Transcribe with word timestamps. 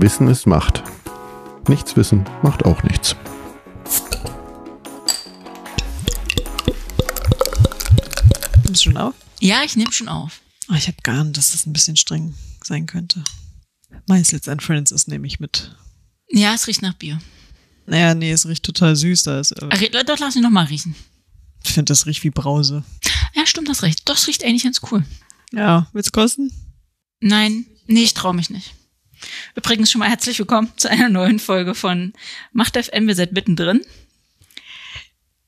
Wissen 0.00 0.28
ist 0.28 0.46
Macht. 0.46 0.82
Nichts 1.68 1.94
wissen 1.94 2.24
macht 2.42 2.64
auch 2.64 2.82
nichts. 2.82 3.14
Nimmst 8.64 8.84
du 8.86 8.90
schon 8.90 8.96
auf? 8.96 9.14
Ja, 9.40 9.62
ich 9.64 9.76
nehme 9.76 9.92
schon 9.92 10.08
auf. 10.08 10.40
Oh, 10.70 10.74
ich 10.74 10.86
habe 10.86 10.96
geahnt, 11.02 11.36
dass 11.36 11.52
das 11.52 11.66
ein 11.66 11.72
bisschen 11.72 11.96
streng 11.96 12.34
sein 12.64 12.86
könnte. 12.86 13.22
Meißels 14.06 14.48
and 14.48 14.62
Friends 14.62 14.90
ist 14.90 15.08
nämlich 15.08 15.40
mit. 15.40 15.76
Ja, 16.28 16.54
es 16.54 16.66
riecht 16.66 16.82
nach 16.82 16.94
Bier. 16.94 17.20
Naja, 17.86 18.14
nee, 18.14 18.30
es 18.32 18.46
riecht 18.46 18.62
total 18.64 18.96
süß. 18.96 19.24
Da 19.24 19.40
ist, 19.40 19.52
äh, 19.52 19.68
Ach, 19.70 20.04
Doch, 20.06 20.18
lass 20.18 20.34
mich 20.34 20.42
noch 20.42 20.50
mal 20.50 20.64
riechen. 20.66 20.94
ich 21.64 21.72
finde, 21.72 21.90
das 21.90 22.06
riecht 22.06 22.22
wie 22.24 22.30
Brause. 22.30 22.84
Ja, 23.34 23.46
stimmt, 23.46 23.68
das 23.68 23.82
recht. 23.82 24.08
Doch, 24.08 24.16
es 24.16 24.26
riecht 24.26 24.44
eigentlich 24.44 24.64
ganz 24.64 24.80
cool. 24.90 25.04
Ja, 25.52 25.88
will's 25.92 26.12
kosten? 26.12 26.52
Nein, 27.20 27.66
nee, 27.86 28.02
ich 28.02 28.14
traue 28.14 28.34
mich 28.34 28.50
nicht. 28.50 28.74
Übrigens 29.54 29.90
schon 29.90 30.00
mal 30.00 30.08
herzlich 30.08 30.38
willkommen 30.38 30.72
zu 30.76 30.90
einer 30.90 31.08
neuen 31.08 31.38
Folge 31.38 31.74
von 31.74 32.12
Macht 32.52 32.76
FM. 32.76 33.06
Wir 33.06 33.14
sind 33.14 33.32
mittendrin. 33.32 33.82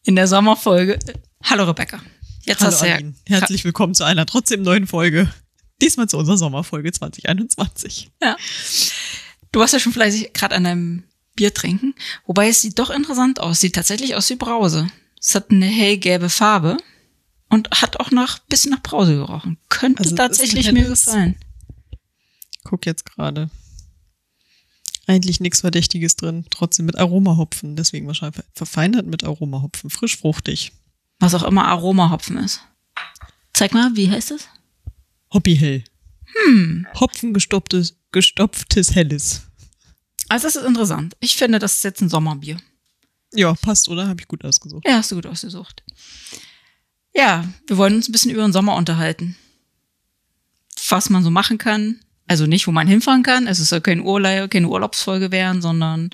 In 0.05 0.17
der 0.17 0.27
Sommerfolge. 0.29 0.99
Hallo 1.45 1.65
Rebecca. 1.65 2.01
Jetzt 2.45 2.61
Hallo 2.61 2.73
hast 2.73 2.83
du 2.83 2.89
ja. 2.89 2.99
Herzlich 3.27 3.65
willkommen 3.65 3.95
zu 3.95 4.05
einer 4.05 4.27
trotzdem 4.27 4.63
neuen 4.63 4.87
Folge. 4.87 5.33
Diesmal 5.81 6.09
zu 6.09 6.19
unserer 6.19 6.37
Sommerfolge 6.39 6.93
2021. 6.93 8.11
Ja. 8.23 8.37
Du 9.53 9.61
warst 9.61 9.73
ja 9.73 9.81
schon 9.81 9.93
fleißig 9.93 10.33
gerade 10.33 10.55
an 10.55 10.65
deinem 10.65 11.05
Bier 11.35 11.55
trinken. 11.55 11.95
Wobei 12.27 12.49
es 12.49 12.61
sieht 12.61 12.79
doch 12.79 12.91
interessant 12.91 13.41
aus. 13.41 13.61
Sieht 13.61 13.75
tatsächlich 13.75 14.15
aus 14.15 14.29
wie 14.31 14.37
Brause. 14.37 14.89
Es 15.21 15.35
hat 15.35 15.51
eine 15.51 15.67
hellgelbe 15.67 16.29
Farbe 16.29 16.77
und 17.49 17.71
hat 17.71 18.01
auch 18.01 18.11
nach 18.11 18.39
bisschen 18.41 18.73
nach 18.73 18.83
Brause 18.83 19.15
gerochen. 19.15 19.59
Könnte 19.69 20.03
Also, 20.03 20.17
tatsächlich 20.17 20.71
mir 20.73 20.89
gefallen. 20.89 21.37
Guck 22.65 22.87
jetzt 22.87 23.05
gerade. 23.05 23.51
Eigentlich 25.07 25.41
nichts 25.41 25.61
Verdächtiges 25.61 26.17
drin, 26.17 26.47
trotzdem 26.51 26.87
mit 26.87 26.97
Aromahopfen, 26.97 27.75
deswegen 27.75 28.07
wahrscheinlich 28.07 28.45
verfeinert 28.55 29.07
mit 29.07 29.25
Aromahopfen, 29.25 29.91
frisch 29.91 30.17
fruchtig. 30.17 30.73
Was 31.19 31.35
auch 31.35 31.43
immer 31.43 31.67
Aromahopfen 31.67 32.37
ist. 32.39 32.61
Zeig 33.53 33.73
mal, 33.73 33.91
wie 33.95 34.11
heißt 34.11 34.31
es? 34.31 34.49
Hobbyhell. 35.33 35.85
Hm. 36.47 36.87
Hopfen 36.99 37.35
gestopftes, 37.35 37.97
gestopftes 38.13 38.95
Helles. 38.95 39.43
Also 40.29 40.47
das 40.47 40.57
ist 40.57 40.65
interessant. 40.65 41.17
Ich 41.21 41.37
finde, 41.37 41.59
das 41.59 41.77
ist 41.77 41.85
jetzt 41.85 42.01
ein 42.01 42.09
Sommerbier. 42.09 42.57
Ja, 43.35 43.55
passt, 43.55 43.89
oder? 43.89 44.09
Habe 44.09 44.21
ich 44.21 44.29
gut 44.29 44.45
ausgesucht. 44.45 44.87
Ja, 44.87 44.97
hast 44.97 45.11
du 45.11 45.17
gut 45.17 45.27
ausgesucht. 45.27 45.83
Ja, 47.15 47.47
wir 47.67 47.77
wollen 47.77 47.95
uns 47.95 48.09
ein 48.09 48.13
bisschen 48.13 48.31
über 48.31 48.43
den 48.43 48.53
Sommer 48.53 48.77
unterhalten. 48.77 49.37
Was 50.89 51.11
man 51.11 51.23
so 51.23 51.31
machen 51.31 51.59
kann. 51.59 52.01
Also 52.33 52.47
nicht, 52.47 52.67
wo 52.67 52.73
man 52.73 52.89
hinfahren 52.89 53.23
kann. 53.23 53.47
Es 53.47 53.59
soll 53.59 53.83
kein 53.83 54.01
Urlaub, 54.01 54.51
keine 54.51 54.67
Urlaubsfolge 54.67 55.31
werden, 55.31 55.61
sondern 55.61 56.09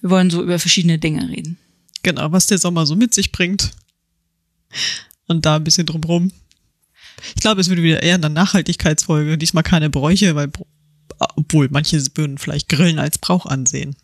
wir 0.00 0.10
wollen 0.10 0.30
so 0.30 0.44
über 0.44 0.60
verschiedene 0.60 1.00
Dinge 1.00 1.28
reden. 1.28 1.58
Genau, 2.04 2.30
was 2.30 2.46
der 2.46 2.58
Sommer 2.58 2.86
so 2.86 2.94
mit 2.94 3.14
sich 3.14 3.32
bringt. 3.32 3.72
Und 5.26 5.44
da 5.44 5.56
ein 5.56 5.64
bisschen 5.64 5.86
drumrum. 5.86 6.30
Ich 7.34 7.42
glaube, 7.42 7.60
es 7.60 7.68
wird 7.68 7.82
wieder 7.82 8.00
eher 8.00 8.14
eine 8.14 8.30
Nachhaltigkeitsfolge. 8.30 9.36
Diesmal 9.36 9.64
keine 9.64 9.90
Bräuche, 9.90 10.36
weil, 10.36 10.52
obwohl 11.18 11.68
manche 11.68 12.00
würden 12.14 12.38
vielleicht 12.38 12.68
Grillen 12.68 13.00
als 13.00 13.18
Brauch 13.18 13.44
ansehen. 13.44 13.96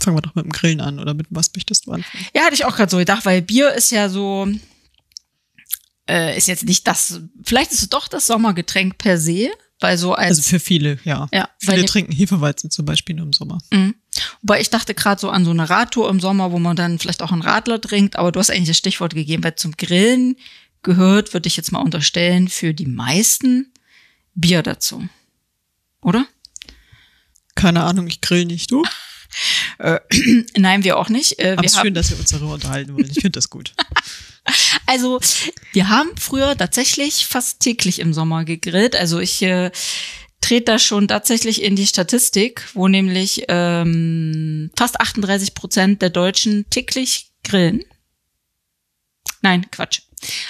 Fangen 0.00 0.16
wir 0.16 0.22
doch 0.22 0.34
mit 0.34 0.46
dem 0.46 0.52
Grillen 0.52 0.80
an, 0.80 0.98
oder 0.98 1.12
mit 1.12 1.26
was 1.28 1.50
möchtest 1.54 1.86
du 1.86 1.92
anfangen? 1.92 2.24
Ja, 2.34 2.44
hatte 2.44 2.54
ich 2.54 2.64
auch 2.64 2.74
gerade 2.74 2.90
so 2.90 2.96
gedacht, 2.96 3.26
weil 3.26 3.42
Bier 3.42 3.74
ist 3.74 3.90
ja 3.90 4.08
so, 4.08 4.48
äh, 6.08 6.38
ist 6.38 6.48
jetzt 6.48 6.64
nicht 6.64 6.86
das, 6.86 7.20
vielleicht 7.42 7.72
ist 7.72 7.82
es 7.82 7.90
doch 7.90 8.08
das 8.08 8.26
Sommergetränk 8.26 8.96
per 8.96 9.18
se, 9.18 9.50
weil 9.80 9.98
so 9.98 10.14
als 10.14 10.38
Also 10.38 10.42
für 10.42 10.60
viele, 10.60 10.98
ja. 11.04 11.28
Ja, 11.32 11.48
weil 11.62 11.74
viele 11.74 11.80
die- 11.82 11.86
trinken 11.88 12.12
Hefeweizen 12.12 12.70
zum 12.70 12.84
Beispiel 12.86 13.14
nur 13.16 13.26
im 13.26 13.32
Sommer. 13.32 13.58
Mhm. 13.72 13.94
Wobei 14.42 14.60
ich 14.60 14.70
dachte 14.70 14.94
gerade 14.94 15.20
so 15.20 15.30
an 15.30 15.44
so 15.44 15.50
eine 15.50 15.68
Radtour 15.68 16.08
im 16.08 16.20
Sommer, 16.20 16.52
wo 16.52 16.58
man 16.58 16.76
dann 16.76 16.98
vielleicht 16.98 17.22
auch 17.22 17.32
einen 17.32 17.42
Radler 17.42 17.80
trinkt, 17.80 18.16
aber 18.16 18.30
du 18.32 18.38
hast 18.40 18.50
eigentlich 18.50 18.68
das 18.68 18.78
Stichwort 18.78 19.14
gegeben, 19.14 19.42
weil 19.44 19.56
zum 19.56 19.72
Grillen 19.76 20.36
gehört, 20.82 21.32
würde 21.34 21.46
ich 21.48 21.56
jetzt 21.56 21.72
mal 21.72 21.80
unterstellen, 21.80 22.48
für 22.48 22.74
die 22.74 22.86
meisten 22.86 23.72
Bier 24.34 24.62
dazu. 24.62 25.08
Oder? 26.02 26.26
Keine 27.54 27.82
Ahnung, 27.84 28.06
ich 28.06 28.20
grill 28.20 28.44
nicht, 28.44 28.70
du? 28.70 28.84
Äh, 29.78 30.00
nein, 30.56 30.84
wir 30.84 30.98
auch 30.98 31.08
nicht. 31.08 31.38
Äh, 31.38 31.52
Aber 31.52 31.64
es 31.64 31.74
ist 31.74 31.80
schön, 31.80 31.94
dass 31.94 32.10
wir 32.10 32.18
uns 32.18 32.30
darüber 32.30 32.54
unterhalten 32.54 32.94
wollen. 32.94 33.06
Ich 33.06 33.14
finde 33.14 33.30
das 33.30 33.50
gut. 33.50 33.72
also, 34.86 35.20
wir 35.72 35.88
haben 35.88 36.10
früher 36.18 36.56
tatsächlich 36.56 37.26
fast 37.26 37.60
täglich 37.60 37.98
im 37.98 38.14
Sommer 38.14 38.44
gegrillt. 38.44 38.96
Also 38.96 39.18
ich 39.18 39.42
äh, 39.42 39.70
trete 40.40 40.72
da 40.72 40.78
schon 40.78 41.08
tatsächlich 41.08 41.62
in 41.62 41.76
die 41.76 41.86
Statistik, 41.86 42.68
wo 42.74 42.86
nämlich 42.88 43.44
ähm, 43.48 44.70
fast 44.76 45.00
38 45.00 45.54
Prozent 45.54 46.02
der 46.02 46.10
Deutschen 46.10 46.68
täglich 46.70 47.30
grillen. 47.42 47.84
Nein, 49.40 49.70
Quatsch. 49.70 50.00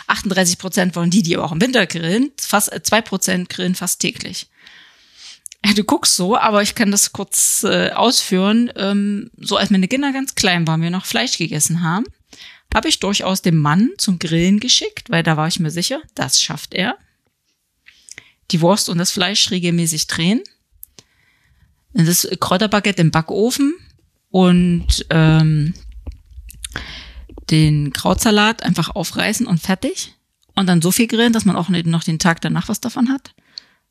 38 0.06 0.58
Prozent 0.58 0.96
wollen 0.96 1.10
die, 1.10 1.22
die 1.22 1.36
aber 1.36 1.46
auch 1.46 1.52
im 1.52 1.60
Winter 1.60 1.86
grillen. 1.86 2.30
Fast 2.40 2.72
äh, 2.72 2.82
zwei 2.82 3.00
Prozent 3.00 3.48
grillen 3.48 3.74
fast 3.74 4.00
täglich. 4.00 4.48
Du 5.72 5.82
guckst 5.82 6.14
so, 6.14 6.36
aber 6.36 6.62
ich 6.62 6.74
kann 6.74 6.90
das 6.90 7.12
kurz 7.12 7.64
äh, 7.64 7.90
ausführen. 7.90 8.70
Ähm, 8.76 9.30
so 9.38 9.56
als 9.56 9.70
meine 9.70 9.88
Kinder 9.88 10.12
ganz 10.12 10.34
klein 10.34 10.66
waren, 10.66 10.82
wir 10.82 10.90
noch 10.90 11.06
Fleisch 11.06 11.38
gegessen 11.38 11.82
haben, 11.82 12.04
habe 12.74 12.88
ich 12.88 13.00
durchaus 13.00 13.40
den 13.40 13.56
Mann 13.56 13.90
zum 13.96 14.18
Grillen 14.18 14.60
geschickt, 14.60 15.08
weil 15.08 15.22
da 15.22 15.38
war 15.38 15.48
ich 15.48 15.60
mir 15.60 15.70
sicher, 15.70 16.02
das 16.14 16.42
schafft 16.42 16.74
er. 16.74 16.98
Die 18.50 18.60
Wurst 18.60 18.90
und 18.90 18.98
das 18.98 19.10
Fleisch 19.10 19.50
regelmäßig 19.50 20.06
drehen. 20.06 20.42
Das 21.94 22.28
Kräuterbaguette 22.40 23.00
im 23.00 23.10
Backofen 23.10 23.74
und 24.30 25.06
ähm, 25.08 25.72
den 27.50 27.92
Krautsalat 27.92 28.62
einfach 28.62 28.90
aufreißen 28.90 29.46
und 29.46 29.60
fertig. 29.60 30.14
Und 30.56 30.66
dann 30.66 30.82
so 30.82 30.90
viel 30.90 31.06
grillen, 31.06 31.32
dass 31.32 31.46
man 31.46 31.56
auch 31.56 31.68
noch 31.68 32.04
den 32.04 32.18
Tag 32.18 32.40
danach 32.42 32.68
was 32.68 32.80
davon 32.80 33.08
hat. 33.08 33.34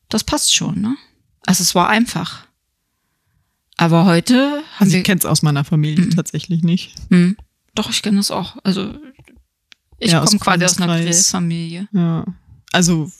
Das 0.09 0.23
passt 0.23 0.53
schon, 0.53 0.81
ne? 0.81 0.95
Also 1.45 1.61
es 1.61 1.75
war 1.75 1.89
einfach. 1.89 2.45
Aber 3.77 4.05
heute 4.05 4.35
haben 4.35 4.63
Also 4.79 4.91
wir 4.93 4.99
ich 4.99 5.05
kenne 5.05 5.19
es 5.19 5.25
aus 5.25 5.41
meiner 5.41 5.63
Familie 5.63 6.09
tatsächlich 6.09 6.63
nicht. 6.63 6.95
hm. 7.09 7.35
Doch, 7.75 7.89
ich 7.89 8.03
kenne 8.03 8.17
das 8.17 8.29
auch. 8.29 8.57
Also 8.63 8.93
ich 9.97 10.11
Ja, 10.11 10.23
komme 10.23 10.37
quasi 10.39 10.63
aus 10.63 10.79
einer. 10.79 10.99
Grillfamilie. 11.01 11.87
Ja. 11.91 12.23
Also 12.71 13.11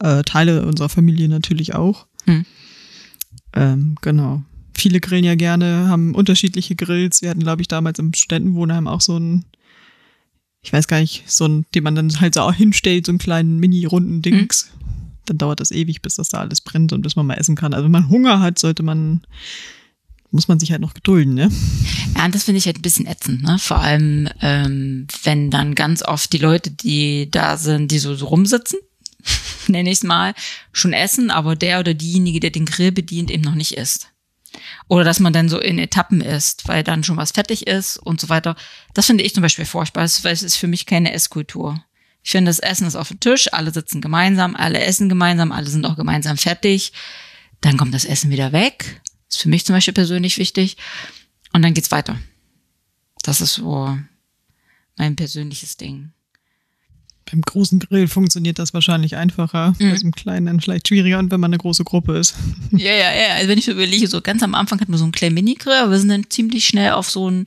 äh, 0.00 0.22
Teile 0.24 0.66
unserer 0.66 0.88
Familie 0.88 1.28
natürlich 1.28 1.74
auch. 1.76 2.06
Hm. 2.24 2.44
Ähm, 3.54 3.96
genau. 4.00 4.42
Viele 4.74 4.98
grillen 5.00 5.24
ja 5.24 5.34
gerne, 5.36 5.88
haben 5.88 6.14
unterschiedliche 6.14 6.74
Grills. 6.74 7.22
Wir 7.22 7.30
hatten, 7.30 7.40
glaube 7.42 7.62
ich, 7.62 7.68
damals 7.68 7.98
im 8.00 8.12
Studentenwohnheim 8.12 8.88
auch 8.88 9.00
so 9.00 9.14
einen, 9.16 9.44
ich 10.62 10.72
weiß 10.72 10.88
gar 10.88 10.98
nicht, 11.00 11.30
so 11.30 11.44
einen, 11.44 11.66
den 11.74 11.84
man 11.84 11.94
dann 11.94 12.20
halt 12.20 12.34
so 12.34 12.40
auch 12.40 12.54
hinstellt, 12.54 13.06
so 13.06 13.12
einen 13.12 13.18
kleinen 13.18 13.58
mini-runden 13.58 14.22
Dings. 14.22 14.72
Dann 15.26 15.38
dauert 15.38 15.60
das 15.60 15.70
ewig, 15.70 16.02
bis 16.02 16.16
das 16.16 16.28
da 16.28 16.38
alles 16.38 16.60
brennt 16.60 16.92
und 16.92 17.02
bis 17.02 17.16
man 17.16 17.26
mal 17.26 17.34
essen 17.34 17.54
kann. 17.54 17.74
Also 17.74 17.84
wenn 17.84 17.92
man 17.92 18.08
Hunger 18.08 18.40
hat, 18.40 18.58
sollte 18.58 18.82
man, 18.82 19.22
muss 20.30 20.48
man 20.48 20.58
sich 20.58 20.72
halt 20.72 20.80
noch 20.80 20.94
gedulden, 20.94 21.34
ne? 21.34 21.50
Ja, 22.16 22.24
und 22.24 22.34
das 22.34 22.44
finde 22.44 22.58
ich 22.58 22.66
halt 22.66 22.78
ein 22.78 22.82
bisschen 22.82 23.06
ätzend, 23.06 23.42
ne? 23.42 23.58
Vor 23.58 23.78
allem, 23.78 24.28
ähm, 24.40 25.06
wenn 25.22 25.50
dann 25.50 25.74
ganz 25.74 26.02
oft 26.02 26.32
die 26.32 26.38
Leute, 26.38 26.70
die 26.70 27.30
da 27.30 27.56
sind, 27.56 27.90
die 27.90 27.98
so, 27.98 28.14
so 28.14 28.26
rumsitzen, 28.26 28.80
nenne 29.68 29.90
ich 29.90 29.98
es 29.98 30.04
mal, 30.04 30.34
schon 30.72 30.92
essen, 30.92 31.30
aber 31.30 31.54
der 31.56 31.80
oder 31.80 31.94
diejenige, 31.94 32.40
der 32.40 32.50
den 32.50 32.66
Grill 32.66 32.92
bedient, 32.92 33.30
eben 33.30 33.44
noch 33.44 33.54
nicht 33.54 33.76
isst. 33.76 34.08
Oder 34.88 35.04
dass 35.04 35.20
man 35.20 35.32
dann 35.32 35.48
so 35.48 35.58
in 35.58 35.78
Etappen 35.78 36.20
isst, 36.20 36.68
weil 36.68 36.82
dann 36.82 37.04
schon 37.04 37.16
was 37.16 37.32
fertig 37.32 37.66
ist 37.66 37.96
und 37.96 38.20
so 38.20 38.28
weiter. 38.28 38.56
Das 38.94 39.06
finde 39.06 39.24
ich 39.24 39.34
zum 39.34 39.42
Beispiel 39.42 39.64
furchtbar, 39.64 40.06
weil 40.22 40.32
es 40.32 40.42
ist 40.42 40.56
für 40.56 40.66
mich 40.66 40.86
keine 40.86 41.12
Esskultur. 41.12 41.82
Ich 42.24 42.30
finde, 42.30 42.48
das 42.50 42.58
Essen 42.60 42.86
ist 42.86 42.94
auf 42.96 43.08
dem 43.08 43.20
Tisch, 43.20 43.52
alle 43.52 43.72
sitzen 43.72 44.00
gemeinsam, 44.00 44.54
alle 44.54 44.80
essen 44.80 45.08
gemeinsam, 45.08 45.50
alle 45.52 45.66
sind 45.68 45.84
auch 45.84 45.96
gemeinsam 45.96 46.36
fertig. 46.38 46.92
Dann 47.60 47.76
kommt 47.76 47.94
das 47.94 48.04
Essen 48.04 48.30
wieder 48.30 48.52
weg. 48.52 49.00
Ist 49.28 49.42
für 49.42 49.48
mich 49.48 49.64
zum 49.64 49.74
Beispiel 49.74 49.94
persönlich 49.94 50.38
wichtig. 50.38 50.76
Und 51.52 51.62
dann 51.62 51.74
geht's 51.74 51.90
weiter. 51.90 52.16
Das 53.22 53.40
ist 53.40 53.54
so 53.54 53.96
mein 54.96 55.16
persönliches 55.16 55.76
Ding. 55.76 56.12
Beim 57.30 57.40
großen 57.42 57.78
Grill 57.78 58.08
funktioniert 58.08 58.58
das 58.58 58.74
wahrscheinlich 58.74 59.16
einfacher, 59.16 59.74
Mhm. 59.78 59.90
bei 59.90 59.96
so 59.96 60.02
einem 60.04 60.12
kleinen 60.12 60.46
dann 60.46 60.60
vielleicht 60.60 60.88
schwieriger 60.88 61.18
und 61.18 61.30
wenn 61.30 61.40
man 61.40 61.50
eine 61.50 61.58
große 61.58 61.84
Gruppe 61.84 62.18
ist. 62.18 62.34
Ja, 62.72 62.92
ja, 62.92 63.12
ja. 63.12 63.34
Also 63.36 63.48
wenn 63.48 63.58
ich 63.58 63.64
so 63.64 63.72
überlege, 63.72 64.06
so 64.08 64.20
ganz 64.20 64.42
am 64.42 64.54
Anfang 64.54 64.80
hatten 64.80 64.92
wir 64.92 64.98
so 64.98 65.04
einen 65.04 65.12
kleinen 65.12 65.34
Mini-Grill, 65.34 65.72
aber 65.82 65.90
wir 65.92 65.98
sind 65.98 66.08
dann 66.08 66.28
ziemlich 66.30 66.66
schnell 66.66 66.92
auf 66.92 67.10
so 67.10 67.28
ein, 67.30 67.44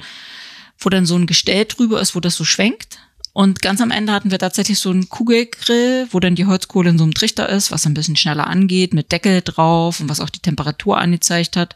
wo 0.80 0.90
dann 0.90 1.06
so 1.06 1.16
ein 1.16 1.28
Gestell 1.28 1.66
drüber 1.66 2.00
ist, 2.02 2.16
wo 2.16 2.20
das 2.20 2.36
so 2.36 2.44
schwenkt. 2.46 3.00
Und 3.36 3.62
ganz 3.62 3.82
am 3.82 3.92
Ende 3.92 4.14
hatten 4.14 4.32
wir 4.32 4.40
tatsächlich 4.40 4.80
so 4.80 4.90
einen 4.92 5.10
Kugelgrill, 5.10 6.08
wo 6.12 6.22
dann 6.22 6.36
die 6.36 6.46
Holzkohle 6.46 6.92
in 6.92 6.98
so 6.98 7.04
einem 7.04 7.14
Trichter 7.14 7.50
ist, 7.50 7.70
was 7.70 7.86
ein 7.86 7.94
bisschen 7.94 8.16
schneller 8.16 8.48
angeht, 8.48 8.94
mit 8.94 9.12
Deckel 9.12 9.42
drauf 9.42 10.00
und 10.00 10.08
was 10.08 10.22
auch 10.22 10.30
die 10.30 10.40
Temperatur 10.40 10.98
angezeigt 10.98 11.58
hat. 11.58 11.76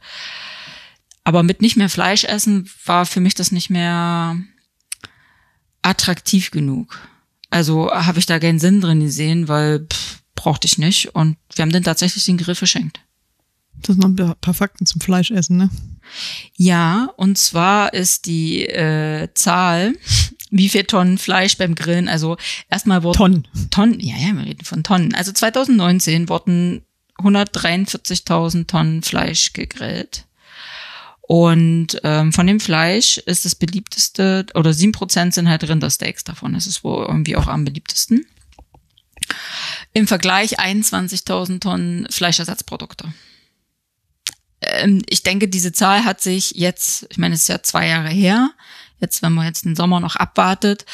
Aber 1.26 1.44
mit 1.44 1.62
nicht 1.62 1.76
mehr 1.76 1.90
Fleisch 1.90 2.24
essen 2.24 2.70
war 2.86 3.06
für 3.06 3.20
mich 3.20 3.36
das 3.36 3.52
nicht 3.52 3.70
mehr 3.70 4.38
attraktiv 5.82 6.52
genug. 6.52 6.98
Also 7.50 7.92
habe 7.92 8.20
ich 8.20 8.26
da 8.26 8.40
keinen 8.40 8.60
Sinn 8.60 8.80
drin 8.80 9.02
gesehen, 9.02 9.50
weil 9.50 9.86
pff, 9.86 10.22
brauchte 10.36 10.66
ich 10.66 10.78
nicht. 10.78 11.14
Und 11.14 11.36
wir 11.56 11.64
haben 11.64 11.74
dann 11.74 11.84
tatsächlich 11.84 12.24
den 12.24 12.38
Grill 12.38 12.56
verschenkt. 12.56 13.02
Das 13.82 13.98
sind 13.98 14.18
noch 14.18 14.26
ein 14.30 14.36
paar 14.40 14.54
Fakten 14.54 14.86
zum 14.86 15.02
Fleischessen, 15.02 15.58
ne? 15.58 15.70
Ja, 16.56 17.10
und 17.18 17.38
zwar 17.38 17.94
ist 17.94 18.28
die 18.28 18.66
äh, 18.66 19.28
Zahl, 19.34 19.94
wie 20.50 20.70
viel 20.70 20.84
Tonnen 20.84 21.18
Fleisch 21.18 21.58
beim 21.58 21.76
Grillen, 21.76 22.08
also 22.10 22.38
erstmal 22.70 23.04
wurden 23.04 23.18
Tonnen. 23.18 23.48
Tonnen, 23.70 24.00
ja, 24.00 24.16
ja, 24.18 24.34
wir 24.34 24.46
reden 24.46 24.66
von 24.66 24.84
Tonnen. 24.84 25.14
Also 25.14 25.32
2019 25.32 26.30
wurden 26.30 26.82
143.000 27.18 28.68
Tonnen 28.68 29.04
Fleisch 29.04 29.54
gegrillt. 29.54 30.26
Und 31.22 32.00
ähm, 32.04 32.34
von 32.34 32.48
dem 32.48 32.60
Fleisch 32.60 33.20
ist 33.20 33.46
das 33.46 33.54
beliebteste, 33.54 34.48
oder 34.56 34.74
sieben 34.74 34.94
Prozent 34.94 35.36
sind 35.36 35.48
halt 35.48 35.68
Rindersteaks 35.68 36.24
davon. 36.24 36.54
Das 36.54 36.66
ist 36.66 36.84
wohl 36.84 37.06
irgendwie 37.06 37.36
auch 37.36 37.48
am 37.48 37.66
beliebtesten. 37.66 38.26
Im 39.94 40.08
Vergleich 40.08 40.60
21.000 40.60 41.60
Tonnen 41.60 42.08
Fleischersatzprodukte. 42.10 43.14
Ähm, 44.62 45.04
ich 45.08 45.22
denke, 45.22 45.48
diese 45.48 45.72
Zahl 45.72 46.04
hat 46.04 46.22
sich 46.22 46.52
jetzt, 46.52 47.06
ich 47.12 47.20
meine, 47.20 47.36
es 47.36 47.42
ist 47.42 47.50
ja 47.50 47.62
zwei 47.62 47.88
Jahre 47.88 48.10
her, 48.10 48.50
jetzt, 49.00 49.22
wenn 49.22 49.34
man 49.34 49.46
jetzt 49.46 49.66
den 49.66 49.76
Sommer 49.76 50.00
noch 50.00 50.16
abwartet, 50.16 50.86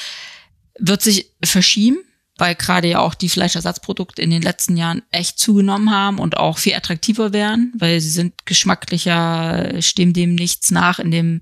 wird 0.77 1.01
sich 1.01 1.31
verschieben, 1.43 1.97
weil 2.37 2.55
gerade 2.55 2.89
ja 2.89 2.99
auch 2.99 3.13
die 3.13 3.29
Fleischersatzprodukte 3.29 4.21
in 4.21 4.29
den 4.29 4.41
letzten 4.41 4.75
Jahren 4.77 5.03
echt 5.11 5.39
zugenommen 5.39 5.91
haben 5.91 6.19
und 6.19 6.37
auch 6.37 6.57
viel 6.57 6.75
attraktiver 6.75 7.33
werden, 7.33 7.73
weil 7.77 8.01
sie 8.01 8.09
sind 8.09 8.45
geschmacklicher, 8.45 9.81
stehen 9.81 10.13
dem 10.13 10.35
nichts 10.35 10.71
nach 10.71 10.99
in 10.99 11.11
dem 11.11 11.41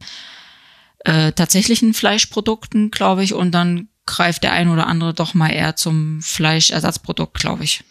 äh, 1.00 1.32
tatsächlichen 1.32 1.94
Fleischprodukten, 1.94 2.92
glaube 2.92 3.24
ich, 3.24 3.34
und 3.34 3.52
dann 3.52 3.90
greift 4.06 4.44
der 4.44 4.52
ein 4.52 4.70
oder 4.70 4.88
andere 4.88 5.14
doch 5.14 5.34
mal 5.34 5.50
eher 5.50 5.76
zum 5.76 6.22
Fleischersatzprodukt, 6.22 7.40
glaube 7.40 7.64
ich. 7.64 7.84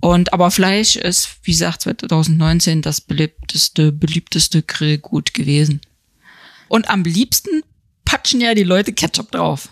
Und 0.00 0.32
aber 0.32 0.50
Fleisch 0.50 0.96
ist, 0.96 1.36
wie 1.44 1.52
gesagt, 1.52 1.82
2019 1.82 2.82
das 2.82 3.00
beliebteste, 3.00 3.92
beliebteste 3.92 4.62
Grillgut 4.62 5.34
gewesen. 5.34 5.80
Und 6.72 6.88
am 6.88 7.04
liebsten 7.04 7.62
patschen 8.06 8.40
ja 8.40 8.54
die 8.54 8.62
Leute 8.62 8.94
Ketchup 8.94 9.30
drauf. 9.30 9.68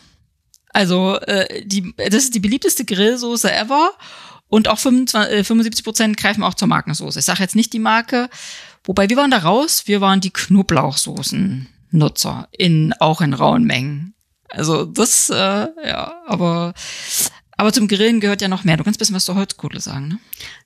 Also 0.69 1.19
äh, 1.21 1.65
die, 1.65 1.95
das 1.97 2.25
ist 2.25 2.35
die 2.35 2.41
beliebteste 2.41 2.85
Grillsoße 2.85 3.51
ever. 3.51 3.93
Und 4.49 4.69
auch 4.69 4.79
25, 4.79 5.33
äh, 5.33 5.43
75 5.43 5.83
Prozent 5.83 6.19
greifen 6.19 6.43
auch 6.43 6.53
zur 6.53 6.69
Markensoße. 6.69 7.21
Ich 7.21 7.25
sage 7.25 7.41
jetzt 7.41 7.57
nicht 7.57 7.73
die 7.73 7.79
Marke. 7.79 8.29
Wobei 8.85 9.09
wir 9.09 9.17
waren 9.17 9.31
da 9.31 9.39
raus, 9.39 9.85
wir 9.87 10.03
waren 10.03 10.21
die 10.21 10.31
Knoblauchsoßen-Nutzer, 10.31 12.49
in, 12.53 12.93
auch 12.99 13.23
in 13.23 13.33
rauen 13.33 13.65
Mengen. 13.65 14.13
Also 14.51 14.85
das, 14.85 15.31
äh, 15.31 15.69
ja, 15.83 16.23
aber, 16.27 16.75
aber 17.57 17.73
zum 17.73 17.89
Grillen 17.89 18.21
gehört 18.21 18.43
ja 18.43 18.49
noch 18.49 18.65
mehr. 18.65 18.77
Du 18.77 18.85
kannst 18.85 18.99
ein 18.99 19.01
bisschen 19.01 19.17
was 19.17 19.25
zur 19.25 19.37
Holzkohle 19.37 19.81
sagen, 19.81 20.09
ne? 20.09 20.19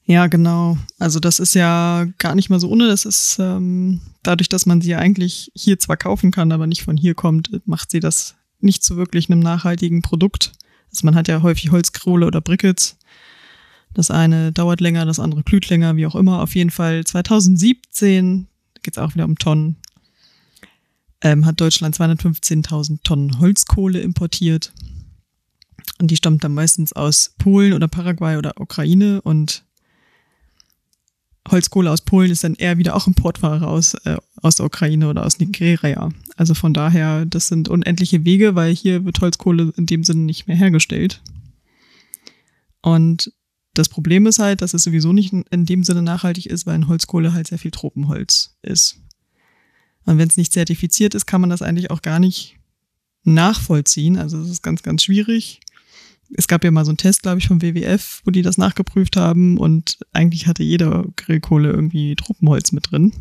Ja, 0.06 0.26
genau. 0.26 0.76
Also 0.98 1.18
das 1.18 1.38
ist 1.38 1.54
ja 1.54 2.06
gar 2.18 2.34
nicht 2.34 2.50
mal 2.50 2.60
so 2.60 2.68
ohne. 2.68 2.88
Das 2.88 3.06
ist 3.06 3.38
ähm, 3.40 4.00
dadurch, 4.22 4.48
dass 4.48 4.66
man 4.66 4.80
sie 4.80 4.90
ja 4.90 4.98
eigentlich 4.98 5.50
hier 5.54 5.78
zwar 5.78 5.96
kaufen 5.96 6.30
kann, 6.30 6.52
aber 6.52 6.66
nicht 6.66 6.82
von 6.82 6.96
hier 6.96 7.14
kommt, 7.14 7.66
macht 7.66 7.90
sie 7.90 8.00
das 8.00 8.34
nicht 8.60 8.84
zu 8.84 8.96
wirklich 8.96 9.30
einem 9.30 9.40
nachhaltigen 9.40 10.02
Produkt. 10.02 10.52
Also 10.90 11.06
man 11.06 11.14
hat 11.14 11.28
ja 11.28 11.42
häufig 11.42 11.70
Holzkohle 11.70 12.26
oder 12.26 12.40
Brickets. 12.40 12.98
Das 13.94 14.10
eine 14.10 14.52
dauert 14.52 14.80
länger, 14.80 15.06
das 15.06 15.20
andere 15.20 15.42
glüht 15.42 15.68
länger, 15.68 15.96
wie 15.96 16.06
auch 16.06 16.16
immer. 16.16 16.42
Auf 16.42 16.54
jeden 16.54 16.70
Fall 16.70 17.04
2017, 17.04 18.46
da 18.74 18.80
geht 18.82 18.96
es 18.96 19.02
auch 19.02 19.14
wieder 19.14 19.24
um 19.24 19.38
Tonnen, 19.38 19.76
ähm, 21.22 21.46
hat 21.46 21.60
Deutschland 21.60 21.96
215.000 21.96 23.02
Tonnen 23.04 23.38
Holzkohle 23.38 24.00
importiert. 24.00 24.72
Und 25.98 26.10
die 26.10 26.16
stammt 26.16 26.44
dann 26.44 26.54
meistens 26.54 26.92
aus 26.92 27.34
Polen 27.38 27.72
oder 27.72 27.88
Paraguay 27.88 28.36
oder 28.36 28.60
Ukraine. 28.60 29.22
Und 29.22 29.63
Holzkohle 31.48 31.90
aus 31.90 32.00
Polen 32.00 32.30
ist 32.30 32.42
dann 32.44 32.54
eher 32.54 32.78
wieder 32.78 32.96
auch 32.96 33.06
Importware 33.06 33.66
aus, 33.66 33.94
äh, 34.04 34.16
aus 34.40 34.56
der 34.56 34.66
Ukraine 34.66 35.08
oder 35.08 35.26
aus 35.26 35.38
Nigeria. 35.38 36.08
Also 36.36 36.54
von 36.54 36.72
daher, 36.72 37.26
das 37.26 37.48
sind 37.48 37.68
unendliche 37.68 38.24
Wege, 38.24 38.54
weil 38.54 38.74
hier 38.74 39.04
wird 39.04 39.20
Holzkohle 39.20 39.72
in 39.76 39.86
dem 39.86 40.04
Sinne 40.04 40.20
nicht 40.20 40.48
mehr 40.48 40.56
hergestellt. 40.56 41.22
Und 42.80 43.32
das 43.74 43.88
Problem 43.88 44.26
ist 44.26 44.38
halt, 44.38 44.62
dass 44.62 44.72
es 44.72 44.84
sowieso 44.84 45.12
nicht 45.12 45.32
in 45.32 45.66
dem 45.66 45.84
Sinne 45.84 46.02
nachhaltig 46.02 46.46
ist, 46.46 46.64
weil 46.64 46.76
in 46.76 46.88
Holzkohle 46.88 47.32
halt 47.32 47.48
sehr 47.48 47.58
viel 47.58 47.72
Tropenholz 47.72 48.56
ist. 48.62 49.00
Und 50.06 50.18
wenn 50.18 50.28
es 50.28 50.36
nicht 50.36 50.52
zertifiziert 50.52 51.14
ist, 51.14 51.26
kann 51.26 51.40
man 51.40 51.50
das 51.50 51.62
eigentlich 51.62 51.90
auch 51.90 52.02
gar 52.02 52.20
nicht 52.20 52.56
nachvollziehen. 53.24 54.16
Also 54.16 54.40
es 54.40 54.50
ist 54.50 54.62
ganz, 54.62 54.82
ganz 54.82 55.02
schwierig. 55.02 55.60
Es 56.32 56.48
gab 56.48 56.64
ja 56.64 56.70
mal 56.70 56.84
so 56.84 56.90
einen 56.90 56.96
Test, 56.96 57.22
glaube 57.22 57.38
ich, 57.38 57.48
vom 57.48 57.62
WWF, 57.62 58.22
wo 58.24 58.30
die 58.30 58.42
das 58.42 58.58
nachgeprüft 58.58 59.16
haben 59.16 59.58
und 59.58 59.98
eigentlich 60.12 60.46
hatte 60.46 60.62
jeder 60.62 61.04
Grillkohle 61.16 61.70
irgendwie 61.70 62.14
Tropenholz 62.16 62.72
mit 62.72 62.90
drin. 62.90 63.12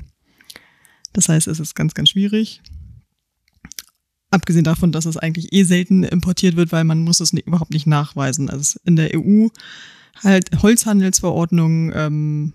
Das 1.12 1.30
heißt, 1.30 1.48
es 1.48 1.60
ist 1.60 1.76
ganz, 1.76 1.94
ganz 1.94 2.10
schwierig. 2.10 2.62
Abgesehen 4.32 4.64
davon, 4.64 4.92
dass 4.92 5.06
es 5.06 5.18
eigentlich 5.18 5.54
eh 5.54 5.64
selten 5.64 6.04
importiert 6.04 6.56
wird, 6.56 6.72
weil 6.72 6.84
man 6.84 7.04
muss 7.04 7.20
es 7.20 7.34
nicht, 7.34 7.46
überhaupt 7.46 7.72
nicht 7.72 7.86
nachweisen. 7.86 8.50
Also 8.50 8.80
in 8.84 8.96
der 8.96 9.12
EU 9.14 9.50
halt 10.24 10.50
Holzhandelsverordnung 10.62 11.92
ähm, 11.94 12.54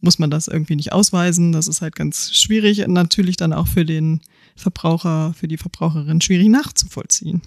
muss 0.00 0.18
man 0.18 0.30
das 0.30 0.48
irgendwie 0.48 0.76
nicht 0.76 0.92
ausweisen. 0.92 1.52
Das 1.52 1.68
ist 1.68 1.82
halt 1.82 1.94
ganz 1.94 2.32
schwierig 2.34 2.84
und 2.86 2.92
natürlich 2.92 3.36
dann 3.36 3.52
auch 3.52 3.66
für 3.66 3.84
den 3.84 4.20
Verbraucher, 4.56 5.34
für 5.34 5.48
die 5.48 5.58
Verbraucherin 5.58 6.20
schwierig 6.20 6.48
nachzuvollziehen. 6.48 7.42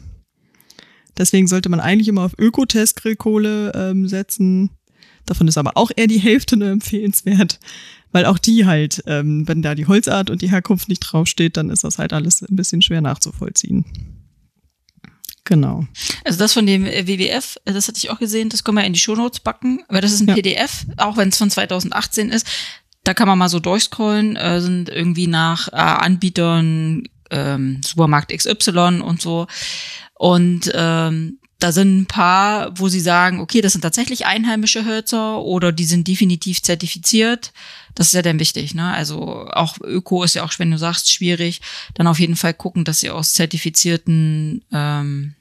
Deswegen 1.17 1.47
sollte 1.47 1.69
man 1.69 1.79
eigentlich 1.79 2.07
immer 2.07 2.23
auf 2.23 2.37
Ökotest-Grillkohle 2.37 3.71
ähm, 3.75 4.07
setzen. 4.07 4.69
Davon 5.25 5.47
ist 5.47 5.57
aber 5.57 5.75
auch 5.75 5.91
eher 5.95 6.07
die 6.07 6.19
Hälfte 6.19 6.57
nur 6.57 6.69
empfehlenswert, 6.69 7.59
weil 8.11 8.25
auch 8.25 8.37
die 8.37 8.65
halt, 8.65 9.03
ähm, 9.07 9.47
wenn 9.47 9.61
da 9.61 9.75
die 9.75 9.87
Holzart 9.87 10.29
und 10.29 10.41
die 10.41 10.51
Herkunft 10.51 10.89
nicht 10.89 10.99
draufsteht, 10.99 11.57
dann 11.57 11.69
ist 11.69 11.83
das 11.83 11.97
halt 11.97 12.13
alles 12.13 12.41
ein 12.41 12.55
bisschen 12.55 12.81
schwer 12.81 13.01
nachzuvollziehen. 13.01 13.85
Genau. 15.43 15.85
Also 16.25 16.39
das 16.39 16.53
von 16.53 16.65
dem 16.65 16.85
äh, 16.85 17.07
WWF, 17.07 17.57
äh, 17.65 17.73
das 17.73 17.87
hatte 17.87 17.97
ich 17.97 18.09
auch 18.09 18.19
gesehen, 18.19 18.49
das 18.49 18.63
können 18.63 18.77
wir 18.77 18.83
in 18.83 18.93
die 18.93 18.99
Shownotes 18.99 19.39
backen, 19.39 19.83
weil 19.87 20.01
das 20.01 20.11
ist 20.11 20.21
ein 20.21 20.27
ja. 20.27 20.35
PDF, 20.35 20.85
auch 20.97 21.15
wenn 21.15 21.29
es 21.29 21.37
von 21.37 21.49
2018 21.49 22.29
ist. 22.29 22.45
Da 23.05 23.13
kann 23.13 23.29
man 23.29 23.37
mal 23.37 23.47
so 23.47 23.59
durchscrollen, 23.59 24.35
äh, 24.35 24.59
sind 24.59 24.89
irgendwie 24.89 25.27
nach 25.27 25.69
äh, 25.69 25.77
Anbietern, 25.77 27.03
ähm, 27.29 27.81
Supermarkt 27.83 28.35
XY 28.37 29.01
und 29.01 29.21
so. 29.21 29.47
Und 30.17 30.71
ähm, 30.73 31.39
da 31.59 31.71
sind 31.71 32.01
ein 32.01 32.05
paar, 32.05 32.77
wo 32.79 32.87
sie 32.87 32.99
sagen, 32.99 33.39
okay, 33.39 33.61
das 33.61 33.73
sind 33.73 33.81
tatsächlich 33.81 34.25
einheimische 34.25 34.85
Hölzer 34.85 35.41
oder 35.41 35.71
die 35.71 35.85
sind 35.85 36.07
definitiv 36.07 36.61
zertifiziert. 36.61 37.51
Das 37.95 38.07
ist 38.07 38.13
ja 38.13 38.21
dann 38.21 38.39
wichtig, 38.39 38.75
ne? 38.75 38.93
Also 38.93 39.47
auch 39.50 39.77
Öko 39.83 40.24
ist 40.24 40.36
ja 40.36 40.43
auch, 40.43 40.53
wenn 40.57 40.69
du 40.69 40.77
sagst, 40.77 41.12
schwierig, 41.12 41.62
dann 41.95 42.05
auf 42.07 42.19
jeden 42.19 42.36
Fall 42.36 42.53
gucken, 42.53 42.83
dass 42.83 43.00
sie 43.00 43.09
aus 43.09 43.33
zertifizierten 43.33 44.63
ähm, 44.71 45.33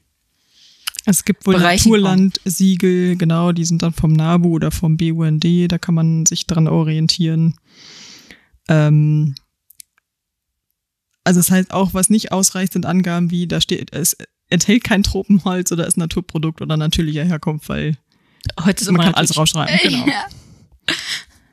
es 1.09 1.25
gibt 1.25 1.47
wohl 1.47 1.57
Naturlandsiegel, 1.57 3.15
genau, 3.17 3.53
die 3.53 3.65
sind 3.65 3.83
dann 3.83 3.93
vom 3.93 4.13
NABU 4.13 4.57
oder 4.57 4.73
vom 4.73 4.97
BUND, 4.97 5.45
da 5.71 5.79
kann 5.79 5.95
man 5.95 6.27
sich 6.27 6.47
dran 6.49 6.67
orientieren. 6.67 7.55
Ähm, 8.69 9.37
also 11.23 11.39
es 11.39 11.49
heißt 11.49 11.71
auch, 11.71 11.95
was 11.95 12.11
nicht 12.11 12.33
ausreicht, 12.33 12.73
sind 12.73 12.87
Angaben 12.87 13.31
wie, 13.31 13.47
da 13.47 13.61
steht, 13.61 13.93
es 13.93 14.17
enthält 14.49 14.85
kein 14.85 15.03
Tropenholz 15.03 15.73
oder 15.73 15.87
ist 15.87 15.97
Naturprodukt 15.97 16.63
oder 16.63 16.77
natürlicher 16.77 17.25
Herkunft, 17.25 17.69
weil 17.69 17.97
Heute 18.61 18.83
ist 18.83 18.91
man 18.91 19.01
kann 19.01 19.15
alles 19.15 19.37
rausschreiben. 19.37 19.79
Genau. 19.83 20.07
Ja. 20.07 20.25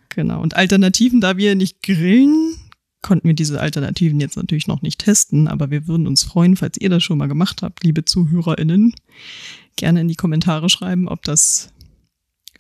genau. 0.10 0.42
Und 0.42 0.56
Alternativen, 0.56 1.22
da 1.22 1.38
wir 1.38 1.56
nicht 1.56 1.82
grillen, 1.82 2.56
konnten 3.02 3.28
wir 3.28 3.36
diese 3.36 3.60
Alternativen 3.60 4.20
jetzt 4.20 4.38
natürlich 4.38 4.68
noch 4.68 4.82
nicht 4.82 5.00
testen, 5.00 5.48
aber 5.48 5.72
wir 5.72 5.88
würden 5.88 6.08
uns 6.08 6.24
freuen, 6.24 6.56
falls 6.56 6.78
ihr 6.80 6.90
das 6.90 7.04
schon 7.04 7.18
mal 7.18 7.28
gemacht 7.28 7.62
habt, 7.62 7.84
liebe 7.84 8.06
ZuhörerInnen, 8.06 8.94
gerne 9.76 10.02
in 10.02 10.08
die 10.08 10.16
Kommentare 10.16 10.70
schreiben, 10.70 11.08
ob 11.08 11.24
das 11.24 11.70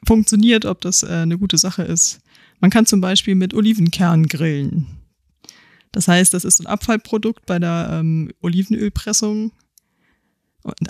funktioniert, 0.06 0.66
ob 0.66 0.82
das 0.82 1.04
äh, 1.04 1.08
eine 1.08 1.38
gute 1.38 1.58
Sache 1.58 1.84
ist. 1.84 2.20
Man 2.60 2.72
kann 2.72 2.86
zum 2.86 3.02
Beispiel 3.02 3.36
mit 3.36 3.54
Olivenkern 3.54 4.28
grillen. 4.28 4.88
Das 5.92 6.08
heißt, 6.08 6.34
das 6.34 6.44
ist 6.44 6.60
ein 6.60 6.68
Abfallprodukt 6.68 7.46
bei 7.46 7.60
der 7.60 7.90
ähm, 7.92 8.32
Olivenölpressung. 8.42 9.52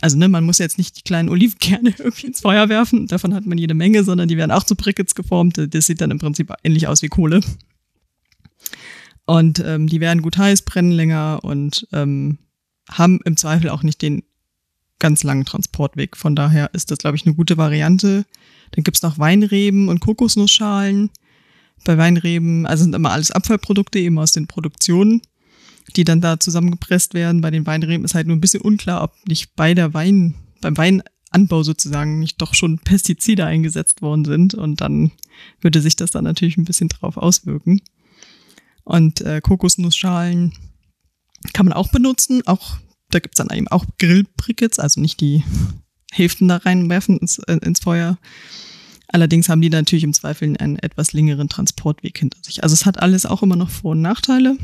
Also 0.02 0.18
ne, 0.18 0.28
man 0.28 0.44
muss 0.44 0.60
jetzt 0.60 0.78
nicht 0.78 0.98
die 0.98 1.02
kleinen 1.02 1.30
Olivenkerne 1.30 1.94
irgendwie 1.98 2.28
ins 2.28 2.42
Feuer 2.42 2.70
werfen, 2.70 3.08
davon 3.08 3.34
hat 3.34 3.46
man 3.46 3.58
jede 3.58 3.74
Menge, 3.74 4.04
sondern 4.04 4.28
die 4.28 4.38
werden 4.38 4.52
auch 4.52 4.64
zu 4.64 4.76
Brickets 4.76 5.16
geformt. 5.16 5.58
Das 5.58 5.86
sieht 5.86 6.02
dann 6.02 6.12
im 6.12 6.20
Prinzip 6.20 6.54
ähnlich 6.64 6.88
aus 6.88 7.02
wie 7.02 7.08
Kohle. 7.08 7.42
Und 9.26 9.60
ähm, 9.66 9.88
die 9.88 10.00
werden 10.00 10.22
gut 10.22 10.38
heiß, 10.38 10.64
brennen 10.64 10.92
länger 10.92 11.40
und 11.44 11.88
ähm, 11.94 12.40
haben 12.90 13.20
im 13.24 13.38
Zweifel 13.38 13.70
auch 13.70 13.84
nicht 13.84 14.02
den 14.02 14.24
ganz 15.00 15.24
langen 15.24 15.46
Transportweg. 15.46 16.18
Von 16.18 16.36
daher 16.36 16.74
ist 16.74 16.92
das, 16.92 17.00
glaube 17.00 17.18
ich, 17.18 17.26
eine 17.26 17.36
gute 17.36 17.58
Variante. 17.58 18.26
Dann 18.72 18.84
gibt's 18.84 19.02
noch 19.02 19.20
Weinreben 19.20 19.90
und 19.90 20.00
Kokosnussschalen. 20.00 21.10
Bei 21.86 21.98
Weinreben, 21.98 22.66
also 22.66 22.84
sind 22.84 22.96
immer 22.96 23.12
alles 23.12 23.32
Abfallprodukte 23.32 24.00
eben 24.00 24.18
aus 24.20 24.32
den 24.32 24.48
Produktionen, 24.48 25.22
die 25.96 26.04
dann 26.04 26.22
da 26.22 26.40
zusammengepresst 26.40 27.14
werden. 27.14 27.42
Bei 27.42 27.52
den 27.52 27.66
Weinreben 27.66 28.06
ist 28.06 28.16
halt 28.16 28.28
nur 28.28 28.36
ein 28.36 28.42
bisschen 28.42 28.62
unklar, 28.62 29.04
ob 29.04 29.14
nicht 29.28 29.56
bei 29.56 29.74
der 29.74 29.94
Wein, 29.94 30.36
beim 30.62 30.78
Wein 30.78 31.04
Anbau 31.32 31.64
sozusagen 31.64 32.20
nicht 32.20 32.42
doch 32.42 32.54
schon 32.54 32.80
Pestizide 32.80 33.46
eingesetzt 33.46 34.02
worden 34.02 34.24
sind 34.24 34.54
und 34.54 34.82
dann 34.82 35.12
würde 35.62 35.82
sich 35.82 35.96
das 35.96 36.12
dann 36.12 36.24
natürlich 36.24 36.58
ein 36.58 36.66
bisschen 36.66 36.90
drauf 36.90 37.18
auswirken. 37.18 37.82
Und 38.84 39.22
äh, 39.22 39.42
Kokosnussschalen 39.42 40.54
kann 41.54 41.66
man 41.66 41.74
auch 41.74 41.90
benutzen. 41.90 42.46
Auch 42.46 42.78
da 43.10 43.20
gibt's 43.20 43.38
dann 43.38 43.50
eben 43.52 43.68
auch 43.68 43.86
Grillbrickets, 43.98 44.80
also 44.80 45.02
nicht 45.02 45.22
die 45.22 45.44
Hälften 46.12 46.48
da 46.48 46.58
reinwerfen 46.58 47.18
ins, 47.18 47.40
äh, 47.40 47.58
ins 47.64 47.80
Feuer. 47.80 48.18
Allerdings 49.08 49.50
haben 49.50 49.62
die 49.62 49.70
natürlich 49.70 50.04
im 50.04 50.14
Zweifel 50.14 50.56
einen 50.58 50.80
etwas 50.80 51.14
längeren 51.14 51.50
Transportweg 51.50 52.18
hinter 52.18 52.38
sich. 52.42 52.64
Also 52.64 52.74
es 52.74 52.86
hat 52.86 53.00
alles 53.00 53.26
auch 53.26 53.44
immer 53.44 53.56
noch 53.56 53.70
Vor- 53.70 53.92
und 53.92 54.02
Nachteile. 54.02 54.58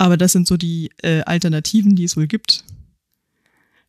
Aber 0.00 0.16
das 0.16 0.32
sind 0.32 0.48
so 0.48 0.56
die 0.56 0.90
äh, 1.02 1.20
Alternativen, 1.24 1.94
die 1.94 2.04
es 2.04 2.16
wohl 2.16 2.26
gibt. 2.26 2.64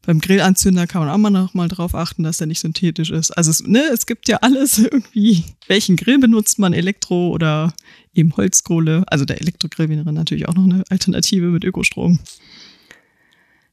Beim 0.01 0.19
Grillanzünder 0.19 0.85
kann 0.85 1.05
man 1.05 1.09
auch 1.09 1.17
mal 1.17 1.29
noch 1.29 1.53
mal 1.53 1.69
drauf 1.69 1.95
achten, 1.95 2.23
dass 2.23 2.37
der 2.37 2.47
nicht 2.47 2.59
synthetisch 2.59 3.11
ist. 3.11 3.31
Also 3.31 3.49
es, 3.49 3.65
ne, 3.65 3.81
es 3.93 4.05
gibt 4.05 4.27
ja 4.27 4.39
alles 4.41 4.77
irgendwie. 4.79 5.45
Welchen 5.67 5.95
Grill 5.95 6.19
benutzt 6.19 6.59
man? 6.59 6.73
Elektro 6.73 7.29
oder 7.29 7.73
eben 8.13 8.35
Holzkohle? 8.35 9.05
Also 9.07 9.23
der 9.23 9.39
Elektrogrill 9.39 9.87
wäre 9.87 10.11
natürlich 10.11 10.49
auch 10.49 10.53
noch 10.53 10.65
eine 10.65 10.83
Alternative 10.89 11.45
mit 11.45 11.63
Ökostrom. 11.63 12.19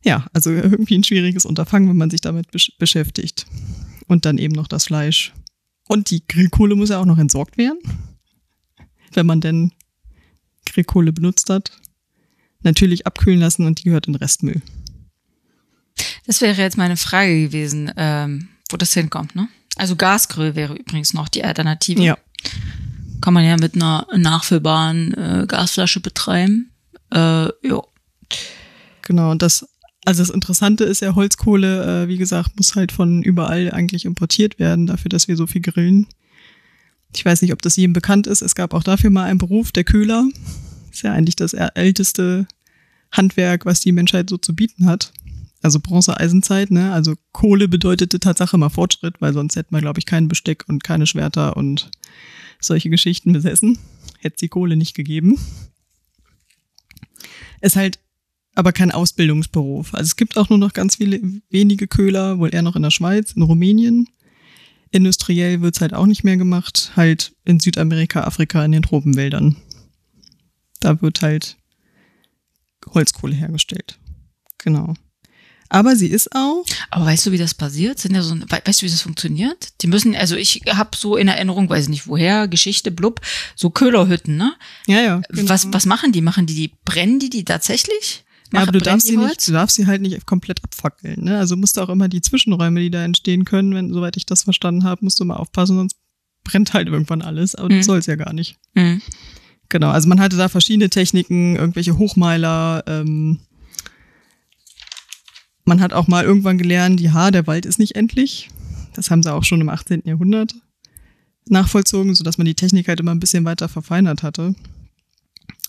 Ja, 0.04 0.28
also 0.32 0.52
irgendwie 0.52 0.96
ein 0.96 1.02
schwieriges 1.02 1.44
Unterfangen, 1.44 1.88
wenn 1.88 1.96
man 1.96 2.10
sich 2.10 2.20
damit 2.20 2.52
besch 2.52 2.70
beschäftigt. 2.78 3.46
Und 4.06 4.26
dann 4.26 4.38
eben 4.38 4.54
noch 4.54 4.68
das 4.68 4.84
Fleisch. 4.84 5.32
Und 5.88 6.12
die 6.12 6.24
Grillkohle 6.24 6.76
muss 6.76 6.90
ja 6.90 7.00
auch 7.00 7.04
noch 7.04 7.18
entsorgt 7.18 7.58
werden. 7.58 7.80
Wenn 9.12 9.26
man 9.26 9.40
denn 9.40 9.72
Grillkohle 10.66 11.12
benutzt 11.12 11.50
hat. 11.50 11.72
Natürlich 12.62 13.06
abkühlen 13.06 13.40
lassen 13.40 13.66
und 13.66 13.78
die 13.78 13.84
gehört 13.84 14.08
in 14.08 14.14
Restmüll. 14.14 14.60
Das 16.26 16.40
wäre 16.40 16.60
jetzt 16.60 16.76
meine 16.76 16.96
Frage 16.96 17.42
gewesen, 17.42 17.90
ähm, 17.96 18.48
wo 18.70 18.76
das 18.76 18.92
hinkommt, 18.92 19.34
ne? 19.34 19.48
Also 19.76 19.96
Gasgrill 19.96 20.56
wäre 20.56 20.74
übrigens 20.74 21.14
noch 21.14 21.28
die 21.28 21.44
Alternative. 21.44 22.02
Ja. 22.02 22.18
Kann 23.20 23.34
man 23.34 23.44
ja 23.44 23.56
mit 23.56 23.74
einer 23.74 24.06
nachfüllbaren 24.16 25.14
äh, 25.14 25.46
Gasflasche 25.46 26.00
betreiben. 26.00 26.70
Äh, 27.12 27.18
ja. 27.46 27.82
Genau, 29.02 29.30
und 29.30 29.40
das, 29.40 29.66
also 30.04 30.22
das 30.22 30.30
Interessante 30.30 30.84
ist 30.84 31.00
ja, 31.00 31.14
Holzkohle, 31.14 32.04
äh, 32.04 32.08
wie 32.08 32.18
gesagt, 32.18 32.56
muss 32.56 32.74
halt 32.74 32.92
von 32.92 33.22
überall 33.22 33.70
eigentlich 33.72 34.04
importiert 34.04 34.58
werden, 34.58 34.86
dafür, 34.86 35.08
dass 35.08 35.28
wir 35.28 35.36
so 35.36 35.46
viel 35.46 35.62
grillen. 35.62 36.06
Ich 37.14 37.24
weiß 37.24 37.40
nicht, 37.40 37.52
ob 37.52 37.62
das 37.62 37.76
jedem 37.76 37.94
bekannt 37.94 38.26
ist. 38.26 38.42
Es 38.42 38.54
gab 38.54 38.74
auch 38.74 38.82
dafür 38.82 39.10
mal 39.10 39.24
einen 39.24 39.38
Beruf, 39.38 39.72
der 39.72 39.84
Köhler. 39.84 40.28
Ist 40.98 41.02
ja 41.02 41.12
eigentlich 41.12 41.36
das 41.36 41.52
älteste 41.52 42.48
Handwerk, 43.12 43.64
was 43.64 43.78
die 43.78 43.92
Menschheit 43.92 44.28
so 44.28 44.36
zu 44.36 44.52
bieten 44.52 44.86
hat. 44.86 45.12
Also 45.62 45.78
Bronze-Eisenzeit, 45.78 46.72
ne? 46.72 46.92
Also 46.92 47.14
Kohle 47.30 47.68
bedeutete 47.68 48.18
Tatsache 48.18 48.58
mal 48.58 48.68
Fortschritt, 48.68 49.20
weil 49.20 49.32
sonst 49.32 49.54
hätte 49.54 49.68
man, 49.70 49.80
glaube 49.80 50.00
ich, 50.00 50.06
kein 50.06 50.26
Besteck 50.26 50.64
und 50.66 50.82
keine 50.82 51.06
Schwerter 51.06 51.56
und 51.56 51.92
solche 52.60 52.90
Geschichten 52.90 53.32
besessen. 53.32 53.78
Hätte 54.18 54.34
es 54.34 54.40
die 54.40 54.48
Kohle 54.48 54.76
nicht 54.76 54.96
gegeben. 54.96 55.38
Ist 57.60 57.76
halt 57.76 58.00
aber 58.56 58.72
kein 58.72 58.90
Ausbildungsberuf. 58.90 59.94
Also 59.94 60.06
es 60.06 60.16
gibt 60.16 60.36
auch 60.36 60.48
nur 60.48 60.58
noch 60.58 60.72
ganz 60.72 60.96
viele 60.96 61.20
wenige 61.48 61.86
Köhler, 61.86 62.40
wohl 62.40 62.52
eher 62.52 62.62
noch 62.62 62.74
in 62.74 62.82
der 62.82 62.90
Schweiz, 62.90 63.34
in 63.34 63.42
Rumänien. 63.42 64.08
Industriell 64.90 65.60
wird's 65.60 65.80
halt 65.80 65.94
auch 65.94 66.06
nicht 66.06 66.24
mehr 66.24 66.36
gemacht, 66.36 66.90
halt 66.96 67.36
in 67.44 67.60
Südamerika, 67.60 68.24
Afrika, 68.24 68.64
in 68.64 68.72
den 68.72 68.82
Tropenwäldern. 68.82 69.54
Da 70.80 71.00
wird 71.02 71.22
halt 71.22 71.56
Holzkohle 72.94 73.34
hergestellt. 73.34 73.98
Genau. 74.58 74.94
Aber 75.70 75.96
sie 75.96 76.06
ist 76.06 76.34
auch. 76.34 76.64
Aber 76.90 77.04
weißt 77.04 77.26
du, 77.26 77.32
wie 77.32 77.36
das 77.38 77.52
passiert? 77.52 77.98
Sind 77.98 78.14
ja 78.14 78.22
so, 78.22 78.34
weißt 78.40 78.80
du, 78.80 78.86
wie 78.86 78.90
das 78.90 79.02
funktioniert? 79.02 79.68
Die 79.82 79.86
müssen, 79.86 80.16
also 80.16 80.34
ich 80.34 80.62
habe 80.66 80.96
so 80.96 81.16
in 81.16 81.28
Erinnerung, 81.28 81.68
weiß 81.68 81.88
nicht 81.88 82.06
woher, 82.06 82.48
Geschichte, 82.48 82.90
blub, 82.90 83.20
so 83.54 83.68
Köhlerhütten, 83.68 84.36
ne? 84.38 84.54
Ja, 84.86 85.00
ja. 85.02 85.20
Genau. 85.28 85.50
Was, 85.50 85.70
was 85.70 85.84
machen 85.84 86.12
die? 86.12 86.22
Machen 86.22 86.46
die 86.46 86.54
die, 86.54 86.72
brennen 86.86 87.18
die 87.18 87.28
die 87.28 87.44
tatsächlich? 87.44 88.24
Ja, 88.50 88.62
aber 88.62 88.72
du 88.72 88.78
darfst, 88.80 89.06
sie 89.08 89.18
nicht, 89.18 89.46
du 89.46 89.52
darfst 89.52 89.76
sie 89.76 89.86
halt 89.86 90.00
nicht 90.00 90.24
komplett 90.24 90.64
abfackeln. 90.64 91.22
Ne? 91.24 91.38
Also 91.38 91.54
musst 91.54 91.76
du 91.76 91.82
auch 91.82 91.90
immer 91.90 92.08
die 92.08 92.22
Zwischenräume, 92.22 92.80
die 92.80 92.90
da 92.90 93.04
entstehen 93.04 93.44
können, 93.44 93.74
wenn, 93.74 93.92
soweit 93.92 94.16
ich 94.16 94.24
das 94.24 94.44
verstanden 94.44 94.84
habe, 94.84 95.04
musst 95.04 95.20
du 95.20 95.26
mal 95.26 95.36
aufpassen, 95.36 95.76
sonst 95.76 95.96
brennt 96.44 96.72
halt 96.72 96.88
irgendwann 96.88 97.20
alles. 97.20 97.54
Aber 97.54 97.68
Mhm. 97.68 97.76
das 97.76 97.86
soll 97.86 97.98
es 97.98 98.06
ja 98.06 98.16
gar 98.16 98.32
nicht. 98.32 98.56
Mhm. 98.72 99.02
Genau, 99.68 99.90
also 99.90 100.08
man 100.08 100.20
hatte 100.20 100.36
da 100.36 100.48
verschiedene 100.48 100.88
Techniken, 100.88 101.56
irgendwelche 101.56 101.98
Hochmeiler. 101.98 102.84
Ähm, 102.86 103.40
man 105.64 105.80
hat 105.80 105.92
auch 105.92 106.08
mal 106.08 106.24
irgendwann 106.24 106.56
gelernt, 106.56 107.00
ja, 107.00 107.30
der 107.30 107.46
Wald 107.46 107.66
ist 107.66 107.78
nicht 107.78 107.94
endlich. 107.94 108.48
Das 108.94 109.10
haben 109.10 109.22
sie 109.22 109.32
auch 109.32 109.44
schon 109.44 109.60
im 109.60 109.68
18. 109.68 110.02
Jahrhundert 110.06 110.54
nachvollzogen, 111.50 112.14
sodass 112.14 112.38
man 112.38 112.46
die 112.46 112.54
Technik 112.54 112.88
halt 112.88 113.00
immer 113.00 113.14
ein 113.14 113.20
bisschen 113.20 113.44
weiter 113.44 113.68
verfeinert 113.68 114.22
hatte. 114.22 114.54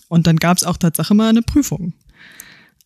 Und 0.08 0.26
dann 0.26 0.36
gab 0.36 0.56
es 0.56 0.64
auch 0.64 0.76
Tatsache 0.76 1.14
mal 1.14 1.28
eine 1.28 1.42
Prüfung. 1.42 1.92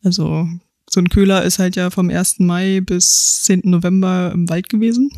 Also 0.03 0.49
so 0.91 1.01
ein 1.01 1.09
Köhler 1.09 1.43
ist 1.45 1.59
halt 1.59 1.77
ja 1.77 1.91
vom 1.91 2.11
1. 2.11 2.41
Mai 2.41 2.81
bis 2.81 3.43
10. 3.45 3.63
November 3.65 4.31
im 4.33 4.49
Wald 4.49 4.69
gewesen. 4.69 5.11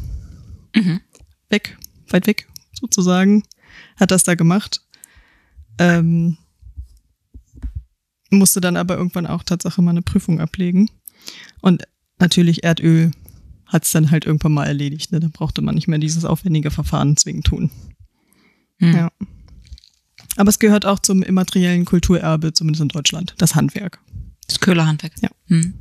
Mhm. 0.75 1.01
Weg, 1.49 1.77
weit 2.09 2.27
weg 2.27 2.47
sozusagen. 2.73 3.43
Hat 3.97 4.11
das 4.11 4.25
da 4.25 4.35
gemacht. 4.35 4.83
Ähm, 5.79 6.39
musste 8.31 8.61
dann 8.61 8.77
aber 8.77 8.97
irgendwann 8.97 9.27
auch 9.27 9.43
Tatsache 9.43 9.83
mal 9.83 9.91
eine 9.91 10.03
Prüfung 10.03 10.41
ablegen. 10.41 10.91
Und 11.61 11.85
natürlich 12.19 12.65
Erdöl 12.65 13.13
hat 13.67 13.85
es 13.85 13.93
dann 13.93 14.11
halt 14.11 14.25
irgendwann 14.27 14.53
mal 14.53 14.67
erledigt. 14.67 15.13
Ne? 15.13 15.21
Da 15.21 15.29
brauchte 15.33 15.63
man 15.63 15.75
nicht 15.75 15.89
mehr 15.89 15.99
dieses 15.99 16.25
aufwendige 16.25 16.71
Verfahren 16.71 17.17
zwingend 17.17 17.47
tun. 17.47 17.71
Mhm. 18.79 18.95
Ja. 18.95 19.11
Aber 20.37 20.49
es 20.51 20.59
gehört 20.59 20.85
auch 20.87 20.99
zum 20.99 21.23
immateriellen 21.23 21.85
Kulturerbe, 21.85 22.53
zumindest 22.53 22.83
in 22.83 22.89
Deutschland, 22.89 23.35
das 23.39 23.55
Handwerk 23.55 24.01
Das 24.47 24.61
Köhlerhandwerk. 24.61 25.13
Ja. 25.23 25.31
Mhm. 25.49 25.75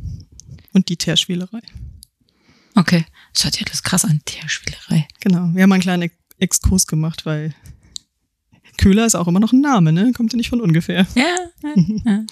und 0.73 0.89
die 0.89 0.97
Teerschwielerei. 0.97 1.61
Okay. 2.75 3.05
Das 3.33 3.43
hört 3.43 3.53
sich 3.55 3.65
alles 3.67 3.83
krass 3.83 4.05
an, 4.05 4.21
Teerspielerei. 4.25 5.07
Genau. 5.19 5.49
Wir 5.53 5.63
haben 5.63 5.71
einen 5.71 5.81
kleinen 5.81 6.03
Ex- 6.03 6.15
Exkurs 6.37 6.87
gemacht, 6.87 7.25
weil 7.25 7.53
Köhler 8.77 9.05
ist 9.05 9.15
auch 9.15 9.27
immer 9.27 9.39
noch 9.39 9.53
ein 9.53 9.61
Name, 9.61 9.91
ne? 9.91 10.11
Kommt 10.13 10.33
ja 10.33 10.37
nicht 10.37 10.49
von 10.49 10.61
ungefähr. 10.61 11.05
Ja, 11.15 11.35
ja, 11.63 12.25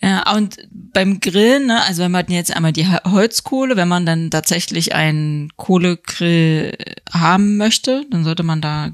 ja. 0.00 0.34
Und 0.34 0.56
beim 0.70 1.20
Grillen, 1.20 1.66
ne, 1.66 1.82
also 1.82 2.02
wenn 2.02 2.10
man 2.10 2.26
jetzt 2.28 2.54
einmal 2.54 2.72
die 2.72 2.86
Holzkohle, 2.86 3.76
wenn 3.76 3.88
man 3.88 4.06
dann 4.06 4.30
tatsächlich 4.30 4.94
einen 4.94 5.50
Kohlegrill 5.56 6.76
haben 7.12 7.56
möchte, 7.56 8.04
dann 8.10 8.24
sollte 8.24 8.42
man 8.42 8.60
da 8.60 8.90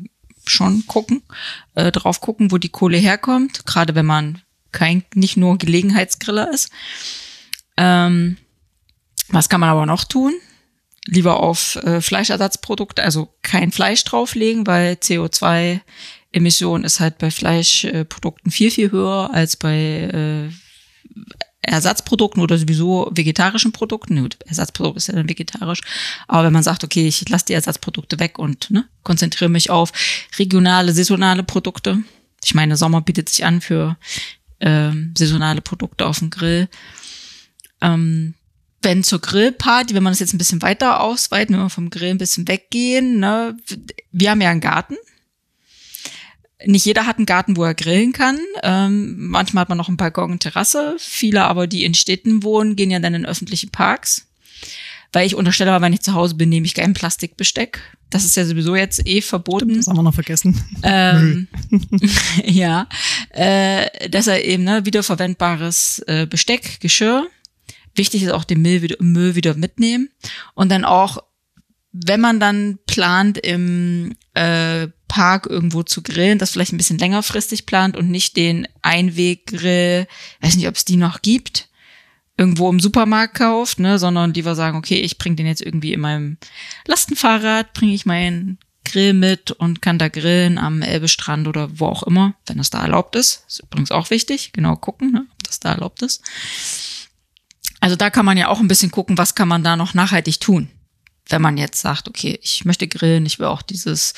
schon 0.47 0.87
gucken, 0.87 1.23
äh, 1.75 1.93
drauf 1.93 2.21
gucken, 2.21 2.51
wo 2.51 2.59
die 2.59 2.69
Kohle 2.71 2.99
herkommt, 2.99 3.67
gerade 3.67 3.95
wenn 3.95 4.07
man 4.07 4.43
kein, 4.73 5.05
nicht 5.15 5.37
nur 5.37 5.59
Gelegenheitsgriller 5.59 6.53
ist. 6.53 6.71
Ähm, 7.77 8.37
was 9.29 9.49
kann 9.49 9.61
man 9.61 9.71
aber 9.71 9.87
noch 9.87 10.05
tun? 10.05 10.35
Lieber 11.05 11.41
auf 11.41 11.77
äh, 11.77 12.01
Fleischersatzprodukte, 12.01 13.03
also 13.03 13.35
kein 13.43 13.73
Fleisch 13.73 14.05
drauflegen, 14.05 14.67
weil 14.67 14.97
CO2-Emission 16.33 16.85
ist 16.85 17.01
halt 17.01 17.19
bei 17.19 17.31
Fleischprodukten 17.31 18.51
viel, 18.51 18.71
viel 18.71 18.91
höher 18.91 19.31
als 19.33 19.57
bei 19.57 19.75
äh, 19.75 20.51
Ersatzprodukten 21.63 22.43
oder 22.43 22.57
sowieso 22.57 23.11
vegetarischen 23.13 23.73
Produkten. 23.73 24.23
Gut, 24.23 24.39
Ersatzprodukt 24.47 24.97
ist 24.97 25.09
ja 25.09 25.15
dann 25.15 25.29
vegetarisch. 25.29 25.81
Aber 26.27 26.45
wenn 26.45 26.53
man 26.53 26.63
sagt, 26.63 26.85
okay, 26.85 27.07
ich 27.07 27.29
lasse 27.29 27.47
die 27.47 27.53
Ersatzprodukte 27.53 28.19
weg 28.21 28.39
und 28.39 28.71
ne, 28.71 28.87
konzentriere 29.03 29.51
mich 29.51 29.71
auf 29.71 29.93
regionale, 30.39 30.93
saisonale 30.93 31.43
Produkte. 31.43 31.99
Ich 32.45 32.55
meine, 32.55 32.77
Sommer 32.77 33.01
bietet 33.01 33.29
sich 33.29 33.45
an 33.45 33.61
für 33.61 33.97
ähm, 34.61 35.15
saisonale 35.17 35.61
Produkte 35.61 36.07
auf 36.07 36.21
dem 36.21 36.31
Grill. 36.31 36.69
Ähm, 37.81 38.35
wenn 38.81 39.03
zur 39.03 39.21
Grillparty, 39.21 39.95
wenn 39.95 40.05
man 40.05 40.13
das 40.13 40.21
jetzt 40.21 40.35
ein 40.35 40.39
bisschen 40.39 40.63
weiter 40.63 41.01
ausweiten, 41.01 41.57
wenn 41.57 41.65
wir 41.65 41.71
vom 41.71 41.91
Grill 41.91 42.11
ein 42.11 42.19
bisschen 42.19 42.47
weggehen, 42.47 43.19
ne, 43.19 43.57
wir 44.13 44.31
haben 44.31 44.41
ja 44.41 44.51
einen 44.51 44.61
Garten. 44.61 44.97
Nicht 46.65 46.87
jeder 46.87 47.07
hat 47.07 47.19
einen 47.19 47.27
Garten, 47.27 47.57
wo 47.57 47.65
er 47.65 47.75
grillen 47.75 48.13
kann. 48.13 48.39
Ähm, 48.63 49.29
manchmal 49.29 49.63
hat 49.63 49.69
man 49.69 49.79
noch 49.79 49.89
einen 49.89 49.97
Balkon 49.97 50.33
und 50.33 50.41
Terrasse. 50.41 50.97
Viele 50.99 51.45
aber, 51.45 51.67
die 51.67 51.85
in 51.85 51.95
Städten 51.95 52.43
wohnen, 52.43 52.75
gehen 52.75 52.91
ja 52.91 52.99
dann 52.99 53.15
in 53.15 53.27
öffentliche 53.27 53.69
Parks. 53.69 54.27
Weil 55.13 55.27
ich 55.27 55.37
unterstelle, 55.37 55.73
aber 55.73 55.85
wenn 55.85 55.93
ich 55.93 56.03
zu 56.03 56.15
Hause 56.15 56.35
bin, 56.35 56.49
nehme 56.49 56.67
ich 56.67 56.75
kein 56.75 56.95
Plastikbesteck. 56.95 57.81
Das 58.11 58.25
ist 58.25 58.37
ja 58.37 58.45
sowieso 58.45 58.75
jetzt 58.75 59.07
eh 59.07 59.21
verboten. 59.21 59.77
Das 59.77 59.87
haben 59.87 59.97
wir 59.97 60.03
noch 60.03 60.15
vergessen. 60.15 60.61
Ähm, 60.83 61.49
ja, 62.45 62.89
äh, 63.31 64.09
dass 64.09 64.27
er 64.27 64.45
eben 64.45 64.65
ne, 64.65 64.85
wiederverwendbares 64.85 66.01
äh, 66.07 66.27
Besteck, 66.27 66.81
Geschirr. 66.81 67.27
Wichtig 67.95 68.23
ist 68.23 68.33
auch 68.33 68.45
den 68.45 68.63
Müll 68.63 68.83
wieder, 68.83 68.97
Müll 69.01 69.35
wieder 69.35 69.55
mitnehmen 69.55 70.11
und 70.55 70.71
dann 70.71 70.85
auch, 70.85 71.19
wenn 71.93 72.21
man 72.21 72.39
dann 72.39 72.79
plant 72.87 73.39
im 73.39 74.15
äh, 74.35 74.89
Park 75.09 75.47
irgendwo 75.47 75.83
zu 75.83 76.03
grillen, 76.03 76.39
das 76.39 76.51
vielleicht 76.51 76.73
ein 76.73 76.77
bisschen 76.79 76.99
längerfristig 76.99 77.67
plant 77.67 77.97
und 77.97 78.11
nicht 78.11 78.37
den 78.37 78.69
Einweggrill, 78.83 80.07
weiß 80.41 80.57
nicht, 80.57 80.69
ob 80.69 80.77
es 80.77 80.85
die 80.85 80.97
noch 80.97 81.23
gibt, 81.23 81.69
irgendwo 82.37 82.71
im 82.71 82.79
Supermarkt 82.79 83.35
kauft, 83.35 83.81
ne, 83.81 83.99
sondern 83.99 84.33
lieber 84.33 84.55
sagen, 84.55 84.79
okay, 84.79 85.01
ich 85.01 85.19
bringe 85.19 85.37
den 85.37 85.47
jetzt 85.47 85.63
irgendwie 85.63 85.93
in 85.93 86.01
meinem 86.01 86.37
Lastenfahrrad, 86.87 87.73
bringe 87.73 87.95
ich 87.95 88.07
meinen 88.07 88.59
Grill 88.85 89.13
mit 89.13 89.51
und 89.51 89.83
kann 89.83 89.99
da 89.99 90.09
grillen 90.09 90.57
am 90.57 90.81
Elbestrand 90.81 91.49
oder 91.49 91.79
wo 91.79 91.87
auch 91.87 92.05
immer, 92.05 92.35
wenn 92.47 92.59
das 92.59 92.71
da 92.71 92.81
erlaubt 92.81 93.17
ist. 93.17 93.45
Ist 93.49 93.61
übrigens 93.61 93.91
auch 93.91 94.11
wichtig, 94.11 94.53
genau 94.53 94.77
gucken, 94.77 95.11
ne, 95.11 95.27
ob 95.33 95.43
das 95.45 95.61
da 95.61 95.73
erlaubt 95.73 96.03
ist. 96.03 96.23
Also 97.81 97.97
da 97.97 98.11
kann 98.11 98.25
man 98.25 98.39
ja 98.39 98.49
auch 98.49 98.61
ein 98.61 98.69
bisschen 98.69 98.91
gucken, 98.91 99.19
was 99.19 99.35
kann 99.35 99.49
man 99.49 99.63
da 99.63 99.77
noch 99.77 99.95
nachhaltig 99.95 100.41
tun. 100.41 100.69
Wenn 101.29 101.43
man 101.43 101.59
jetzt 101.59 101.81
sagt, 101.81 102.09
okay, 102.09 102.39
ich 102.43 102.65
möchte 102.65 102.89
grillen, 102.89 103.27
ich 103.27 103.39
will 103.39 103.47
auch 103.47 103.63
dieses 103.63 104.15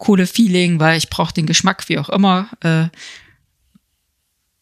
coole 0.00 0.26
Feeling, 0.26 0.80
weil 0.80 0.98
ich 0.98 1.10
brauche 1.10 1.32
den 1.32 1.46
Geschmack, 1.46 1.88
wie 1.88 1.98
auch 1.98 2.08
immer. 2.08 2.48
Äh, 2.64 2.88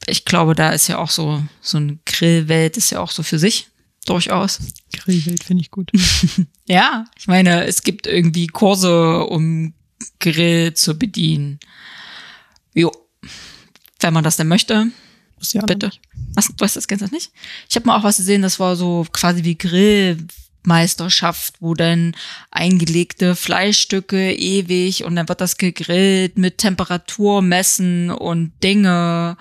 ich 0.07 0.25
glaube, 0.25 0.55
da 0.55 0.71
ist 0.71 0.89
ja 0.89 0.99
auch 0.99 1.11
so, 1.11 1.43
so 1.63 1.79
ein 1.79 2.01
Grillwelt 2.05 2.77
ist 2.77 2.91
ja 2.91 3.01
auch 3.01 3.11
so 3.11 3.23
für 3.23 3.39
sich 3.39 3.69
durchaus. 4.05 4.59
Grillwelt 4.93 5.43
finde 5.43 5.63
ich 5.63 5.71
gut. 5.71 5.91
Ja, 6.71 7.07
ich 7.19 7.27
meine, 7.27 7.65
es 7.65 7.83
gibt 7.83 8.07
irgendwie 8.07 8.47
Kurse, 8.47 9.25
um 9.25 9.73
Grill 10.21 10.75
zu 10.75 10.99
bedienen. 10.99 11.61
Jo, 12.75 12.93
wenn 14.01 14.13
man 14.13 14.23
das 14.23 14.37
denn 14.37 14.49
möchte, 14.49 14.89
ja 15.53 15.63
bitte. 15.63 15.91
Was, 16.35 16.49
du 16.49 16.55
weißt 16.59 16.77
das, 16.77 16.87
kennst 16.87 17.03
das 17.03 17.11
nicht? 17.11 17.33
Ich 17.71 17.77
habe 17.77 17.87
mal 17.87 17.97
auch 17.97 18.05
was 18.05 18.19
gesehen, 18.19 18.43
das 18.43 18.61
war 18.61 18.77
so 18.77 19.07
quasi 19.13 19.45
wie 19.45 19.57
Grillmeisterschaft, 20.69 21.55
wo 21.61 21.75
dann 21.75 22.15
eingelegte 22.51 23.35
Fleischstücke 23.35 24.35
ewig 24.35 25.05
und 25.05 25.17
dann 25.17 25.29
wird 25.29 25.41
das 25.41 25.57
gegrillt 25.57 26.37
mit 26.39 26.59
Temperatur 26.59 27.43
messen 27.43 28.11
und 28.11 28.53
Dinge. 28.63 29.37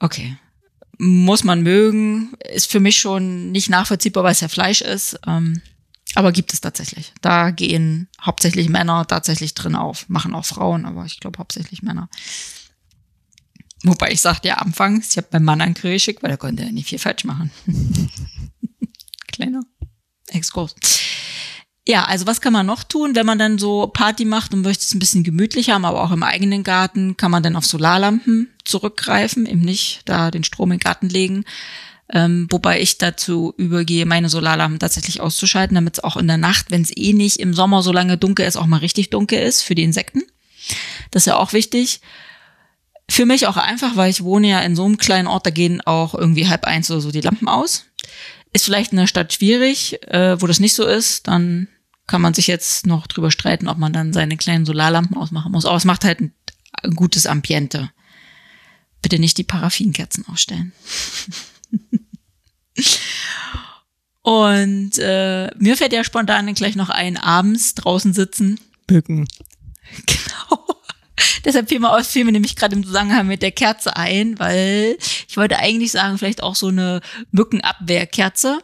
Okay. 0.00 0.36
Muss 0.98 1.44
man 1.44 1.62
mögen, 1.62 2.34
ist 2.52 2.70
für 2.70 2.80
mich 2.80 2.98
schon 2.98 3.52
nicht 3.52 3.68
nachvollziehbar, 3.68 4.24
weil 4.24 4.32
es 4.32 4.40
ja 4.40 4.48
Fleisch 4.48 4.80
ist. 4.80 5.18
Ähm, 5.26 5.60
aber 6.14 6.30
gibt 6.30 6.52
es 6.52 6.60
tatsächlich. 6.60 7.12
Da 7.20 7.50
gehen 7.50 8.08
hauptsächlich 8.20 8.68
Männer 8.68 9.04
tatsächlich 9.06 9.54
drin 9.54 9.74
auf. 9.74 10.08
Machen 10.08 10.34
auch 10.34 10.44
Frauen, 10.44 10.86
aber 10.86 11.04
ich 11.04 11.18
glaube 11.18 11.38
hauptsächlich 11.38 11.82
Männer. 11.82 12.08
Wobei 13.82 14.12
ich 14.12 14.20
sagte 14.20 14.48
ja 14.48 14.54
anfangs, 14.54 15.10
ich 15.10 15.16
habe 15.16 15.26
meinen 15.32 15.44
Mann 15.44 15.60
an 15.60 15.74
Grill 15.74 15.94
geschickt, 15.94 16.22
weil 16.22 16.30
er 16.30 16.38
konnte 16.38 16.62
ja 16.62 16.70
nicht 16.70 16.88
viel 16.88 16.98
falsch 16.98 17.24
machen. 17.24 17.50
Kleiner 19.34 19.62
Exkurs. 20.34 20.74
Ja, 21.86 22.04
also 22.04 22.26
was 22.26 22.40
kann 22.40 22.54
man 22.54 22.64
noch 22.64 22.82
tun, 22.82 23.14
wenn 23.14 23.26
man 23.26 23.38
dann 23.38 23.58
so 23.58 23.86
Party 23.88 24.24
macht 24.24 24.54
und 24.54 24.62
möchte 24.62 24.84
es 24.84 24.94
ein 24.94 24.98
bisschen 24.98 25.22
gemütlich 25.22 25.68
haben, 25.68 25.84
aber 25.84 26.02
auch 26.02 26.12
im 26.12 26.22
eigenen 26.22 26.62
Garten, 26.62 27.18
kann 27.18 27.30
man 27.30 27.42
dann 27.42 27.56
auf 27.56 27.66
Solarlampen 27.66 28.48
zurückgreifen, 28.64 29.44
eben 29.44 29.60
nicht 29.60 30.00
da 30.06 30.30
den 30.30 30.44
Strom 30.44 30.70
den 30.70 30.78
Garten 30.78 31.10
legen. 31.10 31.44
Ähm, 32.10 32.46
wobei 32.50 32.80
ich 32.80 32.96
dazu 32.98 33.54
übergehe, 33.58 34.06
meine 34.06 34.30
Solarlampen 34.30 34.78
tatsächlich 34.78 35.20
auszuschalten, 35.20 35.74
damit 35.74 35.98
es 35.98 36.04
auch 36.04 36.16
in 36.16 36.26
der 36.26 36.38
Nacht, 36.38 36.70
wenn 36.70 36.82
es 36.82 36.96
eh 36.96 37.12
nicht 37.12 37.38
im 37.38 37.52
Sommer 37.52 37.82
so 37.82 37.92
lange 37.92 38.16
dunkel 38.16 38.46
ist, 38.46 38.56
auch 38.56 38.66
mal 38.66 38.78
richtig 38.78 39.10
dunkel 39.10 39.40
ist 39.40 39.62
für 39.62 39.74
die 39.74 39.84
Insekten. 39.84 40.22
Das 41.10 41.22
ist 41.22 41.26
ja 41.26 41.36
auch 41.36 41.52
wichtig. 41.52 42.00
Für 43.10 43.26
mich 43.26 43.46
auch 43.46 43.58
einfach, 43.58 43.96
weil 43.96 44.10
ich 44.10 44.24
wohne 44.24 44.48
ja 44.48 44.60
in 44.60 44.76
so 44.76 44.84
einem 44.84 44.96
kleinen 44.96 45.28
Ort, 45.28 45.44
da 45.44 45.50
gehen 45.50 45.82
auch 45.82 46.14
irgendwie 46.14 46.48
halb 46.48 46.64
eins 46.64 46.90
oder 46.90 47.02
so 47.02 47.10
die 47.10 47.20
Lampen 47.20 47.48
aus. 47.48 47.84
Ist 48.54 48.64
vielleicht 48.64 48.92
in 48.92 48.98
der 48.98 49.06
Stadt 49.06 49.34
schwierig, 49.34 50.02
äh, 50.08 50.40
wo 50.40 50.46
das 50.46 50.60
nicht 50.60 50.74
so 50.74 50.86
ist, 50.86 51.28
dann 51.28 51.68
kann 52.06 52.22
man 52.22 52.34
sich 52.34 52.46
jetzt 52.46 52.86
noch 52.86 53.06
drüber 53.06 53.30
streiten, 53.30 53.68
ob 53.68 53.78
man 53.78 53.92
dann 53.92 54.12
seine 54.12 54.36
kleinen 54.36 54.64
Solarlampen 54.64 55.16
ausmachen 55.16 55.52
muss. 55.52 55.66
Aber 55.66 55.76
es 55.76 55.84
macht 55.84 56.04
halt 56.04 56.20
ein, 56.20 56.32
ein 56.82 56.94
gutes 56.94 57.26
Ambiente. 57.26 57.90
Bitte 59.02 59.18
nicht 59.18 59.36
die 59.38 59.44
Paraffinkerzen 59.44 60.26
ausstellen. 60.28 60.72
Und 64.22 64.98
äh, 64.98 65.50
mir 65.58 65.76
fällt 65.76 65.92
ja 65.92 66.02
spontan 66.02 66.54
gleich 66.54 66.76
noch 66.76 66.88
ein, 66.88 67.18
abends 67.18 67.74
draußen 67.74 68.14
sitzen. 68.14 68.58
Bücken. 68.86 69.28
Genau. 70.06 70.73
Deshalb 71.44 71.68
fiel 71.68 71.80
mir, 71.80 72.02
fiel 72.04 72.24
mir 72.24 72.32
nämlich 72.32 72.56
gerade 72.56 72.74
im 72.74 72.84
Zusammenhang 72.84 73.26
mit 73.26 73.42
der 73.42 73.52
Kerze 73.52 73.96
ein, 73.96 74.38
weil 74.38 74.96
ich 75.28 75.36
wollte 75.36 75.58
eigentlich 75.58 75.92
sagen, 75.92 76.18
vielleicht 76.18 76.42
auch 76.42 76.54
so 76.54 76.68
eine 76.68 77.00
Mückenabwehrkerze, 77.30 78.60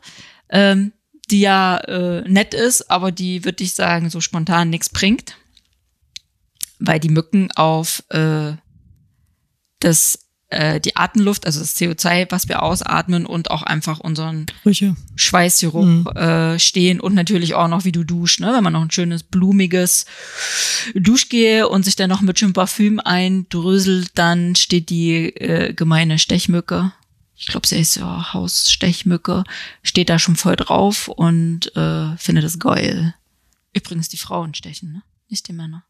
ähm, 0.49 0.93
die 1.31 1.41
ja 1.41 1.79
äh, 1.79 2.29
nett 2.29 2.55
ist, 2.55 2.91
aber 2.91 3.13
die, 3.13 3.45
würde 3.45 3.63
ich 3.63 3.73
sagen, 3.73 4.11
so 4.11 4.21
spontan 4.21 4.71
nichts 4.71 4.89
bringt. 4.89 5.37
Weil 6.79 6.99
die 6.99 7.11
Mücken 7.11 7.51
auf 7.53 8.03
äh, 8.09 8.53
das 9.81 10.30
äh, 10.51 10.81
die 10.81 10.97
Atemluft, 10.97 11.47
also 11.47 11.61
das 11.61 11.77
CO2, 11.77 12.27
was 12.31 12.49
wir 12.49 12.63
ausatmen 12.63 13.27
und 13.27 13.51
auch 13.51 13.63
einfach 13.63 14.01
unseren 14.01 14.47
Brüche. 14.63 14.97
Schweißgeruch 15.17 15.85
Mhm. 15.85 16.07
äh, 16.09 16.59
stehen 16.59 17.01
und 17.01 17.15
natürlich 17.15 17.55
auch 17.55 17.69
noch, 17.69 17.85
wie 17.85 17.93
du 17.93 18.05
duschst, 18.05 18.41
ne? 18.41 18.53
wenn 18.53 18.65
man 18.65 18.73
noch 18.73 18.83
ein 18.83 18.91
schönes 18.91 19.23
blumiges 19.23 20.07
Duschgel 20.95 21.65
und 21.65 21.85
sich 21.85 21.97
dann 21.97 22.11
noch 22.11 22.21
mit 22.21 22.39
schönem 22.39 22.53
Parfüm 22.53 23.01
eindröselt, 23.01 24.11
dann 24.15 24.57
steht 24.57 24.91
die 24.91 25.27
äh, 25.37 25.73
gemeine 25.73 26.19
Stechmücke, 26.19 26.93
ich 27.41 27.47
glaube, 27.47 27.67
sie 27.67 27.79
ist 27.79 27.97
ja 27.97 28.35
Hausstechmücke, 28.35 29.45
steht 29.83 30.11
da 30.11 30.19
schon 30.19 30.37
voll 30.37 30.57
drauf 30.57 31.09
und 31.09 31.75
äh, 31.75 32.15
findet 32.19 32.45
es 32.45 32.59
geil. 32.59 33.15
Übrigens 33.73 34.11
die 34.11 34.19
Frauen 34.19 34.53
stechen, 34.53 34.93
ne? 34.93 35.03
nicht 35.29 35.49
die 35.49 35.55
Männer. 35.55 35.85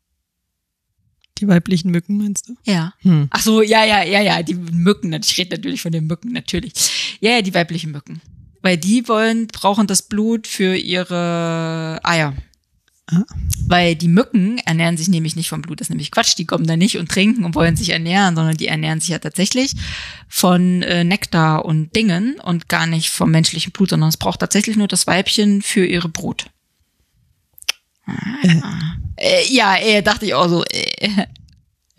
Die 1.40 1.48
weiblichen 1.48 1.90
Mücken, 1.90 2.18
meinst 2.18 2.48
du? 2.48 2.56
Ja. 2.64 2.92
Hm. 2.98 3.28
Ach 3.30 3.40
so, 3.40 3.62
ja, 3.62 3.84
ja, 3.84 4.02
ja, 4.02 4.20
ja, 4.20 4.42
die 4.42 4.54
Mücken. 4.54 5.12
Ich 5.14 5.38
rede 5.38 5.56
natürlich 5.56 5.80
von 5.80 5.92
den 5.92 6.06
Mücken, 6.06 6.32
natürlich. 6.32 6.72
Ja, 7.20 7.30
ja, 7.32 7.42
die 7.42 7.54
weiblichen 7.54 7.92
Mücken. 7.92 8.20
Weil 8.62 8.76
die 8.76 9.08
wollen, 9.08 9.46
brauchen 9.46 9.86
das 9.86 10.02
Blut 10.02 10.46
für 10.46 10.76
ihre 10.76 11.98
Eier. 12.02 12.34
Ah. 13.06 13.24
Weil 13.66 13.96
die 13.96 14.08
Mücken 14.08 14.58
ernähren 14.58 14.96
sich 14.96 15.08
nämlich 15.08 15.34
nicht 15.34 15.48
vom 15.48 15.62
Blut, 15.62 15.80
das 15.80 15.86
ist 15.86 15.90
nämlich 15.90 16.10
Quatsch. 16.10 16.36
Die 16.36 16.44
kommen 16.44 16.66
da 16.66 16.76
nicht 16.76 16.98
und 16.98 17.10
trinken 17.10 17.44
und 17.44 17.54
wollen 17.54 17.76
sich 17.76 17.90
ernähren, 17.90 18.36
sondern 18.36 18.56
die 18.56 18.68
ernähren 18.68 19.00
sich 19.00 19.08
ja 19.08 19.18
tatsächlich 19.18 19.74
von 20.28 20.82
äh, 20.82 21.04
Nektar 21.04 21.64
und 21.64 21.96
Dingen 21.96 22.38
und 22.38 22.68
gar 22.68 22.86
nicht 22.86 23.10
vom 23.10 23.30
menschlichen 23.30 23.72
Blut, 23.72 23.90
sondern 23.90 24.10
es 24.10 24.16
braucht 24.16 24.40
tatsächlich 24.40 24.76
nur 24.76 24.88
das 24.88 25.06
Weibchen 25.06 25.62
für 25.62 25.84
ihre 25.84 26.08
Brut. 26.08 26.46
Äh, 29.16 29.52
ja, 29.52 29.76
äh, 29.76 30.02
dachte 30.02 30.26
ich 30.26 30.34
auch 30.34 30.48
so. 30.48 30.64
Äh, 30.64 31.26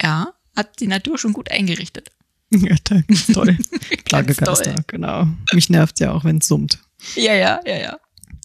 ja, 0.01 0.33
hat 0.55 0.79
die 0.79 0.87
Natur 0.87 1.17
schon 1.17 1.33
gut 1.33 1.51
eingerichtet. 1.51 2.09
Ja, 2.53 2.75
ganz 3.07 3.27
toll. 3.27 3.57
Plagegeister, 4.03 4.75
genau. 4.87 5.25
Mich 5.53 5.69
nervt 5.69 6.01
ja 6.01 6.11
auch, 6.11 6.25
wenn 6.25 6.39
es 6.39 6.47
summt. 6.47 6.79
Ja, 7.15 7.33
ja, 7.33 7.61
ja, 7.65 7.77
ja. 7.77 7.99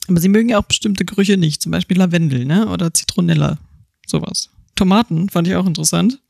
Aber 0.07 0.21
sie 0.21 0.29
mögen 0.29 0.49
ja 0.49 0.59
auch 0.59 0.65
bestimmte 0.65 1.05
Gerüche 1.05 1.37
nicht, 1.37 1.61
zum 1.61 1.73
Beispiel 1.73 1.99
Lavendel, 1.99 2.45
ne? 2.45 2.69
Oder 2.69 2.95
Zitronella, 2.95 3.59
sowas. 4.07 4.51
Tomaten 4.77 5.29
fand 5.29 5.49
ich 5.49 5.57
auch 5.57 5.67
interessant. 5.67 6.21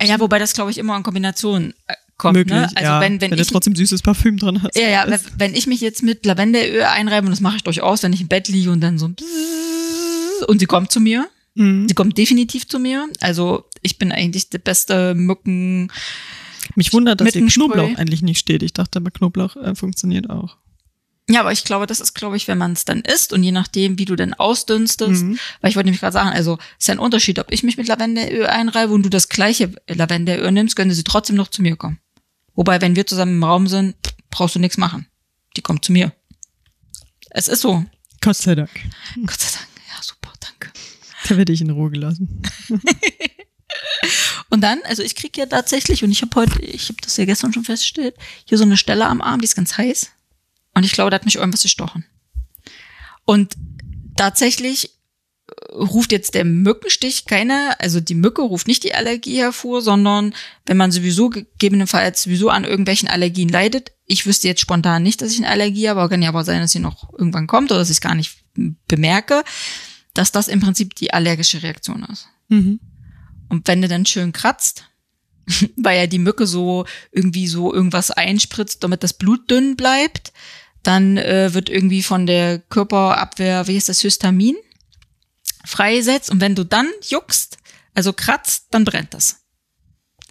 Ja, 0.00 0.18
wobei 0.18 0.38
das, 0.38 0.54
glaube 0.54 0.70
ich, 0.70 0.78
immer 0.78 0.96
in 0.96 1.02
Kombination 1.02 1.74
äh, 1.86 1.94
kommt. 2.18 2.34
Möglich, 2.36 2.54
ne? 2.54 2.68
Also 2.74 2.82
ja. 2.82 3.00
wenn, 3.00 3.20
wenn, 3.20 3.30
du 3.30 3.36
ich 3.40 3.48
trotzdem 3.48 3.74
süßes 3.74 4.02
Parfüm 4.02 4.36
dran 4.36 4.62
hast. 4.62 4.76
Ja, 4.76 4.88
ja, 4.88 5.04
wenn, 5.08 5.20
wenn 5.36 5.54
ich 5.54 5.66
mich 5.66 5.80
jetzt 5.80 6.02
mit 6.02 6.26
Lavendelöl 6.26 6.82
einreibe, 6.82 7.26
und 7.26 7.30
das 7.30 7.40
mache 7.40 7.56
ich 7.56 7.62
durchaus, 7.62 8.02
wenn 8.02 8.12
ich 8.12 8.20
im 8.20 8.28
Bett 8.28 8.48
liege 8.48 8.70
und 8.70 8.80
dann 8.80 8.98
so 8.98 9.10
und 10.46 10.58
sie 10.60 10.66
kommt 10.66 10.92
zu 10.92 11.00
mir. 11.00 11.28
Mhm. 11.54 11.88
Sie 11.88 11.94
kommt 11.94 12.16
definitiv 12.18 12.68
zu 12.68 12.78
mir. 12.78 13.08
Also 13.20 13.64
ich 13.82 13.98
bin 13.98 14.12
eigentlich 14.12 14.50
der 14.50 14.58
beste 14.58 15.14
Mücken. 15.14 15.90
Mich 16.74 16.92
wundert, 16.92 17.20
dass 17.20 17.34
ihr 17.34 17.46
Knoblauch 17.46 17.96
eigentlich 17.96 18.22
nicht 18.22 18.38
steht. 18.38 18.62
Ich 18.62 18.72
dachte 18.72 18.98
aber, 18.98 19.10
Knoblauch 19.10 19.56
äh, 19.56 19.74
funktioniert 19.74 20.30
auch. 20.30 20.56
Ja, 21.30 21.40
aber 21.40 21.52
ich 21.52 21.64
glaube, 21.64 21.86
das 21.86 22.00
ist, 22.00 22.14
glaube 22.14 22.38
ich, 22.38 22.48
wenn 22.48 22.56
man 22.56 22.72
es 22.72 22.86
dann 22.86 23.02
isst 23.02 23.34
und 23.34 23.42
je 23.42 23.52
nachdem, 23.52 23.98
wie 23.98 24.06
du 24.06 24.16
denn 24.16 24.32
ausdünstest, 24.32 25.24
Mhm. 25.24 25.38
weil 25.60 25.70
ich 25.70 25.76
wollte 25.76 25.88
nämlich 25.88 26.00
gerade 26.00 26.14
sagen, 26.14 26.30
also 26.30 26.58
ist 26.78 26.88
ja 26.88 26.94
ein 26.94 26.98
Unterschied, 26.98 27.38
ob 27.38 27.52
ich 27.52 27.62
mich 27.62 27.76
mit 27.76 27.86
Lavendelöl 27.86 28.46
einreibe 28.46 28.94
und 28.94 29.02
du 29.02 29.10
das 29.10 29.28
gleiche 29.28 29.72
Lavendelöl 29.88 30.50
nimmst, 30.50 30.74
könnte 30.74 30.94
sie 30.94 31.04
trotzdem 31.04 31.36
noch 31.36 31.48
zu 31.48 31.60
mir 31.60 31.76
kommen. 31.76 31.98
Wobei, 32.58 32.80
wenn 32.80 32.96
wir 32.96 33.06
zusammen 33.06 33.34
im 33.34 33.44
Raum 33.44 33.68
sind, 33.68 33.94
brauchst 34.30 34.56
du 34.56 34.58
nichts 34.58 34.78
machen. 34.78 35.06
Die 35.56 35.62
kommt 35.62 35.84
zu 35.84 35.92
mir. 35.92 36.12
Es 37.30 37.46
ist 37.46 37.60
so. 37.60 37.84
Gott 38.20 38.36
sei 38.36 38.56
Dank. 38.56 38.70
Gott 39.24 39.38
sei 39.38 39.56
Dank. 39.56 39.68
Ja, 39.88 40.02
super, 40.02 40.32
danke. 40.40 40.72
Da 41.28 41.36
werde 41.36 41.52
ich 41.52 41.60
in 41.60 41.70
Ruhe 41.70 41.88
gelassen. 41.88 42.42
Und 44.50 44.62
dann, 44.62 44.80
also 44.86 45.04
ich 45.04 45.14
krieg 45.14 45.36
ja 45.36 45.46
tatsächlich, 45.46 46.02
und 46.02 46.10
ich 46.10 46.22
habe 46.22 46.34
heute, 46.34 46.60
ich 46.62 46.88
habe 46.88 47.00
das 47.00 47.16
ja 47.16 47.26
gestern 47.26 47.52
schon 47.52 47.64
festgestellt, 47.64 48.16
hier 48.44 48.58
so 48.58 48.64
eine 48.64 48.78
Stelle 48.78 49.06
am 49.06 49.20
Arm, 49.20 49.40
die 49.40 49.44
ist 49.44 49.54
ganz 49.54 49.76
heiß. 49.76 50.10
Und 50.74 50.84
ich 50.84 50.92
glaube, 50.92 51.10
da 51.10 51.16
hat 51.16 51.26
mich 51.26 51.36
irgendwas 51.36 51.62
gestochen. 51.62 52.06
Und 53.24 53.54
tatsächlich 54.16 54.97
ruft 55.72 56.12
jetzt 56.12 56.34
der 56.34 56.44
Mückenstich 56.44 57.24
keine, 57.24 57.78
also 57.80 58.00
die 58.00 58.14
Mücke 58.14 58.42
ruft 58.42 58.66
nicht 58.66 58.84
die 58.84 58.94
Allergie 58.94 59.38
hervor, 59.38 59.82
sondern 59.82 60.34
wenn 60.66 60.76
man 60.76 60.90
sowieso 60.90 61.30
gegebenenfalls 61.30 62.22
sowieso 62.22 62.50
an 62.50 62.64
irgendwelchen 62.64 63.08
Allergien 63.08 63.48
leidet, 63.48 63.92
ich 64.06 64.26
wüsste 64.26 64.48
jetzt 64.48 64.60
spontan 64.60 65.02
nicht, 65.02 65.20
dass 65.20 65.32
ich 65.32 65.38
eine 65.38 65.48
Allergie 65.48 65.88
habe, 65.88 66.00
aber 66.00 66.08
kann 66.08 66.22
ja 66.22 66.30
aber 66.30 66.44
sein, 66.44 66.60
dass 66.60 66.72
sie 66.72 66.80
noch 66.80 67.12
irgendwann 67.12 67.46
kommt 67.46 67.70
oder 67.70 67.80
dass 67.80 67.90
ich 67.90 67.96
es 67.96 68.00
gar 68.00 68.14
nicht 68.14 68.38
bemerke, 68.88 69.44
dass 70.14 70.32
das 70.32 70.48
im 70.48 70.60
Prinzip 70.60 70.94
die 70.94 71.12
allergische 71.12 71.62
Reaktion 71.62 72.04
ist. 72.10 72.28
Mhm. 72.48 72.80
Und 73.48 73.68
wenn 73.68 73.82
du 73.82 73.88
dann 73.88 74.06
schön 74.06 74.32
kratzt, 74.32 74.84
weil 75.76 75.98
ja 75.98 76.06
die 76.06 76.18
Mücke 76.18 76.46
so 76.46 76.84
irgendwie 77.12 77.46
so 77.46 77.72
irgendwas 77.72 78.10
einspritzt, 78.10 78.82
damit 78.84 79.02
das 79.02 79.14
Blut 79.14 79.50
dünn 79.50 79.76
bleibt. 79.76 80.32
Dann 80.82 81.16
äh, 81.16 81.52
wird 81.54 81.68
irgendwie 81.68 82.02
von 82.02 82.26
der 82.26 82.60
Körperabwehr, 82.60 83.66
wie 83.66 83.76
heißt 83.76 83.88
das, 83.88 84.00
Histamin 84.00 84.56
freisetzt. 85.64 86.30
Und 86.30 86.40
wenn 86.40 86.54
du 86.54 86.64
dann 86.64 86.86
juckst, 87.08 87.58
also 87.94 88.12
kratzt, 88.12 88.66
dann 88.70 88.84
brennt 88.84 89.14
das. 89.14 89.36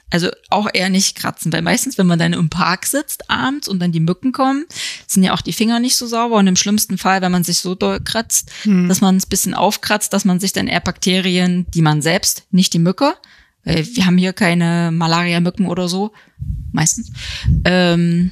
Also 0.10 0.30
auch 0.50 0.70
eher 0.74 0.90
nicht 0.90 1.18
kratzen, 1.18 1.52
weil 1.52 1.62
meistens, 1.62 1.98
wenn 1.98 2.08
man 2.08 2.18
dann 2.18 2.32
im 2.32 2.50
Park 2.50 2.86
sitzt 2.86 3.30
abends 3.30 3.68
und 3.68 3.80
dann 3.80 3.92
die 3.92 4.00
Mücken 4.00 4.32
kommen, 4.32 4.66
sind 5.06 5.24
ja 5.24 5.34
auch 5.34 5.42
die 5.42 5.52
Finger 5.52 5.82
nicht 5.82 5.98
so 5.98 6.08
sauber 6.08 6.36
und 6.38 6.48
im 6.48 6.56
schlimmsten 6.56 6.98
Fall, 6.98 7.22
wenn 7.22 7.32
man 7.32 7.44
sich 7.44 7.58
so 7.58 7.76
doll 7.76 8.00
kratzt, 8.00 8.50
Hm. 8.64 8.88
dass 8.88 9.02
man 9.02 9.18
es 9.18 9.26
bisschen 9.26 9.54
aufkratzt, 9.54 10.14
dass 10.14 10.24
man 10.24 10.40
sich 10.40 10.54
dann 10.54 10.68
eher 10.68 10.80
Bakterien, 10.80 11.66
die 11.74 11.82
man 11.82 12.02
selbst, 12.02 12.46
nicht 12.52 12.72
die 12.72 12.80
Mücke, 12.80 13.16
weil 13.66 13.86
wir 13.86 14.06
haben 14.06 14.18
hier 14.18 14.32
keine 14.32 14.92
Malaria-Mücken 14.94 15.68
oder 15.68 15.90
so, 15.90 16.14
meistens, 16.72 17.12
ähm, 17.66 18.32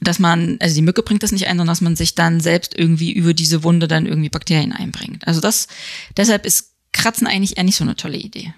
dass 0.00 0.18
man, 0.18 0.56
also 0.60 0.74
die 0.74 0.82
Mücke 0.82 1.02
bringt 1.02 1.22
das 1.22 1.32
nicht 1.32 1.46
ein, 1.46 1.58
sondern 1.58 1.68
dass 1.68 1.80
man 1.80 1.96
sich 1.96 2.14
dann 2.14 2.40
selbst 2.40 2.76
irgendwie 2.76 3.12
über 3.12 3.34
diese 3.34 3.62
Wunde 3.62 3.86
dann 3.86 4.06
irgendwie 4.06 4.30
Bakterien 4.30 4.72
einbringt. 4.72 5.26
Also 5.26 5.40
das, 5.40 5.68
deshalb 6.16 6.46
ist 6.46 6.74
Kratzen 6.92 7.26
eigentlich 7.26 7.56
eher 7.56 7.64
nicht 7.64 7.76
so 7.76 7.84
eine 7.84 7.96
tolle 7.96 8.16
Idee. 8.16 8.54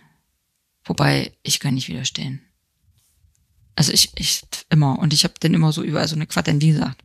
Wobei, 0.84 1.32
ich 1.42 1.60
kann 1.60 1.74
nicht 1.74 1.88
widerstehen. 1.88 2.42
Also 3.74 3.92
ich, 3.92 4.10
ich 4.16 4.42
immer, 4.70 4.98
und 4.98 5.12
ich 5.12 5.24
habe 5.24 5.34
dann 5.40 5.54
immer 5.54 5.72
so 5.72 5.82
überall 5.82 6.08
so 6.08 6.16
eine 6.16 6.26
Quatte, 6.26 6.60
wie 6.60 6.72
gesagt. 6.72 7.02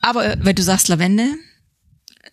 Aber 0.00 0.26
äh, 0.26 0.36
weil 0.40 0.54
du 0.54 0.62
sagst 0.62 0.88
Lavendel, 0.88 1.34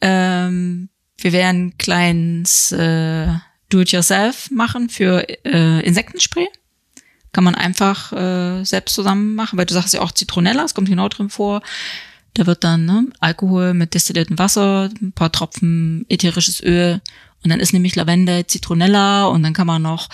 ähm, 0.01 0.89
wir 1.17 1.31
werden 1.33 1.67
ein 1.67 1.77
kleines 1.77 2.71
äh, 2.71 3.27
Do-it-yourself 3.69 4.51
machen 4.51 4.89
für 4.89 5.27
äh, 5.45 5.85
Insektenspray. 5.85 6.47
Kann 7.31 7.43
man 7.43 7.55
einfach 7.55 8.11
äh, 8.13 8.63
selbst 8.63 8.95
zusammen 8.95 9.35
machen, 9.35 9.57
weil 9.57 9.65
du 9.65 9.73
sagst 9.73 9.93
ja 9.93 10.01
auch 10.01 10.11
Zitronella, 10.11 10.63
es 10.63 10.73
kommt 10.73 10.89
genau 10.89 11.09
drin 11.09 11.29
vor. 11.29 11.61
Da 12.33 12.45
wird 12.45 12.63
dann 12.63 12.85
ne, 12.85 13.07
Alkohol 13.19 13.73
mit 13.73 13.93
destilliertem 13.93 14.39
Wasser, 14.39 14.89
ein 15.01 15.11
paar 15.11 15.31
Tropfen 15.31 16.05
ätherisches 16.09 16.61
Öl 16.63 17.01
und 17.43 17.49
dann 17.49 17.59
ist 17.59 17.73
nämlich 17.73 17.95
Lavendel, 17.95 18.45
Zitronella 18.47 19.25
und 19.25 19.43
dann 19.43 19.53
kann 19.53 19.67
man 19.67 19.81
noch 19.81 20.09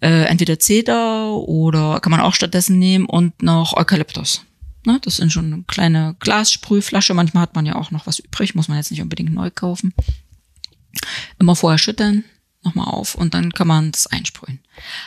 äh, 0.00 0.24
entweder 0.24 0.58
Zeder 0.58 1.32
oder 1.32 2.00
kann 2.00 2.10
man 2.10 2.20
auch 2.20 2.34
stattdessen 2.34 2.78
nehmen 2.78 3.06
und 3.06 3.42
noch 3.42 3.76
Eukalyptus. 3.76 4.42
Ne, 4.84 5.00
das 5.02 5.16
sind 5.16 5.32
schon 5.32 5.52
eine 5.52 5.64
kleine 5.66 6.14
Glassprühflasche. 6.20 7.12
Manchmal 7.12 7.42
hat 7.42 7.54
man 7.56 7.66
ja 7.66 7.74
auch 7.74 7.90
noch 7.90 8.06
was 8.06 8.20
übrig, 8.20 8.54
muss 8.54 8.68
man 8.68 8.76
jetzt 8.76 8.90
nicht 8.90 9.02
unbedingt 9.02 9.34
neu 9.34 9.50
kaufen. 9.50 9.92
Immer 11.38 11.56
vorher 11.56 11.78
schütteln, 11.78 12.24
nochmal 12.66 12.88
auf 12.88 13.14
und 13.14 13.34
dann 13.34 13.52
kann 13.52 13.66
man 13.66 13.92
das 13.92 14.06
einsprühen. 14.06 14.60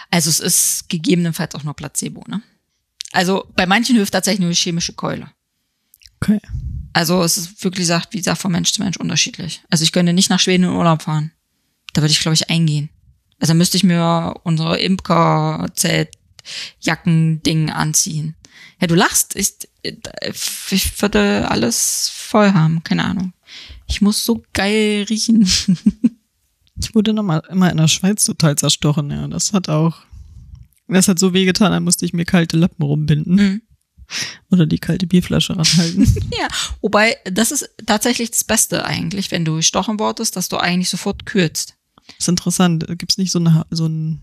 Also 0.10 0.30
es 0.30 0.40
ist 0.40 0.90
gegebenenfalls 0.90 1.56
auch 1.56 1.64
nur 1.64 1.76
Placebo. 1.76 2.24
Ne? 2.28 2.42
Also 3.12 3.48
bei 3.56 3.66
manchen 3.66 3.96
hilft 3.96 4.14
tatsächlich 4.14 4.42
nur 4.42 4.50
die 4.50 4.56
chemische 4.56 4.94
Keule. 4.94 5.32
Okay. 6.22 6.40
Also 6.94 7.24
es 7.24 7.38
ist 7.38 7.64
wirklich 7.64 7.84
gesagt, 7.84 8.14
wie 8.14 8.18
gesagt, 8.18 8.42
von 8.42 8.52
Mensch 8.52 8.72
zu 8.72 8.82
Mensch 8.82 8.98
unterschiedlich. 8.98 9.62
Also 9.70 9.84
ich 9.84 9.92
könnte 9.92 10.14
nicht 10.14 10.30
nach 10.30 10.40
Schweden 10.40 10.64
in 10.64 10.72
Urlaub 10.72 11.04
fahren. 11.04 11.32
Da 11.94 12.02
würde 12.02 12.12
ich, 12.12 12.20
glaube 12.20 12.34
ich, 12.34 12.50
eingehen. 12.50 12.90
Also 13.40 13.54
müsste 13.54 13.78
ich 13.78 13.84
mir 13.84 14.34
unsere 14.44 14.80
Imker-Zelt-Jacken-Ding 14.80 17.70
anziehen. 17.70 18.36
Ja, 18.82 18.88
du 18.88 18.96
lachst. 18.96 19.36
Ich, 19.36 19.54
ich 20.72 21.02
würde 21.02 21.48
alles 21.50 22.12
voll 22.14 22.54
haben. 22.54 22.84
Keine 22.84 23.06
Ahnung. 23.06 23.34
Ich 23.88 24.02
muss 24.02 24.26
so 24.26 24.44
geil 24.54 25.06
riechen. 25.10 25.48
Ich 26.80 26.96
wurde 26.96 27.14
noch 27.14 27.24
mal 27.24 27.42
immer 27.50 27.72
in 27.72 27.78
der 27.78 27.88
Schweiz 27.88 28.26
total 28.26 28.58
zerstochen, 28.58 29.12
ja. 29.12 29.28
Das 29.28 29.54
hat 29.54 29.70
auch, 29.70 29.98
das 30.88 31.08
hat 31.08 31.20
so 31.20 31.34
wehgetan, 31.34 31.72
da 31.72 31.80
musste 31.80 32.06
ich 32.06 32.14
mir 32.14 32.26
kalte 32.26 32.58
Lappen 32.58 32.84
rumbinden. 32.84 33.36
Mhm. 33.36 33.62
Oder 34.50 34.66
die 34.66 34.80
kalte 34.80 35.06
Bierflasche 35.06 35.56
ranhalten. 35.56 36.08
Ja, 36.40 36.48
wobei, 36.82 37.18
das 37.26 37.52
ist 37.52 37.70
tatsächlich 37.86 38.32
das 38.32 38.44
Beste 38.44 38.86
eigentlich, 38.86 39.30
wenn 39.32 39.46
du 39.46 39.58
gestochen 39.58 40.00
wurdest, 40.00 40.36
dass 40.36 40.50
du 40.50 40.58
eigentlich 40.58 40.90
sofort 40.90 41.26
kühlst. 41.26 41.76
Das 42.08 42.16
ist 42.20 42.28
interessant. 42.28 42.86
Gibt's 42.98 43.18
nicht 43.18 43.32
so, 43.32 43.40
eine, 43.40 43.66
so 43.70 43.86
einen 43.86 44.22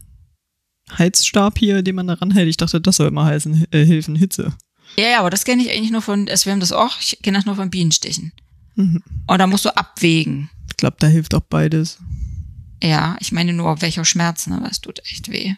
Heizstab 0.98 1.58
hier, 1.58 1.82
den 1.82 1.94
man 1.94 2.08
da 2.08 2.14
ranhält? 2.14 2.48
Ich 2.48 2.56
dachte, 2.56 2.80
das 2.80 2.96
soll 2.96 3.08
immer 3.08 3.26
heißen, 3.26 3.66
äh, 3.70 3.84
helfen, 3.84 4.16
Hitze. 4.16 4.54
Ja, 4.96 5.08
ja, 5.08 5.20
aber 5.20 5.30
das 5.30 5.44
kenne 5.44 5.62
ich 5.62 5.70
eigentlich 5.70 5.90
nur 5.90 6.02
von, 6.02 6.28
also 6.28 6.46
wir 6.46 6.52
haben 6.52 6.60
das 6.60 6.72
auch, 6.72 6.98
ich 7.00 7.18
kenne 7.22 7.38
das 7.38 7.46
nur 7.46 7.56
von 7.56 7.70
Bienenstichen. 7.70 8.32
Mhm. 8.76 9.02
Und 9.26 9.38
da 9.38 9.46
musst 9.46 9.64
du 9.64 9.76
abwägen. 9.76 10.50
Ich 10.68 10.76
glaube, 10.76 10.96
da 10.98 11.06
hilft 11.06 11.34
auch 11.34 11.40
beides. 11.40 11.98
Ja, 12.82 13.16
ich 13.20 13.32
meine 13.32 13.52
nur, 13.52 13.80
welcher 13.80 14.04
Schmerz, 14.04 14.46
ne, 14.46 14.58
weil 14.60 14.70
es 14.70 14.80
tut 14.80 15.00
echt 15.10 15.30
weh. 15.30 15.54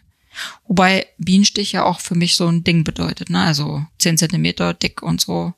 Wobei 0.67 1.07
Bienenstich 1.19 1.73
ja 1.73 1.85
auch 1.85 2.01
für 2.01 2.15
mich 2.15 2.37
so 2.37 2.47
ein 2.47 2.65
Ding 2.65 2.85
bedeutet, 2.85 3.31
ne, 3.31 3.41
also 3.41 3.85
10 3.99 4.19
Zentimeter 4.19 4.75
dick 4.75 5.03
und 5.03 5.21
so. 5.21 5.55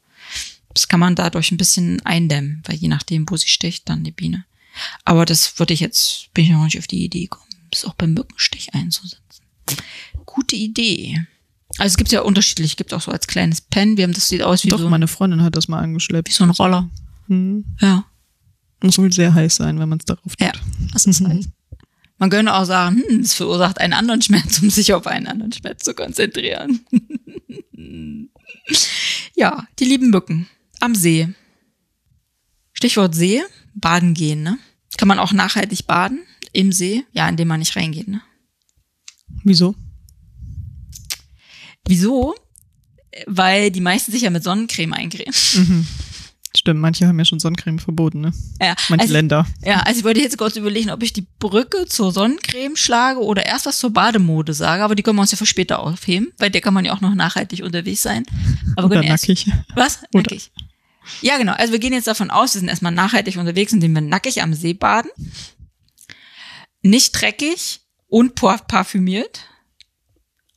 Das 0.72 0.88
kann 0.88 1.00
man 1.00 1.16
dadurch 1.16 1.50
ein 1.50 1.56
bisschen 1.56 2.00
eindämmen, 2.06 2.62
weil 2.64 2.76
je 2.76 2.88
nachdem, 2.88 3.28
wo 3.28 3.36
sie 3.36 3.48
sticht, 3.48 3.88
dann 3.88 4.04
die 4.04 4.12
Biene. 4.12 4.44
Aber 5.04 5.26
das 5.26 5.58
würde 5.58 5.74
ich 5.74 5.80
jetzt, 5.80 6.32
bin 6.32 6.44
ich 6.44 6.50
noch 6.50 6.64
nicht 6.64 6.78
auf 6.78 6.86
die 6.86 7.04
Idee 7.04 7.22
gekommen, 7.22 7.50
das 7.70 7.84
auch 7.84 7.94
beim 7.94 8.14
Mückenstich 8.14 8.72
einzusetzen. 8.72 9.42
Gute 10.24 10.56
Idee. 10.56 11.26
Also 11.78 11.92
es 11.92 11.96
gibt 11.96 12.12
ja 12.12 12.22
unterschiedlich, 12.22 12.72
es 12.72 12.76
gibt 12.76 12.94
auch 12.94 13.00
so 13.00 13.10
als 13.10 13.26
kleines 13.26 13.60
Pen, 13.60 13.96
wir 13.96 14.04
haben 14.04 14.12
das 14.12 14.28
sieht 14.28 14.42
aus 14.42 14.64
wie 14.64 14.68
Doch, 14.68 14.78
so, 14.78 14.88
meine 14.88 15.08
Freundin 15.08 15.42
hat 15.42 15.56
das 15.56 15.68
mal 15.68 15.80
angeschleppt. 15.80 16.28
wie 16.28 16.32
so 16.32 16.44
ein 16.44 16.50
Roller. 16.50 16.88
Hm. 17.28 17.64
Ja. 17.80 18.04
Muss 18.82 18.98
wohl 18.98 19.12
sehr 19.12 19.34
heiß 19.34 19.56
sein, 19.56 19.78
wenn 19.78 19.88
man 19.88 19.98
es 19.98 20.06
darauf 20.06 20.36
tut. 20.36 20.40
Ja, 20.40 20.52
das 20.92 21.06
ist 21.06 21.20
heiß. 21.26 21.48
Man 22.18 22.28
könnte 22.28 22.54
auch 22.54 22.64
sagen, 22.64 23.02
hm, 23.08 23.20
es 23.20 23.34
verursacht 23.34 23.80
einen 23.80 23.94
anderen 23.94 24.20
Schmerz, 24.20 24.60
um 24.60 24.68
sich 24.70 24.92
auf 24.92 25.06
einen 25.06 25.26
anderen 25.26 25.52
Schmerz 25.52 25.84
zu 25.84 25.94
konzentrieren. 25.94 26.80
ja, 29.34 29.66
die 29.78 29.84
lieben 29.84 30.10
Mücken 30.10 30.46
am 30.80 30.94
See. 30.94 31.28
Stichwort 32.72 33.14
See, 33.14 33.42
baden 33.74 34.14
gehen, 34.14 34.42
ne? 34.42 34.58
Kann 34.96 35.08
man 35.08 35.18
auch 35.18 35.32
nachhaltig 35.32 35.86
baden 35.86 36.20
im 36.52 36.72
See? 36.72 37.04
Ja, 37.12 37.28
indem 37.28 37.48
man 37.48 37.60
nicht 37.60 37.76
reingeht, 37.76 38.08
ne? 38.08 38.20
Wieso? 39.44 39.74
Wieso? 41.86 42.34
Weil 43.26 43.70
die 43.70 43.80
meisten 43.80 44.12
sich 44.12 44.22
ja 44.22 44.30
mit 44.30 44.44
Sonnencreme 44.44 44.92
eincremen. 44.92 45.86
Stimmt, 46.56 46.80
manche 46.80 47.06
haben 47.06 47.16
ja 47.18 47.24
schon 47.24 47.38
Sonnencreme 47.38 47.78
verboten, 47.78 48.22
ne? 48.22 48.32
Ja, 48.60 48.74
Manche 48.88 49.02
also, 49.02 49.12
Länder. 49.12 49.46
Ja, 49.64 49.80
also 49.80 50.00
ich 50.00 50.04
wollte 50.04 50.20
jetzt 50.20 50.36
kurz 50.36 50.56
überlegen, 50.56 50.90
ob 50.90 51.00
ich 51.02 51.12
die 51.12 51.26
Brücke 51.38 51.86
zur 51.86 52.10
Sonnencreme 52.10 52.74
schlage 52.76 53.20
oder 53.20 53.46
erst 53.46 53.66
was 53.66 53.78
zur 53.78 53.92
Bademode 53.92 54.52
sage, 54.52 54.82
aber 54.82 54.96
die 54.96 55.04
können 55.04 55.16
wir 55.16 55.22
uns 55.22 55.30
ja 55.30 55.38
für 55.38 55.46
später 55.46 55.78
aufheben, 55.78 56.32
weil 56.38 56.50
der 56.50 56.60
kann 56.60 56.74
man 56.74 56.84
ja 56.84 56.92
auch 56.92 57.00
noch 57.00 57.14
nachhaltig 57.14 57.62
unterwegs 57.62 58.02
sein. 58.02 58.24
Aber 58.76 58.86
Oder 58.86 59.02
erst- 59.04 59.28
nackig. 59.28 59.46
Was? 59.76 59.98
Oder- 60.12 60.22
Nackig. 60.22 60.50
Ja, 61.22 61.38
genau. 61.38 61.52
Also 61.52 61.72
wir 61.72 61.78
gehen 61.78 61.92
jetzt 61.92 62.06
davon 62.08 62.30
aus, 62.30 62.54
wir 62.54 62.60
sind 62.60 62.68
erstmal 62.68 62.92
nachhaltig 62.92 63.36
unterwegs, 63.36 63.72
indem 63.72 63.94
wir 63.94 64.00
nackig 64.02 64.42
am 64.42 64.52
See 64.52 64.74
baden. 64.74 65.10
Nicht 66.82 67.12
dreckig 67.20 67.80
und 68.08 68.34
par- 68.34 68.66
parfümiert. 68.66 69.40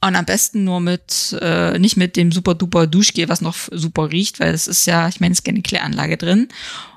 Und 0.06 0.16
am 0.18 0.26
besten 0.26 0.66
nur 0.66 0.82
mit, 0.82 1.38
äh, 1.40 1.80
nicht 1.80 1.96
mit 1.96 2.18
dem 2.18 2.34
super 2.34 2.56
duper 2.56 2.88
Duschgel, 2.88 3.30
was 3.30 3.40
noch 3.40 3.56
super 3.72 4.12
riecht, 4.12 4.42
weil 4.42 4.54
es 4.54 4.68
ist 4.68 4.86
ja, 4.86 5.08
ich 5.08 5.22
meine, 5.22 5.32
es 5.32 5.40
ist 5.40 5.46
keine 5.46 5.62
Kläranlage 5.62 6.18
drin. 6.18 6.50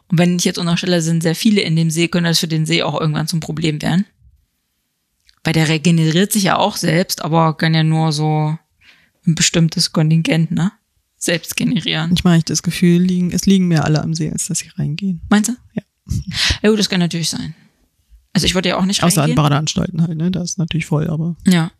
Und 0.08 0.18
wenn 0.18 0.36
ich 0.36 0.44
jetzt 0.44 0.58
unterstelle, 0.58 1.00
sind 1.02 1.22
sehr 1.22 1.36
viele 1.36 1.60
in 1.60 1.76
dem 1.76 1.90
See, 1.90 2.08
könnte 2.08 2.30
das 2.30 2.40
für 2.40 2.48
den 2.48 2.66
See 2.66 2.82
auch 2.82 3.00
irgendwann 3.00 3.28
zum 3.28 3.38
Problem 3.38 3.80
werden. 3.80 4.06
Weil 5.44 5.52
der 5.52 5.68
regeneriert 5.68 6.32
sich 6.32 6.42
ja 6.42 6.56
auch 6.56 6.76
selbst, 6.76 7.24
aber 7.24 7.56
kann 7.56 7.74
ja 7.74 7.84
nur 7.84 8.10
so 8.10 8.58
ein 9.24 9.34
bestimmtes 9.36 9.92
Kontingent, 9.92 10.50
ne? 10.50 10.72
Selbst 11.16 11.56
generieren. 11.56 12.10
Manchmal 12.10 12.32
habe 12.32 12.38
ich 12.38 12.44
das 12.44 12.64
Gefühl, 12.64 13.00
liegen, 13.00 13.30
es 13.30 13.46
liegen 13.46 13.68
mehr 13.68 13.84
alle 13.84 14.02
am 14.02 14.14
See, 14.14 14.30
als 14.30 14.48
dass 14.48 14.58
sie 14.58 14.70
reingehen. 14.76 15.20
Meinst 15.30 15.50
du? 15.50 15.54
Ja. 15.74 15.82
Ja 16.62 16.70
gut, 16.70 16.78
das 16.80 16.88
kann 16.88 17.00
natürlich 17.00 17.30
sein. 17.30 17.54
Also 18.32 18.46
ich 18.46 18.54
würde 18.54 18.70
ja 18.70 18.78
auch 18.78 18.84
nicht 18.84 19.02
Außer 19.02 19.22
an 19.22 19.30
reingehen. 19.30 19.36
Badeanstalten 19.36 20.02
halt, 20.02 20.18
ne? 20.18 20.32
Da 20.32 20.42
ist 20.42 20.58
natürlich 20.58 20.86
voll, 20.86 21.08
aber 21.08 21.36
Ja. 21.46 21.70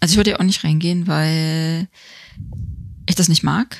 Also 0.00 0.12
ich 0.12 0.16
würde 0.16 0.30
ja 0.30 0.40
auch 0.40 0.44
nicht 0.44 0.64
reingehen, 0.64 1.06
weil 1.06 1.88
ich 3.06 3.14
das 3.14 3.28
nicht 3.28 3.42
mag. 3.42 3.78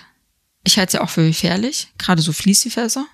Ich 0.64 0.78
halte 0.78 0.88
es 0.88 0.92
ja 0.94 1.00
auch 1.02 1.11
für 1.11 1.26
gefährlich, 1.26 1.88
gerade 1.98 2.22
so 2.22 2.33
Fließgewässer. 2.33 3.07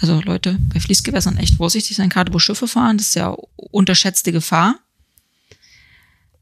Also 0.00 0.20
Leute, 0.20 0.56
bei 0.72 0.80
Fließgewässern 0.80 1.38
echt 1.38 1.56
vorsichtig 1.56 1.96
sein, 1.96 2.08
gerade 2.08 2.32
wo 2.32 2.38
Schiffe 2.38 2.68
fahren, 2.68 2.98
das 2.98 3.08
ist 3.08 3.14
ja 3.16 3.36
unterschätzte 3.56 4.32
Gefahr. 4.32 4.78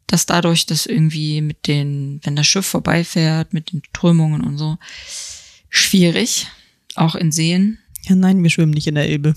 Dass 0.06 0.26
dadurch 0.26 0.66
das 0.66 0.86
irgendwie 0.86 1.40
mit 1.40 1.66
den, 1.66 2.20
wenn 2.22 2.36
das 2.36 2.46
Schiff 2.46 2.66
vorbeifährt, 2.66 3.52
mit 3.52 3.72
den 3.72 3.82
Strömungen 3.88 4.42
und 4.42 4.56
so, 4.56 4.78
schwierig. 5.68 6.46
Auch 6.94 7.14
in 7.14 7.32
Seen. 7.32 7.78
ja, 8.08 8.14
nein, 8.14 8.42
wir 8.42 8.50
schwimmen 8.50 8.72
nicht 8.72 8.86
in 8.86 8.94
der 8.94 9.08
Elbe. 9.08 9.34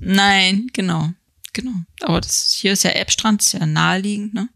Nein, 0.00 0.68
genau, 0.72 1.10
genau. 1.52 1.72
Aber 2.02 2.20
das 2.20 2.52
hier 2.52 2.72
ist 2.72 2.84
ja 2.84 2.90
Elbstrand, 2.90 3.42
ist 3.42 3.52
ja 3.52 3.66
naheliegend, 3.66 4.34
ne? 4.34 4.48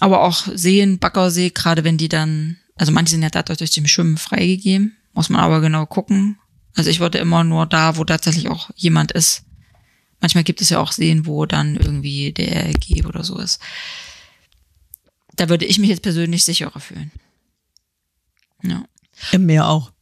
Aber 0.00 0.22
auch 0.22 0.48
Seen, 0.54 0.98
Baggersee, 0.98 1.50
gerade 1.50 1.84
wenn 1.84 1.98
die 1.98 2.08
dann, 2.08 2.56
also 2.76 2.90
manche 2.90 3.12
sind 3.12 3.22
ja 3.22 3.30
dadurch 3.30 3.58
durch 3.58 3.70
dem 3.70 3.86
Schwimmen 3.86 4.16
freigegeben, 4.16 4.96
muss 5.12 5.28
man 5.28 5.40
aber 5.40 5.60
genau 5.60 5.86
gucken. 5.86 6.38
Also 6.74 6.90
ich 6.90 7.00
würde 7.00 7.18
immer 7.18 7.44
nur 7.44 7.66
da, 7.66 7.96
wo 7.96 8.04
tatsächlich 8.04 8.48
auch 8.48 8.70
jemand 8.74 9.12
ist. 9.12 9.44
Manchmal 10.20 10.44
gibt 10.44 10.60
es 10.60 10.70
ja 10.70 10.78
auch 10.78 10.92
Seen, 10.92 11.26
wo 11.26 11.46
dann 11.46 11.76
irgendwie 11.76 12.32
der 12.32 12.68
RG 12.70 13.04
oder 13.04 13.24
so 13.24 13.38
ist. 13.38 13.60
Da 15.36 15.48
würde 15.48 15.64
ich 15.64 15.78
mich 15.78 15.88
jetzt 15.88 16.02
persönlich 16.02 16.44
sicherer 16.44 16.80
fühlen. 16.80 17.10
Ja. 18.62 18.84
Im 19.32 19.46
Meer 19.46 19.66
auch. 19.68 19.92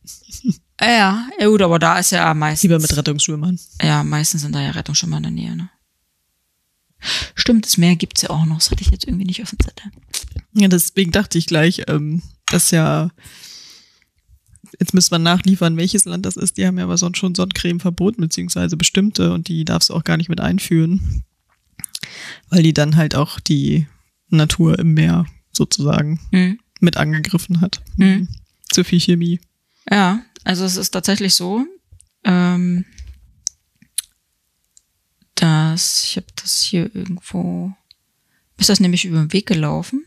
Ja, 0.80 1.26
ja 1.38 1.46
gut, 1.48 1.62
aber 1.62 1.78
da 1.78 1.98
ist 1.98 2.12
ja 2.12 2.32
meistens. 2.34 2.62
Lieber 2.62 2.78
mit 2.78 2.96
Rettungsschwimmern. 2.96 3.58
Ja, 3.82 4.04
meistens 4.04 4.42
sind 4.42 4.54
da 4.54 4.60
ja 4.60 4.70
Rettungsschwimmer 4.70 5.16
in 5.18 5.22
der 5.24 5.32
Nähe, 5.32 5.56
ne? 5.56 5.70
Stimmt, 7.34 7.64
das 7.66 7.76
Meer 7.78 7.96
gibt's 7.96 8.22
ja 8.22 8.30
auch 8.30 8.44
noch. 8.44 8.58
Das 8.58 8.70
hatte 8.70 8.82
ich 8.82 8.90
jetzt 8.90 9.06
irgendwie 9.06 9.24
nicht 9.26 9.42
auf 9.42 9.50
dem 9.50 9.58
Zettel. 9.60 9.90
Ja, 10.52 10.68
deswegen 10.68 11.12
dachte 11.12 11.38
ich 11.38 11.46
gleich, 11.46 11.82
ähm, 11.88 12.22
dass 12.46 12.70
ja, 12.70 13.10
jetzt 14.80 14.94
müsste 14.94 15.14
man 15.14 15.22
nachliefern, 15.22 15.76
welches 15.76 16.04
Land 16.04 16.26
das 16.26 16.36
ist. 16.36 16.56
Die 16.56 16.66
haben 16.66 16.78
ja 16.78 16.84
aber 16.84 16.98
sonst 16.98 17.18
schon 17.18 17.34
Sonnencreme 17.34 17.80
verboten, 17.80 18.20
beziehungsweise 18.20 18.76
bestimmte, 18.76 19.32
und 19.32 19.48
die 19.48 19.64
darfst 19.64 19.90
du 19.90 19.94
auch 19.94 20.04
gar 20.04 20.16
nicht 20.16 20.28
mit 20.28 20.40
einführen. 20.40 21.24
Weil 22.50 22.62
die 22.62 22.72
dann 22.74 22.96
halt 22.96 23.14
auch 23.14 23.40
die 23.40 23.86
Natur 24.28 24.78
im 24.78 24.94
Meer 24.94 25.26
sozusagen 25.52 26.20
Hm. 26.32 26.58
mit 26.80 26.96
angegriffen 26.96 27.60
hat. 27.60 27.80
Mhm. 27.96 28.28
Zu 28.70 28.84
viel 28.84 29.00
Chemie. 29.00 29.40
Ja, 29.90 30.22
also 30.44 30.64
es 30.64 30.76
ist 30.76 30.90
tatsächlich 30.90 31.34
so, 31.34 31.64
ähm, 32.24 32.84
dass 35.42 36.04
ich 36.04 36.16
habe 36.16 36.26
das 36.36 36.60
hier 36.60 36.94
irgendwo, 36.94 37.72
ist 38.58 38.68
das 38.68 38.80
nämlich 38.80 39.04
über 39.04 39.18
den 39.18 39.32
Weg 39.32 39.46
gelaufen? 39.46 40.04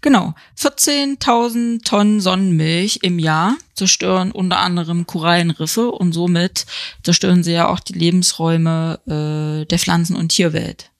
Genau, 0.00 0.34
14.000 0.58 1.84
Tonnen 1.84 2.20
Sonnenmilch 2.20 3.00
im 3.02 3.18
Jahr 3.18 3.56
zerstören 3.74 4.32
unter 4.32 4.58
anderem 4.58 5.06
Korallenriffe 5.06 5.90
und 5.90 6.12
somit 6.12 6.64
zerstören 7.02 7.42
sie 7.42 7.52
ja 7.52 7.68
auch 7.68 7.80
die 7.80 7.92
Lebensräume 7.92 9.00
äh, 9.06 9.66
der 9.66 9.78
Pflanzen- 9.78 10.16
und 10.16 10.30
Tierwelt. 10.30 10.90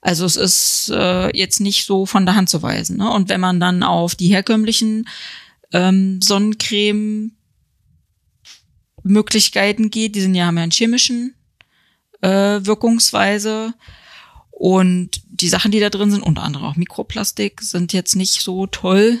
Also 0.00 0.24
es 0.24 0.36
ist 0.36 0.90
äh, 0.94 1.36
jetzt 1.36 1.60
nicht 1.60 1.86
so 1.86 2.06
von 2.06 2.24
der 2.24 2.36
Hand 2.36 2.48
zu 2.48 2.62
weisen. 2.62 2.98
Ne? 2.98 3.10
Und 3.10 3.28
wenn 3.28 3.40
man 3.40 3.58
dann 3.58 3.82
auf 3.82 4.14
die 4.14 4.28
herkömmlichen 4.28 5.08
ähm, 5.72 6.20
Sonnencreme 6.22 7.32
Möglichkeiten 9.02 9.90
geht, 9.90 10.14
die 10.14 10.20
sind 10.20 10.34
ja 10.34 10.46
haben 10.46 10.56
ja 10.56 10.62
einen 10.62 10.72
chemischen 10.72 11.34
äh, 12.24 12.64
Wirkungsweise 12.64 13.74
und 14.50 15.20
die 15.26 15.48
Sachen, 15.48 15.70
die 15.70 15.80
da 15.80 15.90
drin 15.90 16.10
sind, 16.10 16.22
unter 16.22 16.42
anderem 16.42 16.66
auch 16.66 16.76
Mikroplastik, 16.76 17.60
sind 17.60 17.92
jetzt 17.92 18.16
nicht 18.16 18.40
so 18.40 18.66
toll 18.66 19.18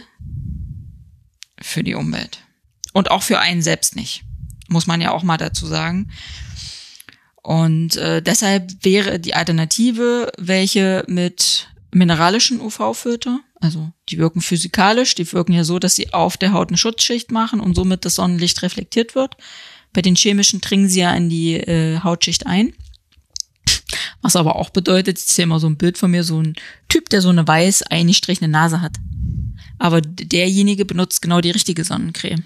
für 1.60 1.82
die 1.82 1.94
Umwelt 1.94 2.42
und 2.92 3.10
auch 3.10 3.22
für 3.22 3.40
einen 3.40 3.62
selbst 3.62 3.94
nicht, 3.96 4.24
muss 4.68 4.86
man 4.86 5.00
ja 5.00 5.10
auch 5.10 5.22
mal 5.22 5.36
dazu 5.36 5.66
sagen. 5.66 6.10
Und 7.42 7.96
äh, 7.96 8.22
deshalb 8.22 8.72
wäre 8.84 9.20
die 9.20 9.34
Alternative, 9.34 10.32
welche 10.38 11.04
mit 11.06 11.68
mineralischen 11.90 12.58
UV-Filter, 12.58 13.40
also 13.60 13.92
die 14.08 14.18
wirken 14.18 14.40
physikalisch, 14.40 15.14
die 15.14 15.30
wirken 15.30 15.52
ja 15.52 15.64
so, 15.64 15.78
dass 15.78 15.94
sie 15.94 16.14
auf 16.14 16.38
der 16.38 16.52
Haut 16.52 16.68
eine 16.68 16.78
Schutzschicht 16.78 17.30
machen 17.32 17.60
und 17.60 17.74
somit 17.74 18.04
das 18.04 18.14
Sonnenlicht 18.14 18.62
reflektiert 18.62 19.14
wird. 19.14 19.36
Bei 19.92 20.00
den 20.00 20.16
chemischen 20.16 20.60
dringen 20.60 20.88
sie 20.88 21.00
ja 21.00 21.14
in 21.14 21.28
die 21.28 21.54
äh, 21.54 22.00
Hautschicht 22.00 22.46
ein. 22.46 22.72
Was 24.24 24.36
aber 24.36 24.56
auch 24.56 24.70
bedeutet, 24.70 25.18
ich 25.18 25.26
sehe 25.26 25.42
immer 25.42 25.60
so 25.60 25.66
ein 25.66 25.76
Bild 25.76 25.98
von 25.98 26.10
mir, 26.10 26.24
so 26.24 26.40
ein 26.40 26.54
Typ, 26.88 27.10
der 27.10 27.20
so 27.20 27.28
eine 27.28 27.46
weiß 27.46 27.82
eingestrichene 27.82 28.48
Nase 28.48 28.80
hat. 28.80 28.96
Aber 29.78 30.00
derjenige 30.00 30.86
benutzt 30.86 31.20
genau 31.20 31.42
die 31.42 31.50
richtige 31.50 31.84
Sonnencreme. 31.84 32.42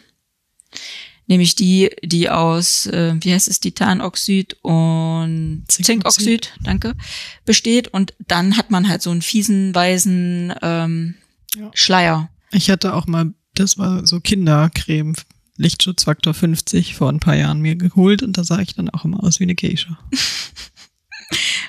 Nämlich 1.28 1.54
die, 1.54 1.90
die 2.02 2.30
aus, 2.30 2.86
äh, 2.86 3.14
wie 3.20 3.32
heißt 3.32 3.46
es, 3.46 3.60
Titanoxid 3.60 4.56
und 4.62 5.66
Zinkoxid. 5.68 5.86
Zinkoxid, 5.86 6.52
danke, 6.64 6.94
besteht. 7.44 7.86
Und 7.86 8.12
dann 8.26 8.56
hat 8.56 8.72
man 8.72 8.88
halt 8.88 9.00
so 9.00 9.12
einen 9.12 9.22
fiesen, 9.22 9.72
weißen 9.72 10.54
ähm, 10.60 11.14
Ja. 11.54 11.70
Schleier. 11.74 12.28
Ich 12.50 12.70
hatte 12.70 12.92
auch 12.92 13.06
mal, 13.06 13.34
das 13.54 13.78
war 13.78 14.04
so 14.04 14.18
Kindercreme, 14.18 15.14
Lichtschutzfaktor 15.58 16.34
50 16.34 16.96
vor 16.96 17.08
ein 17.08 17.20
paar 17.20 17.36
Jahren 17.36 17.60
mir 17.60 17.76
geholt 17.76 18.24
und 18.24 18.36
da 18.36 18.42
sah 18.42 18.58
ich 18.58 18.74
dann 18.74 18.90
auch 18.90 19.04
immer 19.04 19.22
aus 19.22 19.38
wie 19.38 19.44
eine 19.44 19.54
Geisha. 19.54 19.96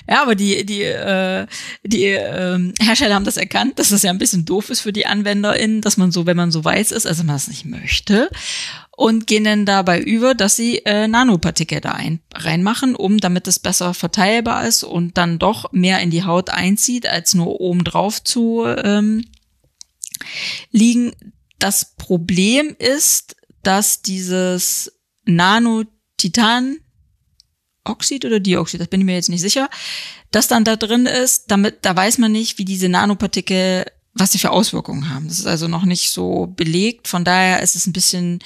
Ja, 0.08 0.22
aber 0.22 0.34
die, 0.34 0.64
die, 0.64 0.82
äh, 0.82 1.46
die 1.84 2.04
ähm, 2.06 2.74
Hersteller 2.80 3.14
haben 3.14 3.24
das 3.24 3.36
erkannt, 3.36 3.78
dass 3.78 3.90
das 3.90 4.02
ja 4.02 4.10
ein 4.10 4.18
bisschen 4.18 4.44
doof 4.44 4.70
ist 4.70 4.80
für 4.80 4.92
die 4.92 5.06
AnwenderInnen, 5.06 5.80
dass 5.80 5.96
man 5.96 6.10
so, 6.10 6.26
wenn 6.26 6.36
man 6.36 6.50
so 6.50 6.64
weiß 6.64 6.92
ist, 6.92 7.06
also 7.06 7.24
man 7.24 7.36
das 7.36 7.48
nicht 7.48 7.64
möchte, 7.64 8.30
und 9.00 9.26
gehen 9.26 9.44
dann 9.44 9.64
dabei 9.64 9.98
über, 9.98 10.34
dass 10.34 10.56
sie 10.56 10.84
äh, 10.84 11.08
Nanopartikel 11.08 11.80
da 11.80 11.92
ein, 11.92 12.20
reinmachen, 12.34 12.94
um 12.94 13.16
damit 13.16 13.48
es 13.48 13.58
besser 13.58 13.94
verteilbar 13.94 14.66
ist 14.66 14.82
und 14.82 15.16
dann 15.16 15.38
doch 15.38 15.72
mehr 15.72 16.00
in 16.00 16.10
die 16.10 16.24
Haut 16.24 16.50
einzieht, 16.50 17.06
als 17.06 17.32
nur 17.34 17.60
oben 17.62 17.82
drauf 17.82 18.22
zu 18.22 18.66
ähm, 18.66 19.24
liegen. 20.70 21.12
Das 21.58 21.94
Problem 21.96 22.76
ist, 22.78 23.36
dass 23.62 24.02
dieses 24.02 24.92
Nanotitan 25.24 26.76
Oxid 27.90 28.24
oder 28.24 28.40
Dioxid, 28.40 28.80
das 28.80 28.88
bin 28.88 29.00
ich 29.00 29.04
mir 29.06 29.14
jetzt 29.14 29.28
nicht 29.28 29.40
sicher, 29.40 29.68
das 30.30 30.48
dann 30.48 30.64
da 30.64 30.76
drin 30.76 31.06
ist, 31.06 31.50
damit, 31.50 31.78
da 31.82 31.94
weiß 31.94 32.18
man 32.18 32.32
nicht, 32.32 32.58
wie 32.58 32.64
diese 32.64 32.88
Nanopartikel, 32.88 33.84
was 34.14 34.32
sie 34.32 34.38
für 34.38 34.50
Auswirkungen 34.50 35.10
haben. 35.14 35.28
Das 35.28 35.38
ist 35.38 35.46
also 35.46 35.68
noch 35.68 35.84
nicht 35.84 36.10
so 36.10 36.46
belegt. 36.56 37.08
Von 37.08 37.24
daher 37.24 37.62
ist 37.62 37.76
es 37.76 37.86
ein 37.86 37.92
bisschen 37.92 38.40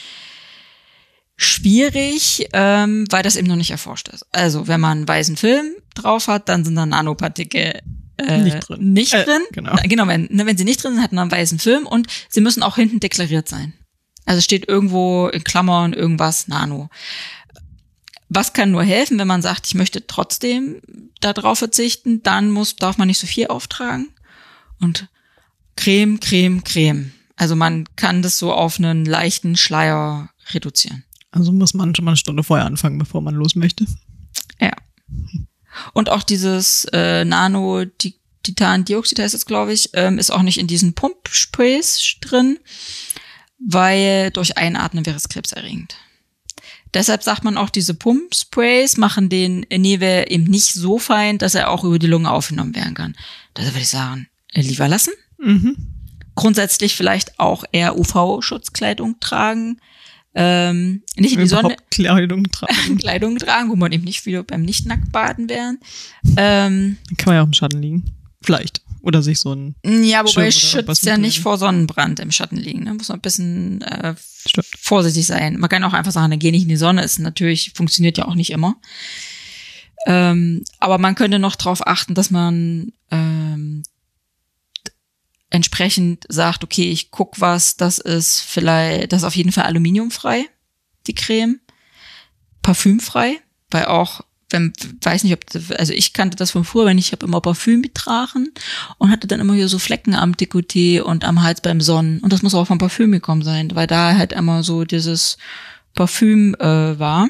schwierig, 1.36 2.48
ähm, 2.52 3.06
weil 3.10 3.22
das 3.22 3.36
eben 3.36 3.48
noch 3.48 3.56
nicht 3.56 3.70
erforscht 3.70 4.08
ist. 4.08 4.26
Also, 4.32 4.68
wenn 4.68 4.80
man 4.80 4.98
einen 4.98 5.08
weißen 5.08 5.36
Film 5.36 5.72
drauf 5.94 6.28
hat, 6.28 6.48
dann 6.48 6.64
sind 6.64 6.74
da 6.76 6.86
Nanopartikel 6.86 7.80
äh, 8.18 8.38
Nicht 8.38 8.68
drin. 8.68 8.92
Nicht 8.92 9.12
Äh, 9.14 9.24
drin. 9.24 9.42
genau. 9.52 9.76
Äh, 9.76 9.88
genau, 9.88 10.06
wenn, 10.06 10.28
ne, 10.30 10.46
wenn 10.46 10.56
sie 10.56 10.64
nicht 10.64 10.82
drin 10.82 10.94
sind, 10.94 11.02
hat 11.02 11.12
man 11.12 11.22
einen 11.22 11.32
weißen 11.32 11.58
Film 11.58 11.86
und 11.86 12.06
sie 12.28 12.40
müssen 12.40 12.62
auch 12.62 12.76
hinten 12.76 13.00
deklariert 13.00 13.48
sein. 13.48 13.74
Also 14.26 14.40
steht 14.40 14.68
irgendwo 14.68 15.28
in 15.28 15.42
Klammern 15.44 15.92
irgendwas 15.92 16.46
Nano. 16.48 16.88
Was 18.34 18.52
kann 18.52 18.72
nur 18.72 18.82
helfen, 18.82 19.18
wenn 19.18 19.28
man 19.28 19.42
sagt, 19.42 19.66
ich 19.66 19.74
möchte 19.74 20.06
trotzdem 20.06 20.80
darauf 21.20 21.58
verzichten, 21.58 22.22
dann 22.22 22.50
muss, 22.50 22.74
darf 22.76 22.98
man 22.98 23.06
nicht 23.06 23.20
so 23.20 23.26
viel 23.28 23.46
auftragen. 23.46 24.08
Und 24.80 25.08
Creme, 25.76 26.18
Creme, 26.18 26.64
Creme. 26.64 27.12
Also 27.36 27.54
man 27.56 27.86
kann 27.96 28.22
das 28.22 28.38
so 28.38 28.52
auf 28.52 28.78
einen 28.78 29.04
leichten 29.04 29.56
Schleier 29.56 30.30
reduzieren. 30.52 31.04
Also 31.30 31.52
muss 31.52 31.74
man 31.74 31.94
schon 31.94 32.04
mal 32.04 32.12
eine 32.12 32.16
Stunde 32.16 32.42
vorher 32.42 32.66
anfangen, 32.66 32.98
bevor 32.98 33.20
man 33.20 33.34
los 33.34 33.54
möchte. 33.54 33.86
Ja. 34.60 34.72
Und 35.92 36.10
auch 36.10 36.22
dieses 36.22 36.86
äh, 36.92 37.24
Nano-Titandioxid 37.24 39.18
heißt 39.18 39.34
es, 39.34 39.46
glaube 39.46 39.72
ich, 39.72 39.90
ähm, 39.94 40.18
ist 40.18 40.30
auch 40.30 40.42
nicht 40.42 40.58
in 40.58 40.66
diesen 40.66 40.94
Pumpsprays 40.94 42.16
drin, 42.20 42.58
weil 43.58 44.30
durch 44.30 44.56
Einatmen 44.56 45.06
wäre 45.06 45.16
es 45.16 45.28
krebserregend. 45.28 45.96
Deshalb 46.94 47.24
sagt 47.24 47.42
man 47.42 47.58
auch, 47.58 47.70
diese 47.70 47.94
Pumpsprays 47.94 48.96
machen 48.96 49.28
den 49.28 49.66
Neve 49.70 50.26
eben 50.28 50.44
nicht 50.44 50.72
so 50.72 50.98
fein, 50.98 51.38
dass 51.38 51.54
er 51.54 51.70
auch 51.70 51.82
über 51.84 51.98
die 51.98 52.06
Lunge 52.06 52.30
aufgenommen 52.30 52.74
werden 52.74 52.94
kann. 52.94 53.16
Deshalb 53.56 53.74
würde 53.74 53.82
ich 53.82 53.88
sagen, 53.88 54.28
äh, 54.52 54.60
lieber 54.62 54.88
lassen. 54.88 55.12
Mhm. 55.38 55.76
Grundsätzlich 56.36 56.94
vielleicht 56.94 57.38
auch 57.40 57.64
eher 57.72 57.98
UV-Schutzkleidung 57.98 59.18
tragen. 59.20 59.80
Ähm, 60.36 61.02
nicht 61.16 61.34
in 61.34 61.40
die 61.40 61.46
Sonne, 61.46 61.76
Kleidung 61.90 62.44
tragen. 62.50 62.98
Kleidung 62.98 63.38
tragen, 63.38 63.70
wo 63.70 63.76
man 63.76 63.92
eben 63.92 64.04
nicht 64.04 64.26
wieder 64.26 64.42
beim 64.42 64.62
Nicht-Nacktbaden 64.62 65.48
wären. 65.48 65.78
Ähm, 66.36 66.98
Dann 67.08 67.16
kann 67.16 67.26
man 67.26 67.34
ja 67.36 67.42
auch 67.42 67.46
im 67.46 67.52
Schatten 67.52 67.82
liegen. 67.82 68.04
Vielleicht. 68.40 68.82
Oder 69.04 69.22
sich 69.22 69.38
so 69.38 69.54
ein, 69.54 69.74
ja, 69.84 70.26
Schirm 70.26 70.26
wobei 70.26 70.50
schützt 70.50 71.04
ja 71.04 71.18
nicht 71.18 71.40
vor 71.40 71.58
Sonnenbrand 71.58 72.20
im 72.20 72.32
Schatten 72.32 72.56
liegen. 72.56 72.84
Ne? 72.84 72.94
Muss 72.94 73.08
man 73.08 73.18
ein 73.18 73.22
bisschen 73.22 73.82
äh, 73.82 74.14
Stimmt. 74.46 74.66
vorsichtig 74.80 75.26
sein. 75.26 75.58
Man 75.58 75.68
kann 75.68 75.84
auch 75.84 75.92
einfach 75.92 76.10
sagen, 76.10 76.30
dann 76.30 76.38
geh 76.38 76.50
nicht 76.50 76.62
in 76.62 76.70
die 76.70 76.76
Sonne. 76.76 77.04
Ist 77.04 77.18
natürlich, 77.18 77.72
funktioniert 77.74 78.16
ja 78.16 78.24
auch 78.24 78.34
nicht 78.34 78.50
immer. 78.50 78.76
Ähm, 80.06 80.64
aber 80.80 80.96
man 80.96 81.14
könnte 81.14 81.38
noch 81.38 81.54
darauf 81.54 81.86
achten, 81.86 82.14
dass 82.14 82.30
man 82.30 82.92
ähm, 83.10 83.82
entsprechend 85.50 86.24
sagt, 86.30 86.64
okay, 86.64 86.90
ich 86.90 87.10
guck 87.10 87.40
was, 87.42 87.76
das 87.76 87.98
ist 87.98 88.40
vielleicht, 88.40 89.12
das 89.12 89.20
ist 89.20 89.26
auf 89.26 89.36
jeden 89.36 89.52
Fall 89.52 89.64
aluminiumfrei, 89.64 90.46
die 91.06 91.14
Creme, 91.14 91.60
parfümfrei, 92.62 93.38
weil 93.70 93.84
auch 93.84 94.22
wenn, 94.50 94.72
weiß 95.02 95.24
nicht, 95.24 95.32
ob, 95.32 95.40
also 95.78 95.92
ich 95.92 96.12
kannte 96.12 96.36
das 96.36 96.52
von 96.52 96.64
früher, 96.64 96.86
wenn 96.86 96.98
ich 96.98 97.12
habe 97.12 97.26
immer 97.26 97.40
Parfüm 97.40 97.82
getragen 97.82 98.52
und 98.98 99.10
hatte 99.10 99.26
dann 99.26 99.40
immer 99.40 99.54
hier 99.54 99.68
so 99.68 99.78
Flecken 99.78 100.14
am 100.14 100.32
Dekolleté 100.32 101.00
und 101.00 101.24
am 101.24 101.42
Hals 101.42 101.60
beim 101.60 101.80
Sonnen. 101.80 102.20
Und 102.20 102.32
das 102.32 102.42
muss 102.42 102.54
auch 102.54 102.66
vom 102.66 102.78
Parfüm 102.78 103.12
gekommen 103.12 103.42
sein, 103.42 103.74
weil 103.74 103.86
da 103.86 104.16
halt 104.16 104.32
immer 104.32 104.62
so 104.62 104.84
dieses 104.84 105.36
Parfüm 105.94 106.54
äh, 106.56 106.98
war. 106.98 107.28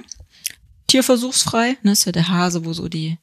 Tierversuchsfrei, 0.86 1.76
ne, 1.82 1.92
ist 1.92 2.04
ja 2.04 2.12
der 2.12 2.28
Hase, 2.28 2.64
wo 2.64 2.72
so 2.72 2.88
die 2.88 3.18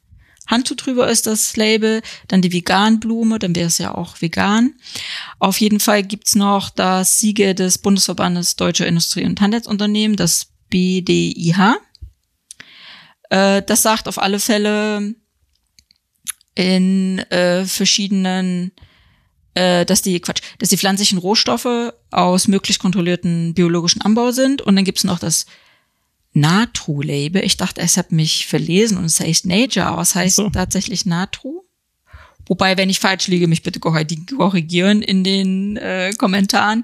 Handtuch 0.47 0.75
drüber 0.75 1.09
ist, 1.09 1.27
das 1.27 1.55
Label. 1.55 2.01
Dann 2.27 2.41
die 2.41 2.51
Veganblume, 2.51 3.39
dann 3.39 3.55
wäre 3.55 3.67
es 3.67 3.77
ja 3.77 3.95
auch 3.95 4.21
vegan. 4.21 4.73
Auf 5.39 5.59
jeden 5.61 5.79
Fall 5.79 6.03
gibt's 6.03 6.35
noch 6.35 6.69
das 6.69 7.19
Siegel 7.19 7.55
des 7.55 7.77
Bundesverbandes 7.77 8.55
Deutscher 8.55 8.87
Industrie- 8.87 9.25
und 9.25 9.39
Handelsunternehmen, 9.39 10.17
das 10.17 10.47
BDIH. 10.69 11.77
Äh, 13.31 13.63
das 13.63 13.81
sagt 13.81 14.07
auf 14.07 14.19
alle 14.19 14.39
Fälle 14.39 15.15
in 16.53 17.19
äh, 17.31 17.65
verschiedenen 17.65 18.71
äh, 19.53 19.85
dass 19.85 20.01
die 20.01 20.19
Quatsch, 20.19 20.41
dass 20.59 20.69
die 20.69 20.77
pflanzlichen 20.77 21.17
Rohstoffe 21.17 21.93
aus 22.11 22.47
möglichst 22.47 22.81
kontrollierten 22.81 23.53
biologischen 23.53 24.01
Anbau 24.01 24.31
sind. 24.31 24.61
Und 24.61 24.75
dann 24.75 24.85
gibt's 24.85 25.03
noch 25.03 25.19
das 25.19 25.45
Natru-Label. 26.33 27.43
Ich 27.43 27.57
dachte, 27.57 27.81
es 27.81 27.97
hat 27.97 28.11
mich 28.11 28.47
verlesen 28.47 28.97
und 28.97 29.05
es 29.05 29.19
heißt 29.19 29.45
Nature, 29.45 29.87
aber 29.87 30.03
es 30.03 30.15
heißt 30.15 30.35
So. 30.37 30.49
tatsächlich 30.49 31.05
Natru. 31.05 31.60
Wobei, 32.51 32.77
wenn 32.77 32.89
ich 32.89 32.99
falsch 32.99 33.27
liege, 33.27 33.47
mich 33.47 33.63
bitte 33.63 33.79
korri- 33.79 34.35
korrigieren 34.35 35.01
in 35.01 35.23
den 35.23 35.77
äh, 35.77 36.11
Kommentaren. 36.17 36.83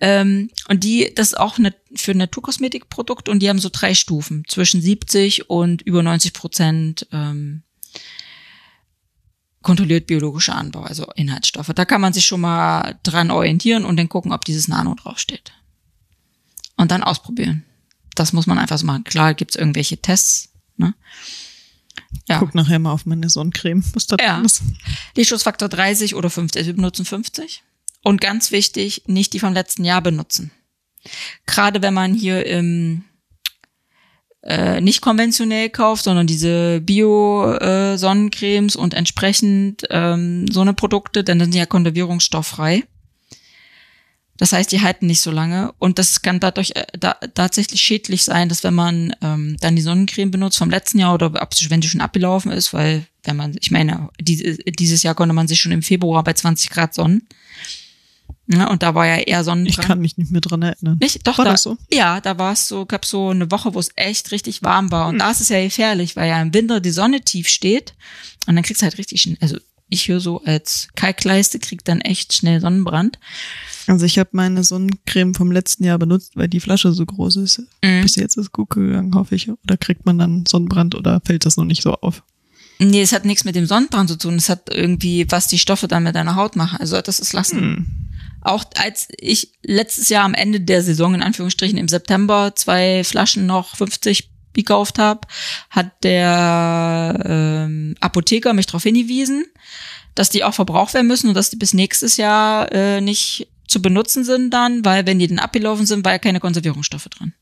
Ähm, 0.00 0.50
und 0.66 0.82
die, 0.82 1.12
das 1.14 1.28
ist 1.28 1.38
auch 1.38 1.56
nat 1.58 1.76
für 1.94 2.16
Naturkosmetikprodukt 2.16 3.28
und 3.28 3.38
die 3.38 3.48
haben 3.48 3.60
so 3.60 3.68
drei 3.72 3.94
Stufen 3.94 4.42
zwischen 4.48 4.82
70 4.82 5.48
und 5.48 5.82
über 5.82 6.02
90 6.02 6.32
Prozent 6.32 7.06
ähm, 7.12 7.62
kontrolliert 9.62 10.08
biologischer 10.08 10.56
Anbau, 10.56 10.82
also 10.82 11.06
Inhaltsstoffe. 11.14 11.70
Da 11.76 11.84
kann 11.84 12.00
man 12.00 12.12
sich 12.12 12.26
schon 12.26 12.40
mal 12.40 12.98
dran 13.04 13.30
orientieren 13.30 13.84
und 13.84 13.98
dann 13.98 14.08
gucken, 14.08 14.32
ob 14.32 14.44
dieses 14.44 14.66
Nano 14.66 14.96
draufsteht. 14.96 15.52
Und 16.76 16.90
dann 16.90 17.04
ausprobieren. 17.04 17.64
Das 18.16 18.32
muss 18.32 18.48
man 18.48 18.58
einfach 18.58 18.78
so 18.78 18.86
machen. 18.86 19.04
Klar 19.04 19.34
gibt's 19.34 19.54
irgendwelche 19.54 19.98
Tests. 19.98 20.48
Ne? 20.76 20.92
Ja. 22.28 22.38
Guck 22.38 22.54
nachher 22.54 22.78
mal 22.78 22.92
auf 22.92 23.06
meine 23.06 23.28
Sonnencreme, 23.28 23.82
was 23.94 24.06
da 24.06 24.16
Ja. 24.20 24.36
drin 24.36 24.44
ist. 24.46 24.62
Lichtschutzfaktor 25.16 25.68
30 25.68 26.14
oder 26.14 26.30
50. 26.30 26.66
Wir 26.66 26.74
benutzen 26.74 27.04
50. 27.04 27.62
Und 28.02 28.20
ganz 28.20 28.50
wichtig, 28.52 29.02
nicht 29.06 29.32
die 29.32 29.40
vom 29.40 29.52
letzten 29.54 29.84
Jahr 29.84 30.00
benutzen. 30.02 30.50
Gerade 31.46 31.82
wenn 31.82 31.94
man 31.94 32.14
hier 32.14 32.46
im 32.46 33.04
äh, 34.42 34.80
nicht 34.80 35.00
konventionell 35.00 35.68
kauft, 35.68 36.04
sondern 36.04 36.26
diese 36.26 36.80
Bio-Sonnencremes 36.80 38.76
und 38.76 38.94
entsprechend 38.94 39.82
ähm, 39.90 40.46
so 40.50 40.60
eine 40.60 40.74
Produkte, 40.74 41.24
dann 41.24 41.40
sind 41.40 41.54
ja 41.54 41.66
konservierungsstofffrei. 41.66 42.84
Das 44.38 44.52
heißt, 44.52 44.70
die 44.72 44.80
halten 44.80 45.06
nicht 45.06 45.20
so 45.20 45.30
lange 45.30 45.72
und 45.78 45.98
das 45.98 46.22
kann 46.22 46.40
dadurch 46.40 46.70
äh, 46.74 46.86
da, 46.98 47.14
tatsächlich 47.34 47.80
schädlich 47.80 48.24
sein, 48.24 48.48
dass 48.48 48.64
wenn 48.64 48.74
man 48.74 49.14
ähm, 49.20 49.56
dann 49.60 49.76
die 49.76 49.82
Sonnencreme 49.82 50.30
benutzt 50.30 50.58
vom 50.58 50.70
letzten 50.70 50.98
Jahr 51.00 51.12
oder 51.14 51.26
ab, 51.40 51.52
wenn 51.68 51.80
die 51.80 51.88
schon 51.88 52.00
abgelaufen 52.00 52.52
ist, 52.52 52.72
weil 52.72 53.04
wenn 53.24 53.36
man, 53.36 53.56
ich 53.60 53.70
meine, 53.70 54.08
diese, 54.20 54.54
dieses 54.54 55.02
Jahr 55.02 55.14
konnte 55.14 55.34
man 55.34 55.48
sich 55.48 55.60
schon 55.60 55.72
im 55.72 55.82
Februar 55.82 56.22
bei 56.24 56.32
20 56.32 56.70
Grad 56.70 56.94
sonnen. 56.94 57.26
Ja, 58.50 58.70
und 58.70 58.82
da 58.82 58.94
war 58.94 59.06
ja 59.06 59.16
eher 59.16 59.40
Ich 59.40 59.44
Sonnenbrand. 59.44 59.86
kann 59.86 60.00
mich 60.00 60.16
nicht 60.16 60.30
mehr 60.30 60.40
dran 60.40 60.62
erinnern. 60.62 60.96
Nicht? 61.00 61.26
Doch, 61.26 61.36
War 61.36 61.44
da, 61.44 61.50
das 61.52 61.64
so? 61.64 61.76
Ja, 61.92 62.20
da 62.22 62.38
war 62.38 62.52
es 62.54 62.66
so, 62.66 62.86
gab 62.86 63.04
so 63.04 63.28
eine 63.28 63.50
Woche, 63.50 63.74
wo 63.74 63.78
es 63.78 63.90
echt 63.94 64.30
richtig 64.30 64.62
warm 64.62 64.90
war. 64.90 65.08
Und 65.08 65.18
da 65.18 65.30
ist 65.30 65.42
es 65.42 65.50
ja 65.50 65.62
gefährlich, 65.62 66.16
weil 66.16 66.28
ja 66.30 66.40
im 66.40 66.54
Winter 66.54 66.80
die 66.80 66.90
Sonne 66.90 67.20
tief 67.20 67.48
steht 67.48 67.92
und 68.46 68.54
dann 68.56 68.64
kriegst 68.64 68.80
du 68.80 68.84
halt 68.84 68.96
richtig 68.96 69.20
schnell, 69.20 69.36
also 69.40 69.58
ich 69.88 70.08
höre 70.08 70.20
so 70.20 70.42
als 70.42 70.88
Kalkleiste 70.96 71.58
kriegt 71.58 71.88
dann 71.88 72.00
echt 72.00 72.34
schnell 72.34 72.60
Sonnenbrand. 72.60 73.18
Also 73.86 74.04
ich 74.04 74.18
habe 74.18 74.30
meine 74.32 74.64
Sonnencreme 74.64 75.34
vom 75.34 75.50
letzten 75.50 75.84
Jahr 75.84 75.98
benutzt, 75.98 76.32
weil 76.36 76.48
die 76.48 76.60
Flasche 76.60 76.92
so 76.92 77.06
groß 77.06 77.36
ist. 77.36 77.62
Mhm. 77.82 78.02
Bis 78.02 78.16
jetzt 78.16 78.36
ist 78.36 78.52
gut 78.52 78.70
gegangen, 78.70 79.14
hoffe 79.14 79.34
ich. 79.34 79.50
Oder 79.50 79.76
kriegt 79.76 80.04
man 80.04 80.18
dann 80.18 80.44
Sonnenbrand 80.46 80.94
oder 80.94 81.20
fällt 81.24 81.46
das 81.46 81.56
noch 81.56 81.64
nicht 81.64 81.82
so 81.82 81.94
auf? 81.94 82.22
Nee, 82.78 83.02
es 83.02 83.12
hat 83.12 83.24
nichts 83.24 83.44
mit 83.44 83.56
dem 83.56 83.66
Sonnenbrand 83.66 84.10
zu 84.10 84.18
tun. 84.18 84.36
Es 84.36 84.48
hat 84.48 84.68
irgendwie, 84.70 85.26
was 85.30 85.48
die 85.48 85.58
Stoffe 85.58 85.88
dann 85.88 86.04
mit 86.04 86.14
deiner 86.14 86.36
Haut 86.36 86.54
machen. 86.54 86.78
Also 86.80 87.00
das 87.00 87.18
ist 87.18 87.32
lassen. 87.32 87.60
Hm. 87.60 87.86
Auch 88.42 88.64
als 88.76 89.08
ich 89.18 89.52
letztes 89.62 90.10
Jahr 90.10 90.24
am 90.24 90.34
Ende 90.34 90.60
der 90.60 90.82
Saison, 90.82 91.14
in 91.14 91.22
Anführungsstrichen 91.22 91.78
im 91.78 91.88
September, 91.88 92.52
zwei 92.54 93.02
Flaschen 93.04 93.46
noch 93.46 93.74
50 93.74 94.30
gekauft 94.58 94.98
habe, 94.98 95.20
hat 95.70 96.04
der 96.04 97.18
ähm, 97.24 97.94
Apotheker 98.00 98.52
mich 98.52 98.66
darauf 98.66 98.82
hingewiesen, 98.82 99.44
dass 100.14 100.30
die 100.30 100.44
auch 100.44 100.54
verbraucht 100.54 100.94
werden 100.94 101.06
müssen 101.06 101.28
und 101.28 101.34
dass 101.34 101.50
die 101.50 101.56
bis 101.56 101.74
nächstes 101.74 102.16
Jahr 102.16 102.70
äh, 102.72 103.00
nicht 103.00 103.48
zu 103.68 103.80
benutzen 103.80 104.24
sind 104.24 104.50
dann, 104.50 104.84
weil 104.84 105.06
wenn 105.06 105.18
die 105.18 105.28
dann 105.28 105.38
abgelaufen 105.38 105.86
sind, 105.86 106.04
war 106.04 106.12
ja 106.12 106.18
keine 106.18 106.40
Konservierungsstoffe 106.40 107.08
drin. 107.08 107.32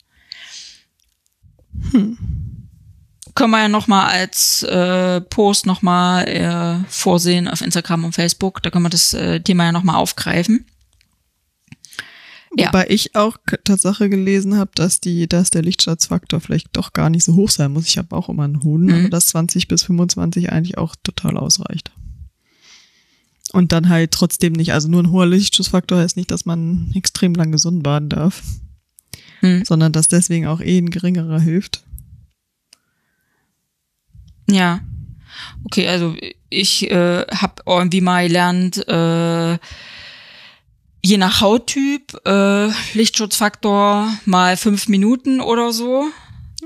Können 3.35 3.51
wir 3.51 3.63
ja 3.63 3.69
nochmal 3.69 4.11
als 4.11 4.63
äh, 4.63 5.21
Post 5.21 5.67
nochmal 5.67 6.27
äh, 6.27 6.91
vorsehen 6.91 7.49
auf 7.49 7.61
Instagram 7.61 8.05
und 8.05 8.13
Facebook. 8.13 8.63
Da 8.63 8.71
können 8.71 8.85
wir 8.85 8.91
das 8.91 9.15
äh, 9.15 9.41
Thema 9.41 9.65
ja 9.65 9.73
nochmal 9.73 9.97
aufgreifen. 9.97 10.67
Ja. 12.59 12.69
Wobei 12.69 12.87
ich 12.89 13.15
auch 13.15 13.37
Tatsache 13.65 14.09
gelesen 14.09 14.57
habe, 14.57 14.71
dass 14.75 15.01
die, 15.01 15.29
dass 15.29 15.51
der 15.51 15.61
Lichtschutzfaktor 15.63 16.41
vielleicht 16.41 16.69
doch 16.73 16.95
gar 16.95 17.11
nicht 17.11 17.25
so 17.25 17.35
hoch 17.35 17.51
sein 17.51 17.73
muss. 17.73 17.87
Ich 17.87 17.99
habe 17.99 18.17
auch 18.17 18.31
immer 18.31 18.45
einen 18.45 18.63
hohen, 18.63 18.87
Mhm. 18.87 18.95
aber 18.95 19.09
dass 19.11 19.27
20 19.27 19.69
bis 19.69 19.83
25 19.83 20.51
eigentlich 20.53 20.79
auch 20.79 20.97
total 21.03 21.37
ausreicht. 21.37 21.91
Und 23.53 23.73
dann 23.73 23.89
halt 23.91 24.11
trotzdem 24.11 24.55
nicht, 24.55 24.73
also 24.73 24.89
nur 24.89 25.03
ein 25.03 25.11
hoher 25.11 25.27
Lichtschutzfaktor 25.27 25.99
heißt 25.99 26.17
nicht, 26.17 26.31
dass 26.31 26.47
man 26.47 26.91
extrem 26.95 27.35
lange 27.35 27.59
Sonnenbaden 27.59 28.09
darf, 28.09 28.43
Hm. 29.41 29.65
sondern 29.65 29.93
dass 29.93 30.09
deswegen 30.09 30.47
auch 30.47 30.61
eh 30.61 30.79
ein 30.79 30.91
geringerer 30.91 31.41
hilft. 31.41 31.85
Ja. 34.49 34.81
Okay, 35.65 35.89
also 35.89 36.15
ich 36.49 36.91
äh, 36.91 37.27
habe 37.27 37.63
irgendwie 37.67 38.01
mal 38.01 38.27
gelernt, 38.27 38.79
äh, 38.89 39.59
je 41.07 41.17
nach 41.19 41.41
Hauttyp, 41.41 42.15
äh, 42.27 42.69
Lichtschutzfaktor 42.95 44.13
mal 44.25 44.57
fünf 44.57 44.89
Minuten 44.89 45.41
oder 45.41 45.73
so. 45.73 46.07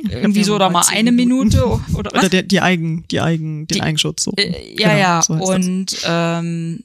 Irgendwie 0.08 0.44
so, 0.44 0.54
oder 0.54 0.70
mal 0.70 0.84
eine 0.88 1.12
Minute 1.12 1.66
oder 1.66 1.82
Oder 1.94 2.10
was? 2.14 2.30
der, 2.30 2.42
die 2.42 2.60
Eigen, 2.62 3.06
die 3.10 3.20
Eigen, 3.20 3.66
den 3.66 3.74
Die- 3.76 3.82
Eigenschutz 3.82 4.24
so. 4.24 4.32
Äh, 4.36 4.74
ja, 4.78 4.88
Genau, 4.88 4.98
ja. 4.98 5.22
so 5.22 5.34
das. 5.36 5.48
und 5.48 5.96
ähm, 6.04 6.84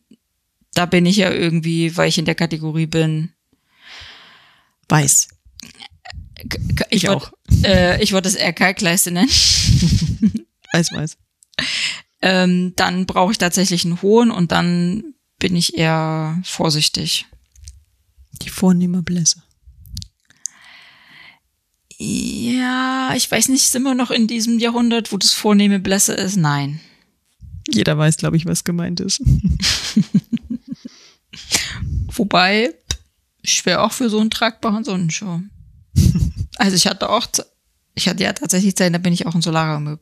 da 0.74 0.86
bin 0.86 1.06
ich 1.06 1.16
ja 1.16 1.32
irgendwie, 1.32 1.96
weil 1.96 2.10
ich 2.10 2.18
in 2.18 2.26
der 2.26 2.36
Kategorie 2.36 2.88
bin. 2.88 3.32
Weiß. 4.90 5.30
Ich, 6.90 7.04
Ich 7.04 7.10
würd- 7.10 7.16
auch. 7.16 7.32
Äh, 7.64 8.04
ich 8.04 8.12
würde 8.12 8.28
es 8.28 8.36
eher 8.36 8.52
Kalkleiste 8.54 9.12
nennen. 9.12 9.30
Weiß, 10.74 10.92
weiß. 10.92 11.18
Ähm, 12.22 12.74
dann 12.76 13.06
brauche 13.06 13.32
ich 13.32 13.38
tatsächlich 13.38 13.86
einen 13.86 14.02
hohen 14.02 14.30
und 14.30 14.52
dann 14.52 15.14
bin 15.40 15.56
ich 15.56 15.78
eher 15.78 16.38
vorsichtig. 16.44 17.28
Die 18.42 18.50
vornehme 18.50 19.02
Blässe. 19.02 19.44
Ja, 21.98 23.14
ich 23.16 23.32
weiß 23.32 23.48
nicht, 23.50 23.70
sind 23.70 23.84
wir 23.84 23.96
noch 23.96 24.12
in 24.12 24.28
diesem 24.28 24.60
Jahrhundert, 24.60 25.12
wo 25.12 25.18
das 25.18 25.32
vornehme 25.32 25.80
Blässe 25.80 26.14
ist? 26.14 26.36
Nein. 26.36 26.82
Jeder 27.70 27.98
weiß, 27.98 28.18
glaube 28.18 28.38
ich, 28.38 28.46
was 28.46 28.64
gemeint 28.64 29.00
ist. 29.00 29.22
Wobei, 32.08 32.74
ich 33.42 33.66
wäre 33.66 33.82
auch 33.82 33.92
für 33.92 34.10
so 34.10 34.20
einen 34.20 34.30
tragbaren 34.30 34.84
Sonnenschirm. 34.84 35.50
Also 36.58 36.78
ich 36.78 36.88
hatte 36.88 37.10
auch, 37.10 37.28
ich 37.96 38.08
hatte 38.08 38.24
ja 38.24 38.32
tatsächlich 38.32 38.78
Zeit, 38.78 38.94
da 38.94 38.98
bin 38.98 39.12
ich 39.12 39.26
auch 39.26 39.36
in 39.36 39.42
Solarium 39.42 40.00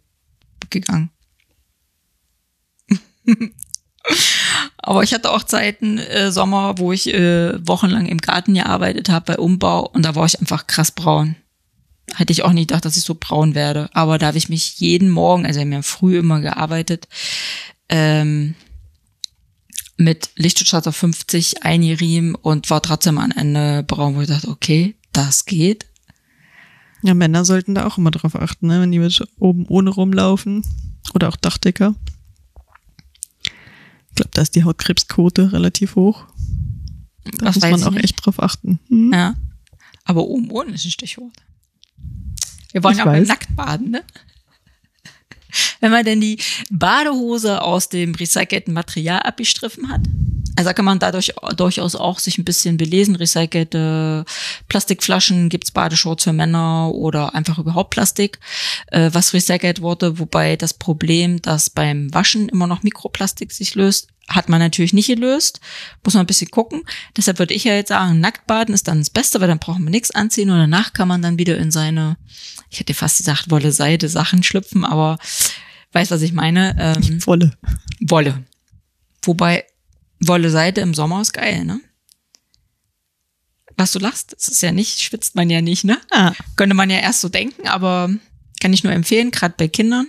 gegangen. 0.70 1.10
Aber 4.78 5.04
ich 5.04 5.14
hatte 5.14 5.32
auch 5.32 5.44
Zeiten, 5.44 5.98
äh, 5.98 6.32
Sommer, 6.32 6.78
wo 6.78 6.92
ich 6.92 7.14
äh, 7.14 7.54
wochenlang 7.66 8.06
im 8.06 8.18
Garten 8.18 8.54
gearbeitet 8.54 9.10
habe 9.10 9.34
bei 9.34 9.38
Umbau 9.38 9.88
und 9.88 10.04
da 10.04 10.16
war 10.16 10.26
ich 10.26 10.40
einfach 10.40 10.68
krass 10.68 10.92
braun. 10.92 11.36
Hätte 12.16 12.34
ich 12.34 12.44
auch 12.44 12.52
nicht 12.52 12.68
gedacht, 12.68 12.86
dass 12.86 12.98
ich 12.98 13.04
so 13.04 13.16
braun 13.18 13.56
werde. 13.56 13.90
Aber 13.94 14.18
da 14.18 14.28
habe 14.28 14.38
ich 14.38 14.50
mich 14.50 14.80
jeden 14.80 15.10
Morgen, 15.10 15.46
also 15.46 15.62
wir 15.62 15.76
haben 15.76 15.84
früh 15.84 16.18
immer 16.20 16.42
gearbeitet, 16.42 17.08
ähm, 17.88 18.56
mit 19.98 20.32
Lichtschutz 20.36 20.86
auf 20.86 20.96
50 20.96 21.64
eingerieben 21.64 22.36
und 22.36 22.70
war 22.70 22.82
trotzdem 22.82 23.18
am 23.18 23.32
Ende 23.32 23.84
braun, 23.84 24.16
wo 24.16 24.22
ich 24.22 24.28
dachte, 24.28 24.50
okay, 24.50 24.96
das 25.14 25.46
geht. 25.46 25.86
Ja, 27.04 27.14
Männer 27.14 27.46
sollten 27.46 27.76
da 27.76 27.86
auch 27.86 27.98
immer 27.98 28.12
drauf 28.12 28.36
achten, 28.36 28.68
ne? 28.68 28.82
wenn 28.82 28.92
die 28.92 29.00
mit 29.00 29.24
oben 29.40 29.66
ohne 29.68 29.90
rumlaufen. 29.90 30.66
Oder 31.14 31.30
auch 31.30 31.36
Dachdecker. 31.36 31.96
Ich 34.14 34.16
glaube, 34.18 34.30
da 34.34 34.44
ist 34.44 34.56
die 34.56 34.64
Hautkrebsquote 34.64 35.54
relativ 35.54 35.96
hoch. 35.96 36.26
Da 37.40 37.46
Das 37.48 37.56
muss 37.56 37.64
man 37.64 37.84
auch 37.84 37.92
nicht. 37.92 38.04
echt 38.04 38.24
drauf 38.24 38.40
achten. 38.42 38.80
Hm? 38.90 39.12
Ja. 39.12 39.34
Aber 40.06 40.28
oben 40.28 40.52
ohne 40.52 40.72
ist 40.74 40.86
ein 40.86 40.92
Stichwort. 40.92 41.34
Wir 42.74 42.84
wollen 42.84 42.94
Ich 42.94 43.00
ja 43.00 43.06
auch 43.06 43.08
weiß. 43.08 43.28
nackt 43.28 43.56
baden, 43.56 43.90
ne? 43.90 44.04
Wenn 45.80 45.92
man 45.92 46.06
denn 46.06 46.22
die 46.22 46.38
Badehose 46.72 47.62
aus 47.62 47.90
dem 47.90 48.16
recycelten 48.16 48.74
Material 48.74 49.20
abgestriffen 49.20 49.90
hat. 49.90 50.02
Also 50.56 50.72
kann 50.74 50.86
man 50.86 51.00
dadurch 51.00 51.34
durchaus 51.58 51.96
auch 51.96 52.20
sich 52.20 52.38
ein 52.38 52.46
bisschen 52.46 52.78
belesen. 52.78 53.16
Recycelte 53.16 54.24
Plastikflaschen 54.68 55.50
gibt's 55.50 55.72
Badeshorts 55.72 56.26
für 56.26 56.34
Männer 56.34 56.92
oder 56.94 57.34
einfach 57.34 57.58
überhaupt 57.58 57.90
Plastik, 57.90 58.40
äh, 58.88 59.10
was 59.14 59.34
recycelt 59.34 59.82
wurde. 59.82 60.20
Wobei 60.20 60.56
das 60.56 60.76
Problem, 60.76 61.42
dass 61.42 61.70
beim 61.72 62.14
Waschen 62.14 62.50
immer 62.50 62.68
noch 62.68 62.84
Mikroplastik 62.84 63.52
sich 63.52 63.74
löst, 63.74 64.13
hat 64.28 64.50
man 64.50 64.60
natürlich 64.60 64.94
nicht 64.94 65.08
gelöst. 65.08 65.60
Muss 66.04 66.14
man 66.14 66.24
ein 66.24 66.28
bisschen 66.28 66.52
gucken. 66.52 66.84
Deshalb 67.18 67.40
würde 67.40 67.54
ich 67.54 67.66
ja 67.66 67.74
jetzt 67.74 67.90
sagen, 67.90 68.20
Nacktbaden 68.20 68.74
ist 68.74 68.88
dann 68.88 69.00
das 69.00 69.10
Beste, 69.10 69.42
weil 69.42 69.48
dann 69.48 69.60
braucht 69.60 69.80
man 69.80 69.92
nichts 69.92 70.12
anziehen 70.12 70.50
und 70.50 70.58
danach 70.58 70.94
kann 70.94 71.08
man 71.08 71.22
dann 71.22 71.38
wieder 71.38 71.58
in 71.58 71.72
seine, 71.72 72.18
ich 72.70 72.80
hätte 72.80 72.94
fast 72.94 73.18
gesagt, 73.18 73.52
Wolle, 73.52 73.72
Seide, 73.72 74.10
Sachen 74.10 74.44
schlüpfen, 74.44 74.86
aber 74.86 75.18
weiß, 75.92 76.12
was 76.12 76.22
ich 76.22 76.34
meine. 76.34 76.76
Ähm, 76.80 77.22
Volle. 77.22 77.58
Wolle. 78.00 78.44
Wobei 79.24 79.66
Wolle 80.20 80.50
Seide 80.50 80.82
im 80.82 80.94
Sommer 80.94 81.22
ist 81.22 81.34
geil, 81.34 81.66
ne? 81.66 81.82
Was 83.76 83.92
du 83.92 84.00
lachst, 84.00 84.34
das 84.34 84.48
ist 84.48 84.62
ja 84.62 84.72
nicht, 84.72 85.02
schwitzt 85.02 85.36
man 85.36 85.50
ja 85.50 85.62
nicht, 85.62 85.84
ne? 85.84 86.00
Ah. 86.12 86.34
Könnte 86.56 86.76
man 86.76 86.90
ja 86.90 87.00
erst 87.00 87.22
so 87.22 87.30
denken, 87.30 87.68
aber 87.68 88.10
kann 88.62 88.72
ich 88.72 88.84
nur 88.84 88.94
empfehlen, 88.94 89.32
gerade 89.32 89.56
bei 89.58 89.68
Kindern. 89.68 90.08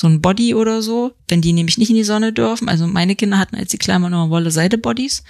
So 0.00 0.06
ein 0.08 0.22
Body 0.22 0.54
oder 0.54 0.80
so, 0.80 1.12
wenn 1.28 1.42
die 1.42 1.52
nämlich 1.52 1.76
nicht 1.76 1.90
in 1.90 1.96
die 1.96 2.04
Sonne 2.04 2.32
dürfen. 2.32 2.70
Also 2.70 2.86
meine 2.86 3.16
Kinder 3.16 3.38
hatten, 3.38 3.56
als 3.56 3.70
sie 3.70 3.76
klein 3.76 4.00
waren, 4.02 4.12
nur 4.12 4.30
Wolle 4.30 4.50
Seide 4.50 4.78
Bodies, 4.78 5.22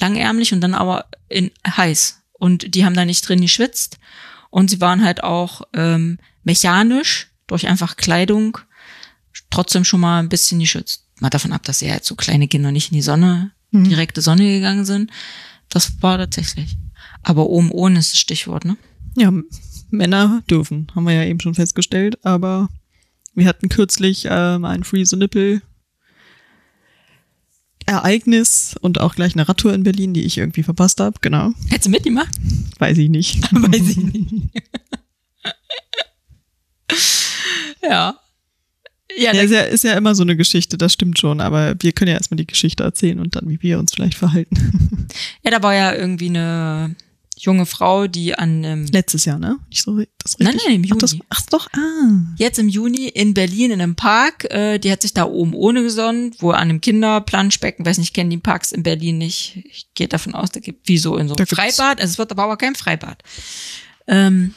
langärmlich 0.00 0.52
und 0.52 0.60
dann 0.62 0.74
aber 0.74 1.04
in 1.28 1.52
heiß. 1.64 2.22
Und 2.32 2.74
die 2.74 2.84
haben 2.84 2.94
da 2.96 3.04
nicht 3.04 3.28
drin 3.28 3.40
geschwitzt. 3.40 3.98
Und 4.50 4.68
sie 4.68 4.80
waren 4.80 5.04
halt 5.04 5.22
auch 5.22 5.62
ähm, 5.74 6.18
mechanisch 6.42 7.28
durch 7.46 7.68
einfach 7.68 7.94
Kleidung 7.96 8.58
trotzdem 9.50 9.84
schon 9.84 10.00
mal 10.00 10.18
ein 10.18 10.28
bisschen 10.28 10.58
geschützt. 10.58 11.04
Mal 11.20 11.30
davon 11.30 11.52
ab, 11.52 11.62
dass 11.62 11.78
sie 11.78 11.92
halt 11.92 12.04
so 12.04 12.16
kleine 12.16 12.48
Kinder 12.48 12.72
nicht 12.72 12.90
in 12.90 12.96
die 12.96 13.02
Sonne, 13.02 13.52
Mhm. 13.70 13.88
direkte 13.88 14.22
Sonne 14.22 14.44
gegangen 14.44 14.84
sind. 14.84 15.10
Das 15.68 16.02
war 16.02 16.18
tatsächlich. 16.18 16.76
Aber 17.22 17.46
oben 17.48 17.70
ohne 17.70 18.00
ist 18.00 18.12
das 18.12 18.18
Stichwort, 18.18 18.64
ne? 18.64 18.76
Ja, 19.16 19.32
Männer 19.90 20.42
dürfen, 20.50 20.88
haben 20.96 21.04
wir 21.04 21.14
ja 21.14 21.24
eben 21.24 21.40
schon 21.40 21.54
festgestellt, 21.54 22.24
aber 22.24 22.68
wir 23.36 23.46
hatten 23.46 23.68
kürzlich 23.68 24.26
ähm, 24.28 24.64
ein 24.64 24.82
Free 24.84 25.04
the 25.04 25.16
Nipple 25.16 25.62
Ereignis 27.86 28.74
und 28.80 29.00
auch 29.00 29.14
gleich 29.14 29.34
eine 29.34 29.48
Radtour 29.48 29.72
in 29.72 29.84
Berlin, 29.84 30.12
die 30.12 30.24
ich 30.24 30.38
irgendwie 30.38 30.64
verpasst 30.64 30.98
habe. 30.98 31.18
Genau, 31.20 31.52
Hättest 31.68 31.86
du 31.86 31.90
mitgemacht? 31.90 32.34
weiß 32.80 32.98
ich 32.98 33.08
nicht. 33.08 33.40
Weiß 33.52 33.88
ich 33.88 33.96
nicht. 33.96 34.32
ja. 37.82 38.18
Ja, 39.18 39.32
Ja, 39.32 39.40
ist, 39.40 39.50
ja, 39.52 39.60
ist 39.60 39.84
ja 39.84 39.92
immer 39.94 40.14
so 40.14 40.22
eine 40.22 40.36
Geschichte, 40.36 40.76
das 40.76 40.92
stimmt 40.92 41.18
schon, 41.18 41.40
aber 41.40 41.74
wir 41.80 41.92
können 41.92 42.10
ja 42.10 42.16
erstmal 42.16 42.36
die 42.36 42.46
Geschichte 42.46 42.82
erzählen 42.82 43.20
und 43.20 43.36
dann, 43.36 43.48
wie 43.48 43.62
wir 43.62 43.78
uns 43.78 43.94
vielleicht 43.94 44.18
verhalten. 44.18 45.06
ja, 45.44 45.50
da 45.52 45.62
war 45.62 45.74
ja 45.74 45.94
irgendwie 45.94 46.28
eine 46.28 46.96
junge 47.38 47.66
Frau, 47.66 48.06
die 48.06 48.34
an 48.34 48.64
ähm, 48.64 48.86
Letztes 48.86 49.26
Jahr, 49.26 49.38
ne? 49.38 49.58
Nicht 49.68 49.82
so 49.82 49.98
das 50.22 50.38
Nein, 50.38 50.54
richtig? 50.54 50.64
nein, 50.66 50.84
im 50.84 50.90
Ach, 50.92 50.98
das, 50.98 51.12
Juni. 51.12 51.24
ach 51.28 51.42
doch, 51.50 51.68
ah. 51.74 52.34
jetzt 52.36 52.58
im 52.58 52.68
Juni 52.68 53.08
in 53.08 53.34
Berlin 53.34 53.70
in 53.70 53.80
einem 53.80 53.94
Park, 53.94 54.50
äh, 54.50 54.78
die 54.78 54.90
hat 54.90 55.02
sich 55.02 55.12
da 55.12 55.24
oben 55.24 55.54
ohne 55.54 55.82
gesonnen, 55.82 56.34
wo 56.38 56.50
an 56.50 56.62
einem 56.62 56.80
Kinderplanschbecken, 56.80 57.84
weiß 57.84 57.98
nicht, 57.98 58.14
kennen 58.14 58.30
die 58.30 58.38
Parks 58.38 58.72
in 58.72 58.82
Berlin 58.82 59.18
nicht. 59.18 59.62
Ich 59.70 59.88
gehe 59.94 60.08
davon 60.08 60.34
aus, 60.34 60.50
da 60.50 60.60
gibt 60.60 60.88
wie 60.88 60.98
so 60.98 61.16
in 61.16 61.28
so 61.28 61.34
einem 61.34 61.46
Freibad, 61.46 62.00
also 62.00 62.12
es 62.12 62.18
wird 62.18 62.32
aber 62.32 62.44
aber 62.44 62.56
kein 62.56 62.74
Freibad. 62.74 63.22
Ähm, 64.06 64.54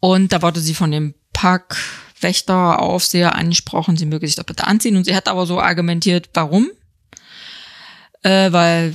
und 0.00 0.32
da 0.32 0.42
wurde 0.42 0.60
sie 0.60 0.74
von 0.74 0.90
dem 0.90 1.14
Parkwächter, 1.32 2.80
Aufseher 2.80 3.34
angesprochen, 3.34 3.96
sie 3.96 4.06
möge 4.06 4.26
sich 4.26 4.36
doch 4.36 4.44
bitte 4.44 4.66
anziehen. 4.66 4.96
Und 4.96 5.04
sie 5.04 5.16
hat 5.16 5.28
aber 5.28 5.46
so 5.46 5.60
argumentiert, 5.60 6.28
warum? 6.34 6.70
Äh, 8.22 8.52
weil 8.52 8.94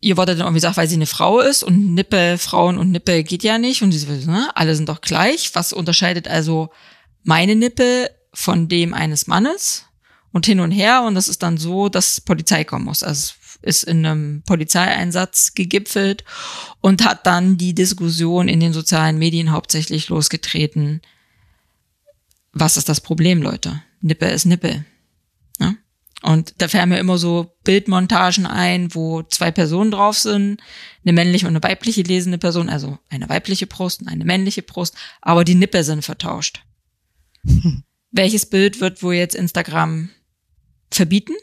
ihr 0.00 0.16
wurde 0.16 0.32
dann 0.32 0.40
irgendwie 0.40 0.56
gesagt, 0.58 0.76
weil 0.76 0.88
sie 0.88 0.96
eine 0.96 1.06
Frau 1.06 1.40
ist 1.40 1.62
und 1.62 1.94
Nippel, 1.94 2.38
Frauen 2.38 2.78
und 2.78 2.90
Nippel 2.90 3.22
geht 3.22 3.42
ja 3.42 3.58
nicht. 3.58 3.82
Und 3.82 3.92
sie 3.92 4.06
ne, 4.26 4.50
alle 4.54 4.74
sind 4.74 4.88
doch 4.88 5.00
gleich. 5.00 5.50
Was 5.54 5.72
unterscheidet 5.72 6.28
also 6.28 6.70
meine 7.22 7.56
Nippel 7.56 8.08
von 8.32 8.68
dem 8.68 8.94
eines 8.94 9.26
Mannes? 9.26 9.86
Und 10.32 10.46
hin 10.46 10.58
und 10.58 10.72
her. 10.72 11.02
Und 11.02 11.14
das 11.14 11.28
ist 11.28 11.44
dann 11.44 11.58
so, 11.58 11.88
dass 11.88 12.20
Polizei 12.20 12.64
kommen 12.64 12.86
muss. 12.86 13.04
Also 13.04 13.34
ist 13.62 13.84
in 13.84 14.04
einem 14.04 14.42
Polizeieinsatz 14.46 15.54
gegipfelt 15.54 16.24
und 16.80 17.04
hat 17.04 17.26
dann 17.26 17.56
die 17.56 17.74
Diskussion 17.74 18.48
in 18.48 18.60
den 18.60 18.72
sozialen 18.72 19.18
Medien 19.18 19.52
hauptsächlich 19.52 20.08
losgetreten. 20.08 21.00
Was 22.52 22.76
ist 22.76 22.88
das 22.88 23.00
Problem, 23.00 23.42
Leute? 23.42 23.82
Nippel 24.00 24.30
ist 24.30 24.44
Nippel. 24.44 24.84
Und 26.24 26.54
da 26.56 26.68
fällen 26.68 26.88
mir 26.88 26.98
immer 26.98 27.18
so 27.18 27.54
Bildmontagen 27.64 28.46
ein, 28.46 28.94
wo 28.94 29.22
zwei 29.24 29.50
Personen 29.50 29.90
drauf 29.90 30.16
sind, 30.18 30.58
eine 31.04 31.12
männliche 31.12 31.46
und 31.46 31.52
eine 31.52 31.62
weibliche 31.62 32.00
lesende 32.00 32.38
Person, 32.38 32.70
also 32.70 32.98
eine 33.10 33.28
weibliche 33.28 33.66
Brust 33.66 34.00
und 34.00 34.08
eine 34.08 34.24
männliche 34.24 34.62
Brust, 34.62 34.96
aber 35.20 35.44
die 35.44 35.54
Nippel 35.54 35.84
sind 35.84 36.02
vertauscht. 36.02 36.64
Welches 38.10 38.46
Bild 38.46 38.80
wird 38.80 39.02
wohl 39.02 39.16
jetzt 39.16 39.34
Instagram 39.34 40.08
verbieten? 40.90 41.34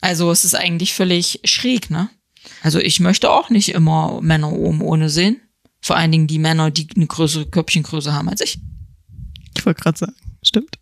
Also 0.00 0.30
es 0.30 0.46
ist 0.46 0.54
eigentlich 0.54 0.94
völlig 0.94 1.40
schräg, 1.44 1.90
ne? 1.90 2.08
Also 2.62 2.78
ich 2.78 2.98
möchte 2.98 3.30
auch 3.30 3.50
nicht 3.50 3.68
immer 3.70 4.22
Männer 4.22 4.52
oben 4.52 4.80
ohne 4.80 5.10
sehen. 5.10 5.42
Vor 5.82 5.96
allen 5.96 6.12
Dingen 6.12 6.28
die 6.28 6.38
Männer, 6.38 6.70
die 6.70 6.88
eine 6.96 7.06
größere 7.06 7.44
Köpfchengröße 7.44 8.14
haben 8.14 8.30
als 8.30 8.40
ich. 8.40 8.58
Ich 9.54 9.66
wollte 9.66 9.82
gerade 9.82 9.98
sagen, 9.98 10.14
stimmt. 10.42 10.78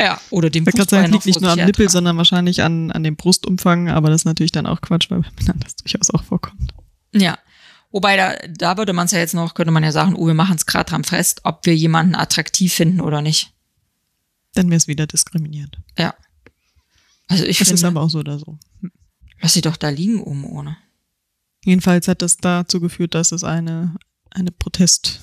Ja, 0.00 0.20
oder 0.30 0.50
dem 0.50 0.64
gerade 0.64 0.88
sagen, 0.88 1.12
liegt 1.12 1.24
nicht 1.26 1.40
nur 1.40 1.50
am 1.50 1.58
Nippel, 1.58 1.88
sondern 1.88 2.16
wahrscheinlich 2.18 2.62
an, 2.62 2.90
an 2.92 3.02
dem 3.02 3.16
Brustumfang, 3.16 3.88
aber 3.88 4.10
das 4.10 4.22
ist 4.22 4.24
natürlich 4.26 4.52
dann 4.52 4.66
auch 4.66 4.80
Quatsch, 4.82 5.10
weil 5.10 5.20
bei 5.20 5.30
Männern 5.40 5.60
das 5.60 5.76
durchaus 5.76 6.10
auch 6.10 6.22
vorkommt. 6.22 6.74
Ja. 7.14 7.38
Wobei 7.92 8.16
da, 8.16 8.34
da 8.48 8.76
würde 8.76 8.92
man 8.92 9.06
es 9.06 9.12
ja 9.12 9.20
jetzt 9.20 9.32
noch, 9.32 9.54
könnte 9.54 9.70
man 9.72 9.82
ja 9.82 9.92
sagen, 9.92 10.14
oh, 10.16 10.26
wir 10.26 10.34
machen 10.34 10.56
es 10.56 10.66
gerade 10.66 10.90
dran 10.90 11.04
fest, 11.04 11.40
ob 11.44 11.64
wir 11.64 11.74
jemanden 11.74 12.14
attraktiv 12.14 12.74
finden 12.74 13.00
oder 13.00 13.22
nicht. 13.22 13.52
Dann 14.54 14.68
wäre 14.68 14.76
es 14.76 14.86
wieder 14.88 15.06
diskriminierend. 15.06 15.78
Ja. 15.96 16.14
Also 17.28 17.44
ich 17.44 17.58
Das 17.58 17.70
ist 17.70 17.80
finde, 17.80 17.98
aber 17.98 18.04
auch 18.04 18.10
so 18.10 18.18
oder 18.18 18.38
so. 18.38 18.58
lass 19.40 19.54
sie 19.54 19.62
doch 19.62 19.76
da 19.76 19.88
liegen 19.88 20.20
oben 20.20 20.44
ohne. 20.44 20.76
Jedenfalls 21.64 22.06
hat 22.06 22.22
das 22.22 22.36
dazu 22.36 22.80
geführt, 22.80 23.14
dass 23.14 23.32
es 23.32 23.44
eine, 23.44 23.96
eine 24.30 24.50
Protest 24.50 25.20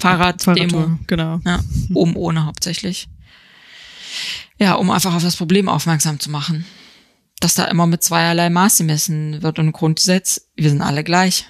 Fahrrad, 0.00 0.46
Demo, 0.46 0.56
Fahrradtour, 0.56 0.98
genau. 1.06 1.40
ja, 1.44 1.60
oben 1.94 2.16
ohne 2.16 2.44
hauptsächlich. 2.44 3.08
Ja, 4.58 4.74
um 4.74 4.90
einfach 4.90 5.14
auf 5.14 5.22
das 5.22 5.36
Problem 5.36 5.68
aufmerksam 5.68 6.20
zu 6.20 6.30
machen. 6.30 6.64
Dass 7.40 7.54
da 7.54 7.64
immer 7.64 7.86
mit 7.86 8.02
zweierlei 8.02 8.50
Maß 8.50 8.78
gemessen 8.78 9.42
wird 9.42 9.58
und 9.58 9.72
Grundgesetz, 9.72 10.48
wir 10.56 10.68
sind 10.68 10.82
alle 10.82 11.02
gleich. 11.04 11.46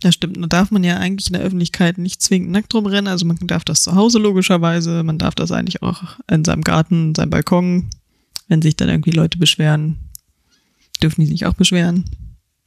Das 0.00 0.14
stimmt. 0.14 0.36
Da 0.36 0.46
darf 0.46 0.70
man 0.70 0.84
ja 0.84 0.98
eigentlich 0.98 1.28
in 1.28 1.32
der 1.32 1.42
Öffentlichkeit 1.42 1.98
nicht 1.98 2.22
zwingend 2.22 2.52
nackt 2.52 2.72
rumrennen. 2.74 3.08
Also 3.08 3.26
man 3.26 3.36
darf 3.40 3.64
das 3.64 3.82
zu 3.82 3.94
Hause 3.94 4.18
logischerweise. 4.18 5.02
Man 5.02 5.18
darf 5.18 5.34
das 5.34 5.50
eigentlich 5.50 5.82
auch 5.82 6.02
in 6.30 6.44
seinem 6.44 6.62
Garten, 6.62 7.08
in 7.08 7.14
seinem 7.14 7.30
Balkon. 7.30 7.90
Wenn 8.46 8.62
sich 8.62 8.76
dann 8.76 8.88
irgendwie 8.88 9.10
Leute 9.10 9.38
beschweren, 9.38 9.98
dürfen 11.02 11.22
die 11.22 11.26
sich 11.26 11.46
auch 11.46 11.54
beschweren. 11.54 12.04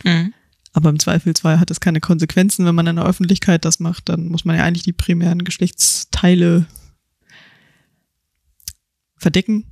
Mhm. 0.03 0.33
Aber 0.73 0.89
im 0.89 0.99
Zweifelsfall 0.99 1.59
hat 1.59 1.69
es 1.69 1.79
keine 1.81 1.99
Konsequenzen, 1.99 2.65
wenn 2.65 2.75
man 2.75 2.87
in 2.87 2.95
der 2.95 3.05
Öffentlichkeit 3.05 3.65
das 3.65 3.79
macht. 3.79 4.07
Dann 4.09 4.27
muss 4.29 4.45
man 4.45 4.55
ja 4.55 4.63
eigentlich 4.63 4.83
die 4.83 4.93
primären 4.93 5.43
Geschlechtsteile 5.43 6.65
verdecken 9.17 9.65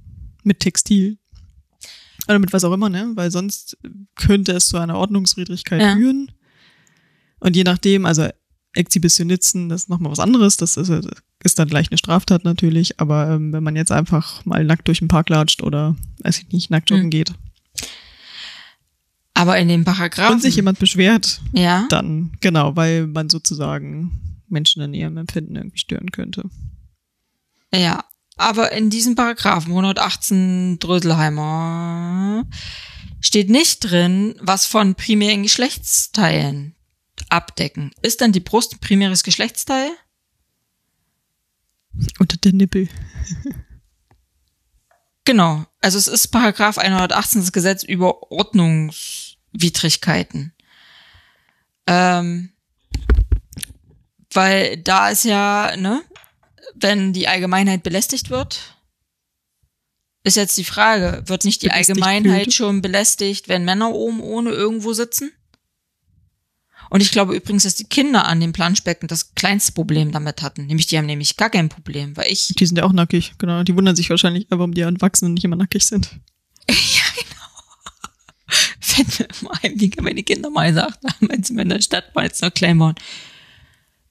mit 0.44 0.60
Textil. 0.60 1.18
Oder 2.28 2.40
mit 2.40 2.54
was 2.54 2.64
auch 2.64 2.74
immer, 2.74 2.90
ne? 2.90 3.12
Weil 3.16 3.32
sonst 3.32 3.78
könnte 4.16 4.52
es 4.52 4.68
zu 4.68 4.78
einer 4.78 4.98
Ordnungswidrigkeit 4.98 5.82
Ja. 5.82 5.96
führen. 5.96 6.32
Und 7.40 7.56
je 7.56 7.64
nachdem, 7.64 8.06
also 8.06 8.28
Exhibitionisten, 8.74 9.70
das 9.70 9.84
ist 9.84 9.90
nochmal 9.90 10.12
was 10.12 10.20
anderes. 10.20 10.58
Das 10.58 10.78
ist, 10.78 10.92
ist 11.44 11.58
dann 11.58 11.68
gleich 11.70 11.90
eine 11.90 11.98
Straftat 11.98 12.44
natürlich. 12.44 13.00
Aber 13.00 13.30
ähm, 13.30 13.52
wenn 13.54 13.64
man 13.64 13.76
jetzt 13.76 13.92
einfach 13.92 14.46
mal 14.46 14.64
nackt 14.64 14.88
durch 14.88 15.00
den 15.00 15.08
Park 15.08 15.30
latscht 15.30 15.64
oder, 15.64 15.96
weiß 16.24 16.40
ich 16.40 16.50
nicht, 16.50 16.70
nackt 16.70 16.90
joggen 16.90 17.06
Mhm. 17.06 17.10
geht 17.12 17.34
Aber 19.40 19.58
in 19.58 19.70
den 19.70 19.86
Paragraphen. 19.86 20.36
und 20.36 20.42
sich 20.42 20.56
jemand 20.56 20.80
beschwert, 20.80 21.40
ja. 21.54 21.86
dann, 21.90 22.34
genau, 22.42 22.76
weil 22.76 23.08
man 23.08 23.30
sozusagen 23.30 24.42
Menschen 24.50 24.82
in 24.82 24.94
ihrem 24.94 25.18
Empfinden 25.18 25.56
irgendwie 25.56 25.78
stören 25.78 26.12
könnte. 26.12 26.44
Ja, 27.74 28.04
aber 28.36 28.72
in 28.72 28.90
diesem 28.90 29.16
Paragraphen 29.16 29.72
118 29.72 30.80
Dröselheimer 30.80 32.46
steht 33.22 33.50
nicht 33.50 33.80
drin, 33.80 34.36
was 34.42 34.66
von 34.66 34.96
primären 34.96 35.44
Geschlechtsteilen 35.44 36.76
abdecken. 37.30 37.92
Ist 38.02 38.22
dann 38.22 38.32
die 38.32 38.40
Brust 38.40 38.74
ein 38.74 38.80
primäres 38.80 39.24
Geschlechtsteil? 39.24 39.90
Unter 42.18 42.38
der 42.38 42.54
Nippel. 42.54 42.90
Genau. 45.26 45.64
Also 45.80 46.00
es 46.00 46.08
ist 46.08 46.30
Paragraph 46.30 46.80
118 46.80 47.42
das 47.42 47.52
Gesetz 47.52 47.84
über 47.84 48.32
Ordnungswidrigkeiten. 49.54 50.54
Ähm, 51.88 52.50
weil 54.32 54.78
da 54.78 55.10
ist 55.10 55.26
ja, 55.26 55.76
ne, 55.76 56.02
wenn 56.76 57.14
die 57.14 57.28
Allgemeinheit 57.28 57.84
belästigt 57.84 58.30
wird, 58.30 58.76
ist 60.24 60.38
jetzt 60.38 60.58
die 60.58 60.64
Frage, 60.64 61.24
wird 61.26 61.46
nicht 61.46 61.62
die 61.64 61.70
Belästigt 61.70 62.02
Allgemeinheit 62.02 62.54
schon 62.54 62.82
belästigt, 62.82 63.48
wenn 63.48 63.66
Männer 63.66 63.92
oben 63.92 64.22
ohne 64.22 64.52
irgendwo 64.52 64.94
sitzen? 64.94 65.32
Und 66.92 67.02
ich 67.02 67.12
glaube 67.12 67.36
übrigens, 67.36 67.64
dass 67.64 67.76
die 67.76 67.84
Kinder 67.84 68.26
an 68.26 68.40
dem 68.40 68.52
Planschbecken 68.52 69.08
das 69.08 69.36
kleinste 69.36 69.74
Problem 69.74 70.12
damit 70.12 70.42
hatten. 70.42 70.66
Nämlich, 70.66 70.88
die 70.88 70.98
haben 70.98 71.06
nämlich 71.06 71.38
gar 71.38 71.50
kein 71.50 71.70
Problem, 71.70 72.18
weil 72.18 72.32
ich 72.32 72.48
Die 72.48 72.66
sind 72.66 72.78
ja 72.78 72.84
auch 72.84 72.94
nackig, 72.94 73.34
genau. 73.38 73.64
Die 73.64 73.76
wundern 73.76 73.96
sich 73.96 74.10
wahrscheinlich, 74.10 74.48
warum 74.50 74.74
die 74.74 74.82
Erwachsenen 74.82 75.36
nicht 75.36 75.44
immer 75.44 75.56
nackig 75.56 75.86
sind. 75.86 76.10
immer 78.98 79.52
ein, 79.62 79.80
wie 79.80 79.92
meine 80.02 80.24
Kinder 80.24 80.50
mal 80.50 80.70
gesagt 80.70 81.04
haben, 81.04 81.30
wenn 81.30 81.44
sie 81.44 81.54
mir 81.54 81.64
in 81.64 81.70
der 81.70 81.82
Stadt 81.82 82.14
waren, 82.14 82.26
jetzt 82.26 82.42
noch 82.42 82.54
klein 82.54 82.80
waren. 82.80 82.96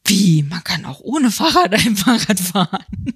Wie, 0.05 0.43
man 0.43 0.65
kann 0.65 0.85
auch 0.85 1.01
ohne 1.01 1.31
Fahrrad 1.31 1.75
ein 1.75 1.97
Fahrrad 1.97 2.41
fahren. 2.41 2.85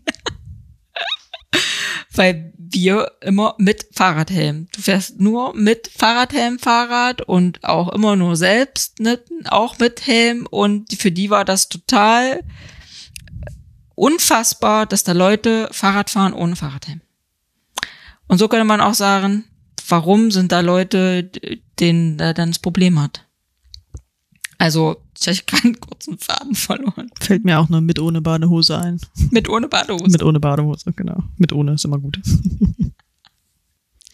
Weil 2.14 2.52
wir 2.56 3.12
immer 3.20 3.54
mit 3.58 3.86
Fahrradhelm. 3.92 4.68
Du 4.74 4.82
fährst 4.82 5.20
nur 5.20 5.54
mit 5.54 5.88
Fahrradhelm 5.88 6.58
Fahrrad 6.58 7.22
und 7.22 7.64
auch 7.64 7.88
immer 7.92 8.16
nur 8.16 8.36
selbst, 8.36 9.00
ne, 9.00 9.18
auch 9.48 9.78
mit 9.78 10.06
Helm 10.06 10.46
und 10.50 10.92
für 10.94 11.12
die 11.12 11.30
war 11.30 11.44
das 11.44 11.68
total 11.68 12.42
unfassbar, 13.94 14.86
dass 14.86 15.04
da 15.04 15.12
Leute 15.12 15.68
Fahrrad 15.72 16.10
fahren 16.10 16.34
ohne 16.34 16.56
Fahrradhelm. 16.56 17.00
Und 18.26 18.38
so 18.38 18.48
könnte 18.48 18.64
man 18.64 18.80
auch 18.80 18.94
sagen, 18.94 19.44
warum 19.93 20.30
sind 20.30 20.53
da 20.53 20.61
Leute, 20.61 21.30
denen 21.78 22.16
da 22.16 22.32
dann 22.32 22.49
das 22.49 22.59
Problem 22.59 22.99
hat? 22.99 23.26
Also, 24.57 25.03
ich 25.18 25.26
habe 25.26 25.43
gerade 25.47 25.64
einen 25.64 25.80
kurzen 25.80 26.18
Faden 26.18 26.55
verloren. 26.55 27.11
Fällt 27.20 27.45
mir 27.45 27.61
auch 27.61 27.68
nur 27.68 27.82
mit 27.82 28.01
ohne 28.01 28.22
Badehose 28.22 28.78
ein. 28.78 28.99
Mit 29.30 29.51
ohne 29.51 29.68
Badehose. 29.68 30.11
Mit 30.11 30.22
ohne 30.22 30.40
Badehose, 30.40 30.93
genau. 30.95 31.22
Mit 31.36 31.53
ohne 31.53 31.74
ist 31.74 31.84
immer 31.84 31.99
gut. 31.99 32.18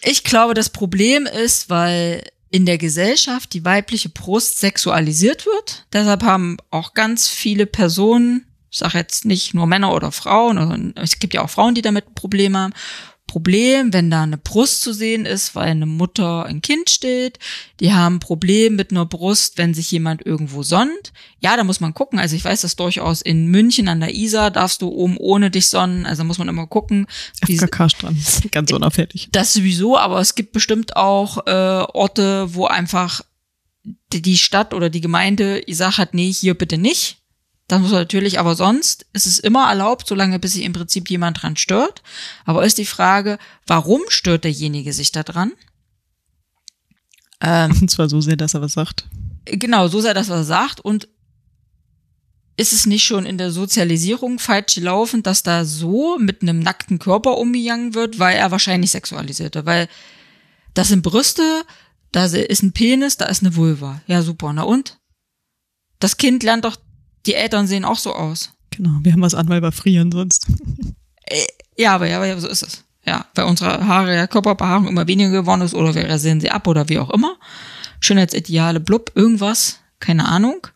Ich 0.02 0.24
glaube, 0.24 0.54
das 0.54 0.70
Problem 0.70 1.26
ist, 1.26 1.70
weil 1.70 2.24
in 2.50 2.66
der 2.66 2.78
Gesellschaft 2.78 3.52
die 3.52 3.64
weibliche 3.64 4.08
Brust 4.08 4.58
sexualisiert 4.58 5.46
wird. 5.46 5.86
Deshalb 5.92 6.22
haben 6.22 6.56
auch 6.70 6.94
ganz 6.94 7.28
viele 7.28 7.66
Personen, 7.66 8.46
ich 8.70 8.78
sage 8.78 8.98
jetzt 8.98 9.26
nicht 9.26 9.54
nur 9.54 9.66
Männer 9.66 9.92
oder 9.94 10.12
Frauen, 10.12 10.92
es 10.96 11.18
gibt 11.18 11.34
ja 11.34 11.42
auch 11.42 11.50
Frauen, 11.50 11.74
die 11.74 11.82
damit 11.82 12.14
Probleme 12.14 12.58
haben, 12.58 12.72
Problem, 13.28 13.92
wenn 13.92 14.10
da 14.10 14.24
eine 14.24 14.38
Brust 14.38 14.80
zu 14.80 14.92
sehen 14.92 15.26
ist, 15.26 15.54
weil 15.54 15.68
eine 15.68 15.86
Mutter 15.86 16.46
ein 16.46 16.62
Kind 16.62 16.90
steht. 16.90 17.38
Die 17.78 17.92
haben 17.92 18.16
ein 18.16 18.20
Problem 18.20 18.74
mit 18.74 18.90
einer 18.90 19.06
Brust, 19.06 19.58
wenn 19.58 19.74
sich 19.74 19.90
jemand 19.92 20.26
irgendwo 20.26 20.64
sonnt. 20.64 21.12
Ja, 21.38 21.56
da 21.56 21.62
muss 21.62 21.78
man 21.78 21.94
gucken. 21.94 22.18
Also 22.18 22.34
ich 22.34 22.44
weiß 22.44 22.62
das 22.62 22.74
durchaus 22.74 23.22
in 23.22 23.46
München 23.46 23.86
an 23.86 24.00
der 24.00 24.14
Isar 24.14 24.50
darfst 24.50 24.82
du 24.82 24.88
oben 24.88 25.16
ohne 25.18 25.50
dich 25.50 25.68
sonnen. 25.68 26.06
Also 26.06 26.24
muss 26.24 26.38
man 26.38 26.48
immer 26.48 26.66
gucken. 26.66 27.06
FKK-Strand, 27.44 28.18
ganz 28.50 28.72
unauffällig. 28.72 29.28
Das 29.30 29.52
sowieso, 29.52 29.96
aber 29.96 30.18
es 30.20 30.34
gibt 30.34 30.52
bestimmt 30.52 30.96
auch 30.96 31.46
äh, 31.46 31.50
Orte, 31.92 32.54
wo 32.54 32.66
einfach 32.66 33.20
die 34.10 34.38
Stadt 34.38 34.74
oder 34.74 34.90
die 34.90 35.02
Gemeinde 35.02 35.62
gesagt 35.62 35.98
hat, 35.98 36.14
nee, 36.14 36.32
hier 36.32 36.54
bitte 36.54 36.78
nicht. 36.78 37.18
Das 37.68 37.82
muss 37.82 37.92
natürlich, 37.92 38.40
aber 38.40 38.54
sonst 38.54 39.06
ist 39.12 39.26
es 39.26 39.38
immer 39.38 39.68
erlaubt, 39.68 40.08
solange 40.08 40.38
bis 40.38 40.54
sich 40.54 40.64
im 40.64 40.72
Prinzip 40.72 41.10
jemand 41.10 41.42
dran 41.42 41.56
stört. 41.56 42.02
Aber 42.46 42.64
ist 42.64 42.78
die 42.78 42.86
Frage, 42.86 43.38
warum 43.66 44.00
stört 44.08 44.44
derjenige 44.44 44.94
sich 44.94 45.12
da 45.12 45.22
dran? 45.22 45.52
Ähm, 47.42 47.76
und 47.80 47.90
zwar 47.90 48.08
so 48.08 48.22
sehr, 48.22 48.36
dass 48.36 48.54
er 48.54 48.62
was 48.62 48.72
sagt. 48.72 49.06
Genau, 49.44 49.86
so 49.88 50.00
sehr, 50.00 50.14
dass 50.14 50.30
er 50.30 50.40
was 50.40 50.46
sagt. 50.46 50.80
Und 50.80 51.08
ist 52.56 52.72
es 52.72 52.86
nicht 52.86 53.04
schon 53.04 53.26
in 53.26 53.36
der 53.36 53.52
Sozialisierung 53.52 54.38
falsch 54.38 54.76
laufend, 54.76 55.26
dass 55.26 55.42
da 55.42 55.66
so 55.66 56.18
mit 56.18 56.40
einem 56.40 56.60
nackten 56.60 56.98
Körper 56.98 57.36
umgegangen 57.36 57.94
wird, 57.94 58.18
weil 58.18 58.36
er 58.36 58.50
wahrscheinlich 58.50 58.90
sexualisierte? 58.92 59.66
Weil 59.66 59.88
das 60.72 60.88
sind 60.88 61.02
Brüste, 61.02 61.64
da 62.12 62.24
ist 62.24 62.62
ein 62.62 62.72
Penis, 62.72 63.18
da 63.18 63.26
ist 63.26 63.42
eine 63.42 63.54
Vulva. 63.56 64.00
Ja, 64.06 64.22
super. 64.22 64.54
Na 64.54 64.62
und? 64.62 64.98
Das 66.00 66.16
Kind 66.16 66.42
lernt 66.42 66.64
doch 66.64 66.76
die 67.28 67.34
Eltern 67.34 67.66
sehen 67.66 67.84
auch 67.84 67.98
so 67.98 68.14
aus. 68.14 68.52
Genau, 68.70 68.98
wir 69.02 69.12
haben 69.12 69.22
was 69.22 69.34
an, 69.34 69.48
weil 69.48 69.62
wir 69.62 69.72
frieren 69.72 70.10
sonst. 70.10 70.46
Äh, 71.24 71.46
ja, 71.76 71.94
aber 71.94 72.08
ja, 72.08 72.16
aber 72.16 72.40
so 72.40 72.48
ist 72.48 72.62
es. 72.62 72.84
Ja, 73.04 73.26
weil 73.34 73.44
unsere 73.44 73.86
Haare 73.86 74.14
ja 74.14 74.26
Körperbehaarung 74.26 74.88
immer 74.88 75.06
weniger 75.06 75.30
geworden 75.30 75.62
ist 75.62 75.74
oder 75.74 75.94
wir 75.94 76.08
rasieren 76.08 76.40
sie 76.40 76.50
ab 76.50 76.66
oder 76.66 76.88
wie 76.88 76.98
auch 76.98 77.10
immer. 77.10 77.36
Schönheitsideale, 78.00 78.80
blub, 78.80 79.12
irgendwas, 79.14 79.80
keine 80.00 80.26
Ahnung. 80.26 80.66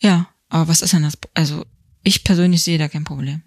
Ja, 0.00 0.28
aber 0.48 0.68
was 0.68 0.82
ist 0.82 0.92
denn 0.92 1.02
das? 1.02 1.18
Also, 1.34 1.64
ich 2.02 2.24
persönlich 2.24 2.62
sehe 2.62 2.78
da 2.78 2.88
kein 2.88 3.04
Problem. 3.04 3.42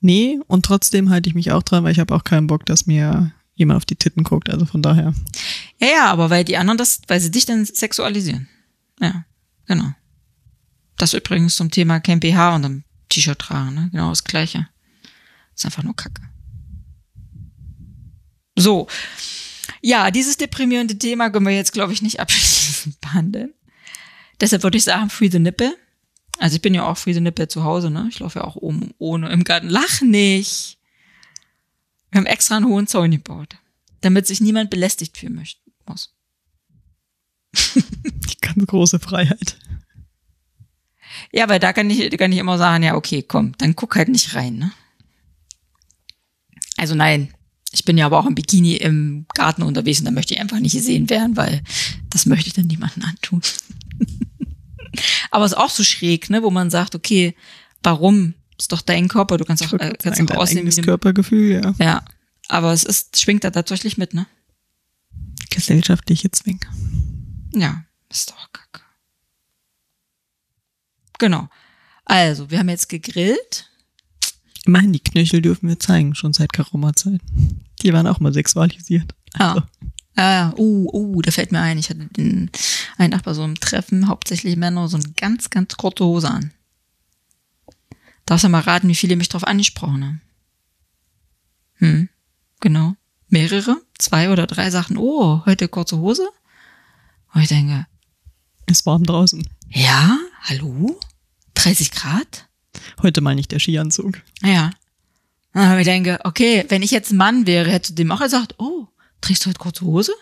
Nee, 0.00 0.40
und 0.48 0.64
trotzdem 0.64 1.10
halte 1.10 1.28
ich 1.28 1.34
mich 1.34 1.52
auch 1.52 1.62
dran, 1.62 1.84
weil 1.84 1.92
ich 1.92 2.00
habe 2.00 2.14
auch 2.14 2.24
keinen 2.24 2.48
Bock, 2.48 2.66
dass 2.66 2.86
mir 2.86 3.32
jemand 3.54 3.76
auf 3.76 3.84
die 3.84 3.96
Titten 3.96 4.24
guckt, 4.24 4.50
also 4.50 4.66
von 4.66 4.82
daher. 4.82 5.14
Ja, 5.78 5.86
ja, 5.88 6.06
aber 6.06 6.30
weil 6.30 6.44
die 6.44 6.56
anderen 6.56 6.78
das, 6.78 7.02
weil 7.06 7.20
sie 7.20 7.30
dich 7.30 7.46
dann 7.46 7.64
sexualisieren. 7.64 8.48
Ja, 9.00 9.24
genau. 9.66 9.92
Das 11.02 11.14
übrigens 11.14 11.56
zum 11.56 11.68
Thema 11.68 11.98
kein 11.98 12.20
BH 12.20 12.54
und 12.54 12.64
ein 12.64 12.84
T-Shirt 13.08 13.36
tragen, 13.36 13.74
ne? 13.74 13.88
Genau 13.90 14.10
das 14.10 14.22
gleiche. 14.22 14.68
ist 15.52 15.64
einfach 15.64 15.82
nur 15.82 15.96
Kacke. 15.96 16.22
So. 18.54 18.86
Ja, 19.80 20.12
dieses 20.12 20.36
deprimierende 20.36 20.96
Thema 20.96 21.30
können 21.30 21.46
wir 21.46 21.56
jetzt, 21.56 21.72
glaube 21.72 21.92
ich, 21.92 22.02
nicht 22.02 22.20
abschließend 22.20 23.00
behandeln. 23.00 23.52
Deshalb 24.40 24.62
würde 24.62 24.78
ich 24.78 24.84
sagen, 24.84 25.10
Free 25.10 25.28
the 25.28 25.40
Nipple. 25.40 25.76
Also 26.38 26.54
ich 26.54 26.62
bin 26.62 26.72
ja 26.72 26.86
auch 26.86 26.96
Free 26.96 27.14
the 27.14 27.20
Nipple 27.20 27.48
zu 27.48 27.64
Hause, 27.64 27.90
ne? 27.90 28.06
Ich 28.08 28.20
laufe 28.20 28.38
ja 28.38 28.44
auch 28.44 28.54
oben 28.54 28.94
ohne 28.98 29.28
im 29.30 29.42
Garten. 29.42 29.68
Lach 29.68 30.02
nicht! 30.02 30.78
Wir 32.12 32.20
haben 32.20 32.26
extra 32.26 32.58
einen 32.58 32.68
hohen 32.68 32.86
Zaun 32.86 33.10
gebaut, 33.10 33.56
damit 34.02 34.28
sich 34.28 34.40
niemand 34.40 34.70
belästigt 34.70 35.18
fühlen 35.18 35.44
muss. 35.84 36.14
Die 37.74 38.40
ganz 38.40 38.64
große 38.68 39.00
Freiheit. 39.00 39.58
Ja, 41.32 41.48
weil 41.48 41.58
da 41.58 41.72
kann 41.72 41.88
ich, 41.88 42.10
kann 42.18 42.30
ich 42.30 42.38
immer 42.38 42.58
sagen, 42.58 42.84
ja, 42.84 42.94
okay, 42.94 43.22
komm, 43.26 43.56
dann 43.58 43.74
guck 43.74 43.96
halt 43.96 44.08
nicht 44.08 44.34
rein, 44.34 44.56
ne? 44.56 44.72
Also 46.76 46.94
nein, 46.94 47.32
ich 47.72 47.84
bin 47.84 47.96
ja 47.96 48.06
aber 48.06 48.18
auch 48.18 48.26
im 48.26 48.34
Bikini 48.34 48.76
im 48.76 49.26
Garten 49.34 49.62
unterwegs 49.62 50.00
und 50.00 50.04
da 50.04 50.10
möchte 50.10 50.34
ich 50.34 50.40
einfach 50.40 50.60
nicht 50.60 50.74
gesehen 50.74 51.08
werden, 51.08 51.36
weil 51.36 51.62
das 52.10 52.26
möchte 52.26 52.48
ich 52.48 52.52
dann 52.52 52.66
niemandem 52.66 53.04
antun. 53.04 53.40
aber 55.30 55.44
es 55.46 55.52
ist 55.52 55.58
auch 55.58 55.70
so 55.70 55.82
schräg, 55.82 56.28
ne, 56.28 56.42
wo 56.42 56.50
man 56.50 56.70
sagt, 56.70 56.94
okay, 56.94 57.34
warum? 57.82 58.34
Ist 58.58 58.70
doch 58.70 58.82
dein 58.82 59.08
Körper, 59.08 59.38
du 59.38 59.44
kannst 59.44 59.64
auch, 59.64 59.72
äh, 59.72 59.94
kannst 60.00 60.20
auch 60.30 60.36
aussehen 60.36 60.70
wie 60.70 60.82
Körpergefühl, 60.82 61.62
ja. 61.62 61.74
Ja, 61.78 62.04
aber 62.48 62.72
es 62.72 62.84
ist 62.84 63.18
schwingt 63.18 63.42
da 63.42 63.50
tatsächlich 63.50 63.96
mit, 63.96 64.12
ne? 64.12 64.26
Gesellschaftliche 65.50 66.30
Zwing. 66.30 66.60
Ja, 67.54 67.84
ist 68.10 68.30
doch 68.30 68.52
kacke. 68.52 68.81
Genau. 71.22 71.48
Also, 72.04 72.50
wir 72.50 72.58
haben 72.58 72.68
jetzt 72.68 72.88
gegrillt. 72.88 73.70
Immerhin, 74.64 74.92
die 74.92 74.98
Knöchel 74.98 75.40
dürfen 75.40 75.68
wir 75.68 75.78
zeigen, 75.78 76.16
schon 76.16 76.32
seit 76.32 76.52
geraumer 76.52 76.94
Zeit. 76.94 77.20
Die 77.80 77.92
waren 77.92 78.08
auch 78.08 78.18
mal 78.18 78.32
sexualisiert. 78.32 79.14
Ah. 79.34 79.52
Also. 79.52 79.62
Ah, 80.16 80.52
uh, 80.58 80.90
uh, 80.92 81.22
da 81.22 81.30
fällt 81.30 81.52
mir 81.52 81.60
ein, 81.60 81.78
ich 81.78 81.90
hatte 81.90 82.08
den, 82.16 82.50
einen 82.98 83.10
Nachbar 83.12 83.36
so 83.36 83.44
im 83.44 83.54
Treffen, 83.54 84.08
hauptsächlich 84.08 84.56
Männer, 84.56 84.88
so 84.88 84.96
eine 84.96 85.12
ganz, 85.16 85.48
ganz 85.48 85.76
kurze 85.76 86.04
Hose 86.04 86.28
an. 86.28 86.50
Darfst 88.26 88.44
du 88.44 88.48
mal 88.48 88.60
raten, 88.60 88.88
wie 88.88 88.96
viele 88.96 89.14
mich 89.14 89.28
drauf 89.28 89.44
angesprochen 89.44 90.04
haben? 90.04 90.22
Hm, 91.74 92.08
genau. 92.58 92.96
Mehrere? 93.28 93.80
Zwei 93.96 94.30
oder 94.30 94.48
drei 94.48 94.70
Sachen, 94.70 94.96
oh, 94.96 95.46
heute 95.46 95.68
kurze 95.68 95.98
Hose? 95.98 96.28
Und 97.32 97.42
ich 97.42 97.48
denke. 97.48 97.86
Es 98.66 98.84
warm 98.84 99.04
draußen. 99.04 99.48
Ja, 99.70 100.18
hallo? 100.42 100.98
30 101.62 101.92
Grad? 101.92 102.48
Heute 103.02 103.20
mal 103.20 103.34
nicht 103.34 103.52
der 103.52 103.60
Skianzug. 103.60 104.20
Ja. 104.42 104.70
Aber 105.52 105.78
ich 105.78 105.84
denke, 105.84 106.18
okay, 106.24 106.64
wenn 106.68 106.82
ich 106.82 106.90
jetzt 106.90 107.12
ein 107.12 107.18
Mann 107.18 107.46
wäre, 107.46 107.70
hätte 107.70 107.92
dem 107.92 108.10
auch 108.10 108.20
gesagt, 108.20 108.56
oh, 108.58 108.88
trägst 109.20 109.44
du 109.44 109.50
heute 109.50 109.58
kurze 109.58 109.84
Hose? 109.84 110.12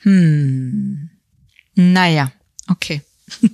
Hm. 0.00 1.10
Naja, 1.74 2.32
okay. 2.68 3.02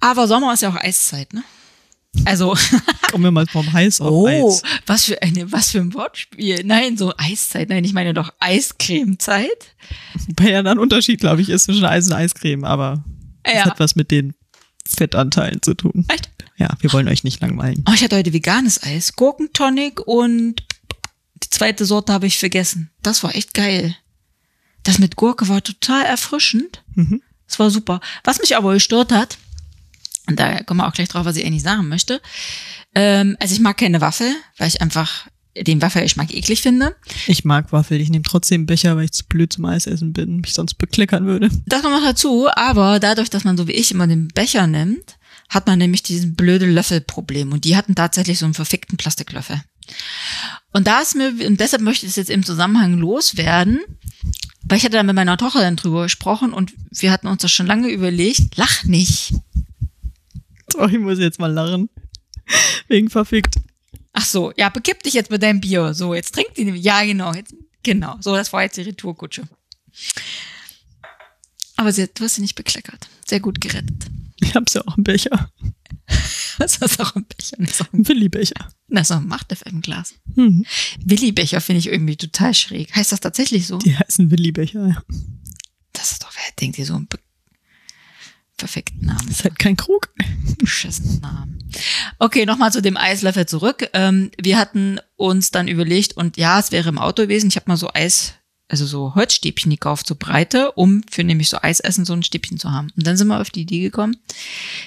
Aber 0.00 0.26
Sommer 0.26 0.54
ist 0.54 0.62
ja 0.62 0.70
auch 0.70 0.76
Eiszeit, 0.76 1.32
ne? 1.32 1.44
Also. 2.24 2.56
Kommen 3.10 3.24
wir 3.24 3.30
mal 3.30 3.46
vom 3.46 3.72
Heiß 3.72 4.00
auf 4.00 4.10
oh, 4.10 4.26
Eis. 4.26 4.62
was 4.86 5.04
für 5.04 5.22
eine, 5.22 5.52
was 5.52 5.70
für 5.70 5.78
ein 5.78 5.94
Wortspiel. 5.94 6.62
Nein, 6.64 6.96
so 6.96 7.12
Eiszeit. 7.16 7.68
Nein, 7.68 7.84
ich 7.84 7.92
meine 7.92 8.12
doch 8.12 8.32
Eiscremezeit. 8.40 9.74
Wobei 10.26 10.50
ja 10.50 10.62
dann 10.62 10.78
ein 10.78 10.82
Unterschied, 10.82 11.20
glaube 11.20 11.42
ich, 11.42 11.48
ist 11.48 11.64
zwischen 11.64 11.84
Eis 11.84 12.06
und 12.06 12.14
Eiscreme, 12.14 12.64
aber 12.64 13.04
das 13.42 13.54
ja. 13.54 13.64
hat 13.64 13.80
was 13.80 13.96
mit 13.96 14.10
den 14.10 14.34
Fettanteilen 14.86 15.62
zu 15.62 15.74
tun. 15.74 16.04
Echt? 16.08 16.30
Ja, 16.56 16.68
wir 16.80 16.92
wollen 16.92 17.08
euch 17.08 17.24
nicht 17.24 17.40
langweilen. 17.40 17.84
Oh, 17.88 17.92
ich 17.94 18.02
hatte 18.02 18.16
heute 18.16 18.32
veganes 18.32 18.82
Eis. 18.82 19.14
Gurkentonic 19.16 20.00
und 20.06 20.62
die 21.42 21.50
zweite 21.50 21.84
Sorte 21.84 22.12
habe 22.12 22.26
ich 22.26 22.38
vergessen. 22.38 22.90
Das 23.02 23.22
war 23.22 23.34
echt 23.34 23.54
geil. 23.54 23.96
Das 24.84 24.98
mit 24.98 25.16
Gurke 25.16 25.48
war 25.48 25.62
total 25.62 26.04
erfrischend. 26.04 26.82
Mhm. 26.94 27.22
Das 27.46 27.58
war 27.58 27.70
super. 27.70 28.00
Was 28.24 28.40
mich 28.40 28.56
aber 28.56 28.74
gestört 28.74 29.12
hat, 29.12 29.38
und 30.26 30.38
da 30.38 30.62
kommen 30.62 30.80
wir 30.80 30.86
auch 30.86 30.92
gleich 30.92 31.08
drauf, 31.08 31.24
was 31.24 31.36
ich 31.36 31.44
eigentlich 31.44 31.62
sagen 31.62 31.88
möchte. 31.88 32.20
Ähm, 32.94 33.36
also 33.40 33.54
ich 33.54 33.60
mag 33.60 33.76
keine 33.76 34.00
Waffel, 34.00 34.34
weil 34.58 34.68
ich 34.68 34.80
einfach 34.80 35.26
den 35.56 35.82
Waffelgeschmack 35.82 36.32
eklig 36.34 36.62
finde. 36.62 36.96
Ich 37.26 37.44
mag 37.44 37.72
Waffel, 37.72 38.00
ich 38.00 38.08
nehme 38.08 38.22
trotzdem 38.22 38.66
Becher, 38.66 38.96
weil 38.96 39.04
ich 39.04 39.12
zu 39.12 39.24
blöd 39.24 39.52
zum 39.52 39.66
Eisessen 39.66 40.12
bin, 40.12 40.40
mich 40.40 40.54
sonst 40.54 40.74
bekleckern 40.74 41.26
würde. 41.26 41.50
Das 41.66 41.82
noch 41.82 42.02
dazu, 42.02 42.48
aber 42.54 43.00
dadurch, 43.00 43.30
dass 43.30 43.44
man 43.44 43.56
so 43.56 43.68
wie 43.68 43.72
ich 43.72 43.90
immer 43.90 44.06
den 44.06 44.28
Becher 44.28 44.66
nimmt, 44.66 45.18
hat 45.48 45.66
man 45.66 45.78
nämlich 45.78 46.02
diesen 46.02 46.34
blöde 46.34 46.66
Löffelproblem 46.66 47.52
und 47.52 47.64
die 47.64 47.76
hatten 47.76 47.94
tatsächlich 47.94 48.38
so 48.38 48.46
einen 48.46 48.54
verfickten 48.54 48.96
Plastiklöffel. 48.96 49.62
Und 50.72 50.86
da 50.86 51.00
ist 51.00 51.14
mir, 51.14 51.34
und 51.46 51.60
deshalb 51.60 51.82
möchte 51.82 52.06
ich 52.06 52.10
es 52.10 52.16
jetzt 52.16 52.30
im 52.30 52.44
Zusammenhang 52.44 52.98
loswerden, 52.98 53.80
weil 54.62 54.78
ich 54.78 54.84
hatte 54.84 54.96
da 54.96 55.02
mit 55.02 55.14
meiner 55.14 55.36
Tochter 55.36 55.60
dann 55.60 55.76
drüber 55.76 56.04
gesprochen 56.04 56.54
und 56.54 56.72
wir 56.90 57.10
hatten 57.10 57.26
uns 57.26 57.42
das 57.42 57.52
schon 57.52 57.66
lange 57.66 57.90
überlegt, 57.90 58.56
lach 58.56 58.84
nicht. 58.84 59.34
Oh, 60.78 60.86
ich 60.86 60.98
muss 60.98 61.18
jetzt 61.18 61.38
mal 61.38 61.52
lachen. 61.52 61.90
Wegen 62.88 63.10
verfickt. 63.10 63.56
Ach 64.12 64.24
so, 64.24 64.52
ja, 64.56 64.68
bekipp 64.68 65.02
dich 65.02 65.14
jetzt 65.14 65.30
mit 65.30 65.42
deinem 65.42 65.60
Bier. 65.60 65.94
So, 65.94 66.14
jetzt 66.14 66.34
trinkt 66.34 66.58
die. 66.58 66.68
Ja, 66.70 67.02
genau. 67.04 67.32
Jetzt, 67.32 67.54
genau. 67.82 68.16
So, 68.20 68.34
das 68.34 68.52
war 68.52 68.62
jetzt 68.62 68.76
die 68.76 68.82
Retourkutsche. 68.82 69.44
Aber 71.76 71.92
sie, 71.92 72.08
du 72.08 72.24
hast 72.24 72.34
sie 72.34 72.42
nicht 72.42 72.54
bekleckert. 72.54 73.08
Sehr 73.26 73.40
gut 73.40 73.60
gerettet. 73.60 74.06
Ich 74.40 74.54
hab's 74.54 74.74
ja 74.74 74.82
auch 74.86 74.98
im 74.98 75.04
Becher. 75.04 75.50
Was 76.58 76.80
hast 76.80 76.98
du 76.98 77.02
auch 77.04 77.16
im 77.16 77.24
Becher? 77.24 77.56
Das 77.58 77.70
ist 77.70 77.82
auch 77.82 77.92
Ein 77.92 78.06
Willi-Becher. 78.06 78.68
Das 78.88 79.08
ist 79.08 79.16
auch 79.16 79.20
ein 79.20 79.28
Macht-FM-Glas. 79.28 80.14
Hm. 80.34 80.66
Willi-Becher 81.04 81.60
finde 81.60 81.78
ich 81.78 81.88
irgendwie 81.88 82.16
total 82.16 82.52
schräg. 82.52 82.94
Heißt 82.94 83.12
das 83.12 83.20
tatsächlich 83.20 83.66
so? 83.66 83.78
Die 83.78 83.96
heißen 83.96 84.30
Willi-Becher, 84.30 84.88
ja. 84.88 85.02
Das 85.92 86.12
ist 86.12 86.22
doch, 86.22 86.32
wer 86.34 86.52
denkt 86.60 86.76
dir 86.76 86.84
so 86.84 86.94
einen 86.94 87.08
perfekten 88.56 89.06
Namen? 89.06 89.26
Das 89.28 89.38
ist 89.38 89.44
halt 89.44 89.58
kein 89.58 89.76
Krug. 89.76 90.12
Beschissenen 90.62 91.20
Namen. 91.20 91.58
Okay, 92.18 92.46
nochmal 92.46 92.72
zu 92.72 92.82
dem 92.82 92.96
Eislöffel 92.96 93.46
zurück. 93.46 93.88
Ähm, 93.92 94.30
wir 94.40 94.58
hatten 94.58 94.98
uns 95.16 95.50
dann 95.50 95.68
überlegt, 95.68 96.16
und 96.16 96.36
ja, 96.36 96.58
es 96.58 96.72
wäre 96.72 96.88
im 96.88 96.98
Auto 96.98 97.22
gewesen, 97.22 97.48
ich 97.48 97.56
habe 97.56 97.68
mal 97.68 97.76
so 97.76 97.90
Eis, 97.92 98.34
also 98.68 98.86
so 98.86 99.14
Holzstäbchen 99.14 99.70
gekauft, 99.70 100.06
so 100.06 100.14
breite, 100.14 100.72
um 100.72 101.02
für 101.10 101.24
nämlich 101.24 101.48
so 101.48 101.58
Eisessen 101.60 102.04
so 102.04 102.12
ein 102.12 102.22
Stäbchen 102.22 102.58
zu 102.58 102.70
haben. 102.70 102.90
Und 102.96 103.06
dann 103.06 103.16
sind 103.16 103.28
wir 103.28 103.40
auf 103.40 103.50
die 103.50 103.62
Idee 103.62 103.80
gekommen, 103.80 104.16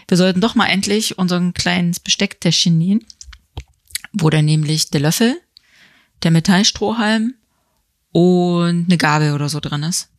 wir 0.08 0.18
sollten 0.18 0.42
doch 0.42 0.56
mal 0.56 0.68
endlich 0.68 1.18
unseren 1.18 1.54
kleines 1.54 2.00
Bestecktäschchen 2.00 2.78
nähen, 2.78 3.06
wo 4.14 4.30
dann 4.30 4.46
nämlich 4.46 4.90
der 4.90 5.02
Löffel, 5.02 5.40
der 6.24 6.32
Metallstrohhalm 6.32 7.36
und 8.12 8.86
eine 8.86 8.98
Gabel 8.98 9.34
oder 9.34 9.50
so 9.50 9.60
drin 9.60 9.84
ist. 9.84 10.10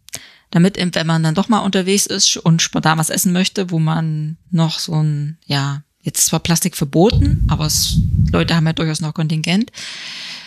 Damit, 0.51 0.76
eben, 0.76 0.94
wenn 0.94 1.07
man 1.07 1.22
dann 1.22 1.34
doch 1.34 1.49
mal 1.49 1.61
unterwegs 1.61 2.07
ist 2.07 2.36
und 2.36 2.62
spontan 2.62 2.99
was 2.99 3.11
essen 3.11 3.32
möchte, 3.32 3.70
wo 3.70 3.78
man 3.78 4.36
noch 4.51 4.78
so 4.78 4.94
ein, 4.94 5.38
ja, 5.44 5.82
jetzt 6.01 6.26
zwar 6.26 6.40
Plastik 6.40 6.76
verboten, 6.76 7.44
aber 7.49 7.66
es, 7.66 7.99
Leute 8.30 8.55
haben 8.55 8.66
ja 8.66 8.72
durchaus 8.72 9.01
noch 9.01 9.12
Kontingent, 9.12 9.72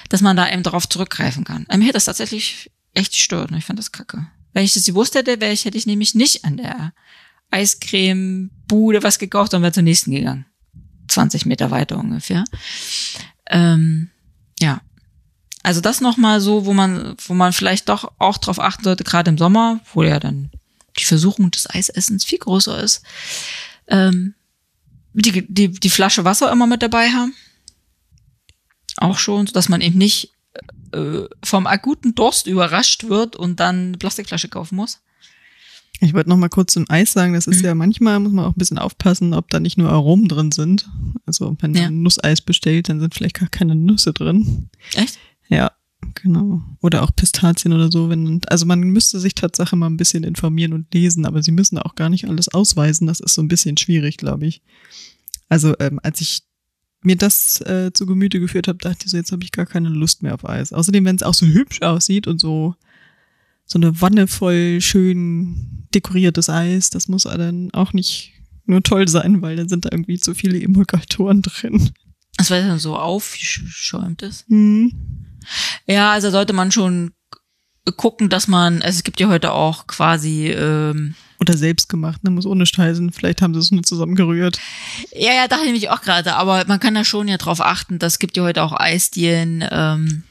dass 0.07 0.21
man 0.21 0.37
da 0.37 0.49
eben 0.49 0.63
darauf 0.63 0.87
zurückgreifen 0.87 1.43
kann. 1.43 1.67
Mir 1.69 1.83
hätte 1.83 1.93
das 1.93 2.05
tatsächlich 2.05 2.71
echt 2.93 3.11
gestört 3.11 3.51
und 3.51 3.57
ich 3.57 3.65
fand 3.65 3.77
das 3.77 3.91
kacke. 3.91 4.27
Wenn 4.53 4.63
ich 4.63 4.73
das 4.73 4.85
gewusst 4.85 5.15
hätte, 5.15 5.39
wäre 5.41 5.53
ich, 5.53 5.65
hätte 5.65 5.77
ich 5.77 5.85
nämlich 5.85 6.15
nicht 6.15 6.45
an 6.45 6.57
der 6.57 6.93
Eiscreme-Bude 7.51 9.03
was 9.03 9.19
gekauft, 9.19 9.51
sondern 9.51 9.65
wäre 9.65 9.73
zur 9.73 9.83
nächsten 9.83 10.11
gegangen. 10.11 10.45
20 11.07 11.45
Meter 11.45 11.71
weiter 11.71 11.97
ungefähr. 11.97 12.43
Ähm, 13.47 14.09
ja. 14.59 14.81
Also 15.63 15.81
das 15.81 15.99
nochmal 16.01 16.39
so, 16.41 16.65
wo 16.65 16.73
man, 16.73 17.15
wo 17.27 17.33
man 17.33 17.51
vielleicht 17.53 17.89
doch 17.89 18.11
auch 18.17 18.37
drauf 18.37 18.59
achten 18.59 18.83
sollte, 18.83 19.03
gerade 19.03 19.29
im 19.29 19.37
Sommer, 19.37 19.79
wo 19.93 20.03
ja 20.03 20.19
dann 20.19 20.49
die 20.97 21.05
Versuchung 21.05 21.51
des 21.51 21.69
Eisessens 21.69 22.23
viel 22.23 22.39
größer 22.39 22.81
ist. 22.81 23.03
Ähm, 23.87 24.35
die, 25.13 25.45
die, 25.47 25.69
die 25.71 25.89
Flasche 25.89 26.23
Wasser 26.23 26.51
immer 26.51 26.67
mit 26.67 26.81
dabei 26.81 27.09
haben. 27.09 27.33
Auch 28.97 29.17
schon, 29.17 29.47
so 29.47 29.53
dass 29.53 29.69
man 29.69 29.81
eben 29.81 29.97
nicht 29.97 30.31
äh, 30.93 31.23
vom 31.43 31.67
akuten 31.67 32.15
Durst 32.15 32.47
überrascht 32.47 33.05
wird 33.09 33.35
und 33.35 33.59
dann 33.59 33.87
eine 33.89 33.97
Plastikflasche 33.97 34.49
kaufen 34.49 34.75
muss. 34.75 34.99
Ich 36.01 36.13
wollte 36.13 36.29
noch 36.29 36.37
mal 36.37 36.49
kurz 36.49 36.73
zum 36.73 36.89
Eis 36.89 37.11
sagen, 37.11 37.33
das 37.33 37.45
ist 37.47 37.59
Mhm. 37.59 37.65
ja 37.65 37.75
manchmal, 37.75 38.19
muss 38.19 38.31
man 38.31 38.45
auch 38.45 38.51
ein 38.51 38.57
bisschen 38.57 38.77
aufpassen, 38.77 39.33
ob 39.33 39.49
da 39.49 39.59
nicht 39.59 39.77
nur 39.77 39.89
Aromen 39.89 40.27
drin 40.29 40.51
sind. 40.51 40.87
Also 41.25 41.55
wenn 41.59 41.73
Ja. 41.73 41.83
man 41.83 42.01
Nusseis 42.03 42.39
bestellt, 42.41 42.87
dann 42.89 42.99
sind 43.01 43.13
vielleicht 43.13 43.35
gar 43.39 43.49
keine 43.49 43.75
Nüsse 43.75 44.13
drin. 44.13 44.69
Echt? 44.95 45.17
Ja, 45.49 45.71
genau. 46.15 46.61
Oder 46.81 47.03
auch 47.03 47.11
Pistazien 47.15 47.73
oder 47.73 47.91
so. 47.91 48.09
Wenn, 48.09 48.41
also 48.47 48.65
man 48.65 48.79
müsste 48.79 49.19
sich 49.19 49.35
Tatsache 49.35 49.75
mal 49.75 49.87
ein 49.87 49.97
bisschen 49.97 50.23
informieren 50.23 50.73
und 50.73 50.93
lesen, 50.93 51.25
aber 51.25 51.43
sie 51.43 51.51
müssen 51.51 51.77
auch 51.77 51.95
gar 51.95 52.09
nicht 52.09 52.27
alles 52.27 52.47
ausweisen. 52.49 53.07
Das 53.07 53.19
ist 53.19 53.33
so 53.33 53.41
ein 53.41 53.47
bisschen 53.47 53.77
schwierig, 53.77 54.17
glaube 54.17 54.45
ich. 54.47 54.61
Also 55.49 55.75
ähm, 55.79 55.99
als 56.03 56.21
ich 56.21 56.43
mir 57.01 57.15
das 57.15 57.61
äh, 57.61 57.91
zu 57.93 58.05
Gemüte 58.05 58.39
geführt 58.39 58.67
habe, 58.67 58.77
dachte 58.77 59.05
ich 59.05 59.11
so, 59.11 59.17
jetzt 59.17 59.31
habe 59.31 59.43
ich 59.43 59.51
gar 59.51 59.65
keine 59.65 59.89
Lust 59.89 60.21
mehr 60.21 60.33
auf 60.33 60.47
Eis. 60.47 60.73
Außerdem, 60.73 61.05
wenn 61.05 61.15
es 61.15 61.23
auch 61.23 61.33
so 61.33 61.45
hübsch 61.45 61.81
aussieht 61.81 62.27
und 62.27 62.39
so 62.39 62.75
so 63.69 63.77
eine 63.77 64.01
Wanne 64.01 64.27
voll 64.27 64.81
schön 64.81 65.87
dekoriertes 65.93 66.49
Eis, 66.49 66.89
das 66.89 67.07
muss 67.07 67.23
dann 67.23 67.69
auch 67.71 67.93
nicht 67.93 68.33
nur 68.65 68.81
toll 68.81 69.07
sein, 69.07 69.41
weil 69.41 69.55
dann 69.55 69.69
sind 69.69 69.85
da 69.85 69.89
irgendwie 69.91 70.17
zu 70.17 70.33
viele 70.33 70.59
Emulgatoren 70.59 71.43
drin. 71.43 71.91
Das 72.37 72.49
weil 72.49 72.61
es 72.61 72.67
dann 72.67 72.79
so 72.79 72.95
aufgeschäumt 72.95 74.23
ist. 74.23 74.47
Hm. 74.47 75.18
Ja, 75.89 76.11
also 76.11 76.29
sollte 76.29 76.53
man 76.53 76.71
schon 76.71 77.11
gucken, 77.97 78.29
dass 78.29 78.47
man, 78.47 78.81
also 78.83 78.97
es 78.97 79.03
gibt 79.03 79.19
ja 79.19 79.27
heute 79.27 79.51
auch 79.51 79.87
quasi, 79.87 80.47
ähm, 80.51 81.15
Oder 81.39 81.57
selbst 81.57 81.89
gemacht, 81.89 82.23
ne? 82.23 82.29
Muss 82.29 82.45
ohne 82.45 82.65
heißen. 82.65 83.11
Vielleicht 83.11 83.41
haben 83.41 83.55
sie 83.55 83.59
es 83.59 83.71
nur 83.71 83.81
zusammengerührt. 83.81 84.59
ja, 85.13 85.33
ja, 85.33 85.47
dachte 85.47 85.65
ich 85.65 85.71
mich 85.71 85.89
auch 85.89 86.01
gerade, 86.01 86.35
aber 86.35 86.65
man 86.67 86.79
kann 86.79 86.93
da 86.93 87.03
schon 87.03 87.27
ja 87.27 87.37
drauf 87.37 87.61
achten, 87.61 87.97
das 87.97 88.19
gibt 88.19 88.37
ja 88.37 88.43
heute 88.43 88.61
auch 88.61 88.73
Eisdielen, 88.73 89.65
ähm, 89.71 90.23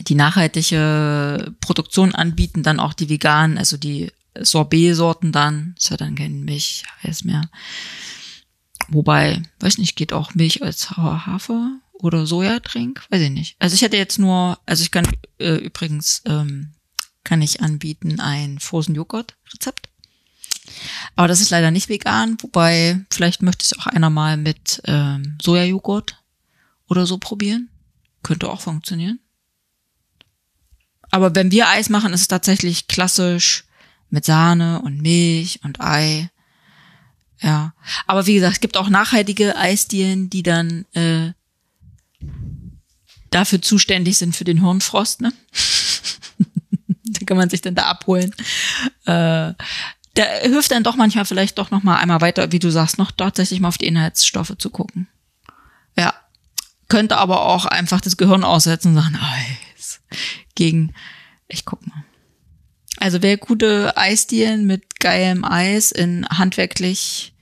die 0.00 0.14
nachhaltige 0.14 1.52
Produktion 1.60 2.14
anbieten, 2.14 2.62
dann 2.62 2.80
auch 2.80 2.94
die 2.94 3.10
veganen, 3.10 3.58
also 3.58 3.76
die 3.76 4.10
Sorbet-Sorten 4.40 5.30
dann, 5.30 5.74
ist 5.78 5.90
ja 5.90 5.96
dann 5.98 6.14
kein 6.14 6.44
Milcheis 6.44 7.22
mehr. 7.24 7.42
Wobei, 8.88 9.42
weiß 9.60 9.78
nicht, 9.78 9.94
geht 9.96 10.12
auch 10.12 10.34
Milch 10.34 10.62
als 10.62 10.90
Ha- 10.92 11.26
Hafer 11.26 11.78
oder 11.94 12.26
Sojatrink? 12.26 13.02
Weiß 13.10 13.20
ich 13.20 13.30
nicht. 13.30 13.56
Also 13.58 13.74
ich 13.74 13.82
hätte 13.82 13.96
jetzt 13.96 14.18
nur, 14.18 14.58
also 14.66 14.82
ich 14.82 14.90
kann 14.90 15.06
äh, 15.38 15.56
übrigens, 15.56 16.22
ähm, 16.26 16.72
kann 17.22 17.40
ich 17.40 17.62
anbieten 17.62 18.20
ein 18.20 18.58
Frozen 18.58 18.94
Joghurt 18.94 19.36
Rezept. 19.52 19.88
Aber 21.16 21.28
das 21.28 21.40
ist 21.40 21.50
leider 21.50 21.70
nicht 21.70 21.88
vegan, 21.88 22.36
wobei 22.40 23.04
vielleicht 23.10 23.42
möchte 23.42 23.64
es 23.64 23.78
auch 23.78 23.86
einer 23.86 24.10
mal 24.10 24.36
mit 24.36 24.82
ähm, 24.86 25.38
Sojajoghurt 25.40 26.22
oder 26.88 27.06
so 27.06 27.18
probieren. 27.18 27.68
Könnte 28.22 28.50
auch 28.50 28.60
funktionieren. 28.60 29.20
Aber 31.10 31.34
wenn 31.34 31.50
wir 31.50 31.68
Eis 31.68 31.90
machen, 31.90 32.12
ist 32.12 32.22
es 32.22 32.28
tatsächlich 32.28 32.88
klassisch 32.88 33.64
mit 34.10 34.24
Sahne 34.24 34.80
und 34.82 35.00
Milch 35.00 35.60
und 35.62 35.80
Ei. 35.80 36.30
Ja. 37.40 37.74
Aber 38.06 38.26
wie 38.26 38.34
gesagt, 38.34 38.54
es 38.54 38.60
gibt 38.60 38.76
auch 38.76 38.88
nachhaltige 38.88 39.56
Eisdielen, 39.56 40.30
die 40.30 40.42
dann 40.42 40.86
äh, 40.94 41.32
dafür 43.30 43.60
zuständig 43.60 44.18
sind 44.18 44.36
für 44.36 44.44
den 44.44 44.60
Hirnfrost, 44.60 45.20
ne? 45.20 45.32
da 47.04 47.26
kann 47.26 47.36
man 47.36 47.50
sich 47.50 47.60
dann 47.60 47.74
da 47.74 47.84
abholen. 47.84 48.34
Äh, 49.06 49.54
da 50.14 50.24
hilft 50.42 50.70
dann 50.70 50.84
doch 50.84 50.96
manchmal 50.96 51.24
vielleicht 51.24 51.58
doch 51.58 51.70
noch 51.70 51.82
mal 51.82 51.96
einmal 51.96 52.20
weiter, 52.20 52.52
wie 52.52 52.60
du 52.60 52.70
sagst, 52.70 52.98
noch 52.98 53.10
tatsächlich 53.10 53.60
mal 53.60 53.68
auf 53.68 53.78
die 53.78 53.86
Inhaltsstoffe 53.86 54.54
zu 54.58 54.70
gucken. 54.70 55.08
Ja. 55.96 56.14
Könnte 56.88 57.16
aber 57.16 57.46
auch 57.46 57.64
einfach 57.64 58.00
das 58.00 58.16
Gehirn 58.16 58.44
aussetzen 58.44 58.88
und 58.88 59.02
sagen, 59.02 59.16
Eis. 59.16 60.00
Gegen, 60.54 60.94
ich 61.48 61.64
guck 61.64 61.84
mal. 61.86 62.04
Also 62.98 63.22
wer 63.22 63.36
gute 63.36 63.96
Eisdielen 63.96 64.66
mit 64.66 65.00
geilem 65.00 65.44
Eis 65.44 65.90
in 65.90 66.26
handwerklich 66.28 67.34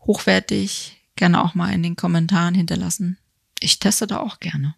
hochwertig, 0.00 1.02
gerne 1.16 1.42
auch 1.42 1.54
mal 1.54 1.72
in 1.72 1.82
den 1.82 1.96
Kommentaren 1.96 2.54
hinterlassen. 2.54 3.18
Ich 3.60 3.78
teste 3.78 4.06
da 4.06 4.18
auch 4.18 4.40
gerne. 4.40 4.74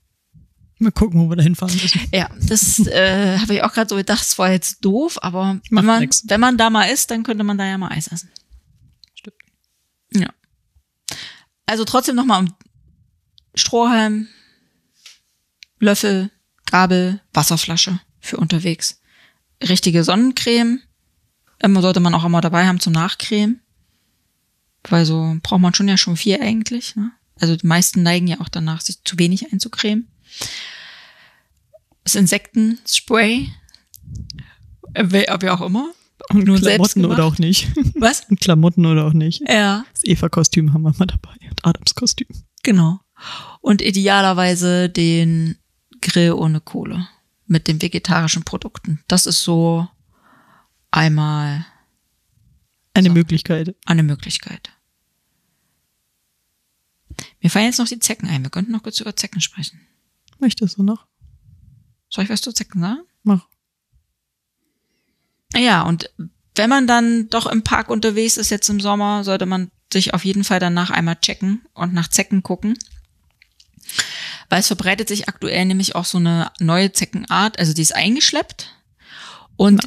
Mal 0.78 0.92
gucken, 0.92 1.20
wo 1.20 1.28
wir 1.28 1.36
da 1.36 1.42
hinfahren 1.42 1.74
müssen. 1.74 2.00
Ja, 2.10 2.30
das 2.40 2.78
äh, 2.86 3.38
habe 3.40 3.54
ich 3.54 3.62
auch 3.62 3.72
gerade 3.72 3.88
so 3.88 3.96
gedacht, 3.96 4.20
das 4.20 4.38
war 4.38 4.50
jetzt 4.50 4.82
doof, 4.82 5.18
aber 5.22 5.54
Macht 5.54 5.70
wenn 5.70 5.84
man, 5.84 6.00
nix. 6.00 6.22
wenn 6.26 6.40
man 6.40 6.56
da 6.56 6.70
mal 6.70 6.86
ist, 6.86 7.10
dann 7.10 7.22
könnte 7.22 7.44
man 7.44 7.58
da 7.58 7.66
ja 7.66 7.76
mal 7.76 7.92
Eis 7.92 8.08
essen. 8.08 8.30
Stimmt. 9.14 9.36
Ja. 10.14 10.30
Also 11.66 11.84
trotzdem 11.84 12.16
nochmal 12.16 12.40
um 12.40 12.54
Strohhalm, 13.54 14.28
Löffel, 15.78 16.30
Gabel, 16.64 17.20
Wasserflasche 17.34 18.00
für 18.18 18.38
unterwegs. 18.38 19.02
Richtige 19.62 20.02
Sonnencreme 20.02 20.80
ähm, 21.62 21.80
sollte 21.82 22.00
man 22.00 22.14
auch 22.14 22.24
immer 22.24 22.40
dabei 22.40 22.66
haben 22.66 22.80
zum 22.80 22.94
Nachcremen. 22.94 23.60
Weil 24.84 25.04
so 25.04 25.36
braucht 25.42 25.60
man 25.60 25.74
schon 25.74 25.88
ja 25.88 25.98
schon 25.98 26.16
vier 26.16 26.40
eigentlich. 26.40 26.96
Ne? 26.96 27.12
Also 27.40 27.56
die 27.56 27.66
meisten 27.66 28.02
neigen 28.02 28.26
ja 28.26 28.40
auch 28.40 28.48
danach, 28.48 28.80
sich 28.80 29.02
zu 29.04 29.18
wenig 29.18 29.52
einzucremen. 29.52 30.08
Das 32.04 32.14
Insektenspray, 32.14 33.48
äh, 34.94 35.04
wer, 35.08 35.36
wer 35.40 35.54
auch 35.54 35.60
immer. 35.62 35.90
Und 36.28 36.46
Nur 36.46 36.58
selbst 36.58 36.92
Klamotten 36.94 37.04
oder 37.06 37.24
auch 37.24 37.38
nicht. 37.38 37.68
Was? 37.94 38.24
Und 38.28 38.40
Klamotten 38.40 38.86
oder 38.86 39.06
auch 39.06 39.12
nicht. 39.14 39.42
Ja, 39.48 39.84
Das 39.92 40.04
Eva-Kostüm 40.04 40.72
haben 40.72 40.82
wir 40.82 40.92
mal 40.98 41.06
dabei. 41.06 41.34
Und 41.48 41.64
Adams 41.64 41.94
Kostüm. 41.94 42.28
genau. 42.62 43.00
Und 43.60 43.82
idealerweise 43.82 44.88
den 44.88 45.56
Grill 46.00 46.32
ohne 46.32 46.60
Kohle 46.60 47.06
mit 47.46 47.68
den 47.68 47.82
vegetarischen 47.82 48.44
Produkten. 48.44 49.02
Das 49.08 49.26
ist 49.26 49.42
so 49.42 49.88
einmal 50.90 51.66
Eine 52.94 53.08
So. 53.08 53.14
Möglichkeit. 53.14 53.74
eine 53.86 54.02
Möglichkeit. 54.02 54.70
Mir 57.40 57.50
fallen 57.50 57.66
jetzt 57.66 57.78
noch 57.78 57.88
die 57.88 57.98
Zecken 57.98 58.28
ein. 58.28 58.42
Wir 58.42 58.50
könnten 58.50 58.72
noch 58.72 58.82
kurz 58.82 59.00
über 59.00 59.16
Zecken 59.16 59.40
sprechen. 59.40 59.80
Möchtest 60.38 60.78
du 60.78 60.82
noch? 60.82 61.06
Soll 62.08 62.24
ich 62.24 62.30
was 62.30 62.42
zu 62.42 62.52
Zecken 62.52 62.80
sagen? 62.80 63.00
Mach. 63.22 63.46
Ja, 65.54 65.82
und 65.82 66.10
wenn 66.54 66.70
man 66.70 66.86
dann 66.86 67.28
doch 67.28 67.46
im 67.46 67.62
Park 67.62 67.90
unterwegs 67.90 68.36
ist 68.36 68.50
jetzt 68.50 68.68
im 68.68 68.80
Sommer, 68.80 69.24
sollte 69.24 69.46
man 69.46 69.70
sich 69.92 70.14
auf 70.14 70.24
jeden 70.24 70.44
Fall 70.44 70.60
danach 70.60 70.90
einmal 70.90 71.16
checken 71.16 71.62
und 71.72 71.92
nach 71.92 72.08
Zecken 72.08 72.42
gucken. 72.42 72.76
weil 74.48 74.60
es 74.60 74.66
verbreitet 74.66 75.08
sich 75.08 75.28
aktuell 75.28 75.64
nämlich 75.64 75.94
auch 75.94 76.04
so 76.04 76.18
eine 76.18 76.50
neue 76.58 76.92
Zeckenart, 76.92 77.58
also 77.58 77.72
die 77.72 77.82
ist 77.82 77.94
eingeschleppt. 77.94 78.74
Und 79.56 79.80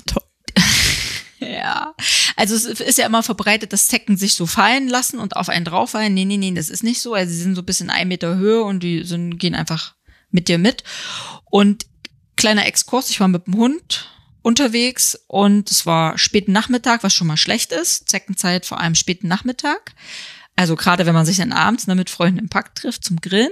ja, 1.49 1.95
also 2.35 2.55
es 2.55 2.65
ist 2.65 2.97
ja 2.97 3.05
immer 3.05 3.23
verbreitet, 3.23 3.73
dass 3.73 3.87
Zecken 3.87 4.17
sich 4.17 4.33
so 4.33 4.45
fallen 4.45 4.87
lassen 4.87 5.19
und 5.19 5.35
auf 5.35 5.49
einen 5.49 5.65
drauffallen. 5.65 6.13
Nee, 6.13 6.25
nee, 6.25 6.37
nee, 6.37 6.51
das 6.51 6.69
ist 6.69 6.83
nicht 6.83 7.01
so. 7.01 7.13
Also 7.13 7.31
sie 7.31 7.41
sind 7.41 7.55
so 7.55 7.61
ein 7.61 7.65
bisschen 7.65 7.89
ein 7.89 8.07
Meter 8.07 8.35
Höhe 8.35 8.63
und 8.63 8.81
die 8.81 9.03
sind, 9.03 9.37
gehen 9.37 9.55
einfach 9.55 9.95
mit 10.31 10.47
dir 10.47 10.57
mit. 10.57 10.83
Und 11.45 11.85
kleiner 12.35 12.65
Exkurs, 12.65 13.09
ich 13.09 13.19
war 13.19 13.27
mit 13.27 13.47
dem 13.47 13.55
Hund 13.55 14.09
unterwegs 14.41 15.17
und 15.27 15.71
es 15.71 15.85
war 15.85 16.17
späten 16.17 16.51
Nachmittag, 16.51 17.03
was 17.03 17.13
schon 17.13 17.27
mal 17.27 17.37
schlecht 17.37 17.71
ist. 17.71 18.09
Zeckenzeit 18.09 18.65
vor 18.65 18.79
allem 18.79 18.95
späten 18.95 19.27
Nachmittag. 19.27 19.93
Also 20.55 20.75
gerade 20.75 21.05
wenn 21.05 21.13
man 21.13 21.25
sich 21.25 21.37
dann 21.37 21.53
abends 21.53 21.87
ne, 21.87 21.95
mit 21.95 22.09
Freunden 22.09 22.39
im 22.39 22.49
Park 22.49 22.75
trifft 22.75 23.03
zum 23.05 23.21
Grillen. 23.21 23.51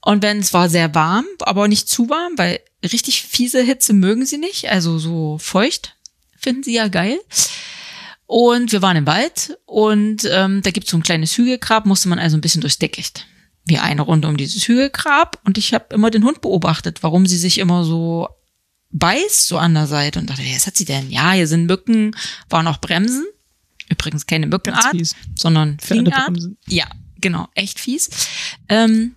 Und 0.00 0.22
wenn 0.22 0.38
es 0.38 0.54
war 0.54 0.68
sehr 0.68 0.94
warm, 0.94 1.26
aber 1.40 1.66
nicht 1.66 1.88
zu 1.88 2.08
warm, 2.08 2.34
weil 2.36 2.60
richtig 2.84 3.22
fiese 3.22 3.60
Hitze 3.60 3.92
mögen 3.92 4.24
sie 4.24 4.38
nicht, 4.38 4.70
also 4.70 4.98
so 4.98 5.38
feucht 5.38 5.95
finden 6.46 6.62
sie 6.62 6.74
ja 6.74 6.86
geil. 6.86 7.18
Und 8.26 8.70
wir 8.70 8.80
waren 8.80 8.96
im 8.96 9.06
Wald 9.06 9.58
und 9.66 10.28
ähm, 10.30 10.62
da 10.62 10.70
gibt's 10.70 10.92
so 10.92 10.96
ein 10.96 11.02
kleines 11.02 11.36
Hügelgrab, 11.36 11.86
musste 11.86 12.08
man 12.08 12.20
also 12.20 12.36
ein 12.36 12.40
bisschen 12.40 12.60
durchs 12.60 12.78
Dickicht. 12.78 13.26
Wir 13.64 13.82
eine 13.82 14.02
Runde 14.02 14.28
um 14.28 14.36
dieses 14.36 14.68
Hügelgrab 14.68 15.40
und 15.44 15.58
ich 15.58 15.74
habe 15.74 15.92
immer 15.92 16.10
den 16.10 16.22
Hund 16.22 16.40
beobachtet, 16.40 17.02
warum 17.02 17.26
sie 17.26 17.36
sich 17.36 17.58
immer 17.58 17.84
so 17.84 18.28
beißt, 18.90 19.48
so 19.48 19.58
an 19.58 19.74
der 19.74 19.88
Seite 19.88 20.20
und 20.20 20.30
dachte, 20.30 20.42
was 20.42 20.68
hat 20.68 20.76
sie 20.76 20.84
denn? 20.84 21.10
Ja, 21.10 21.32
hier 21.32 21.48
sind 21.48 21.66
Mücken, 21.66 22.14
waren 22.48 22.68
auch 22.68 22.80
Bremsen. 22.80 23.26
Übrigens 23.88 24.26
keine 24.26 24.46
Mückenart, 24.46 24.96
sondern 25.36 25.80
Fliegenart. 25.80 26.38
Ja, 26.68 26.86
genau, 27.20 27.48
echt 27.54 27.80
fies. 27.80 28.08
Ähm, 28.68 29.16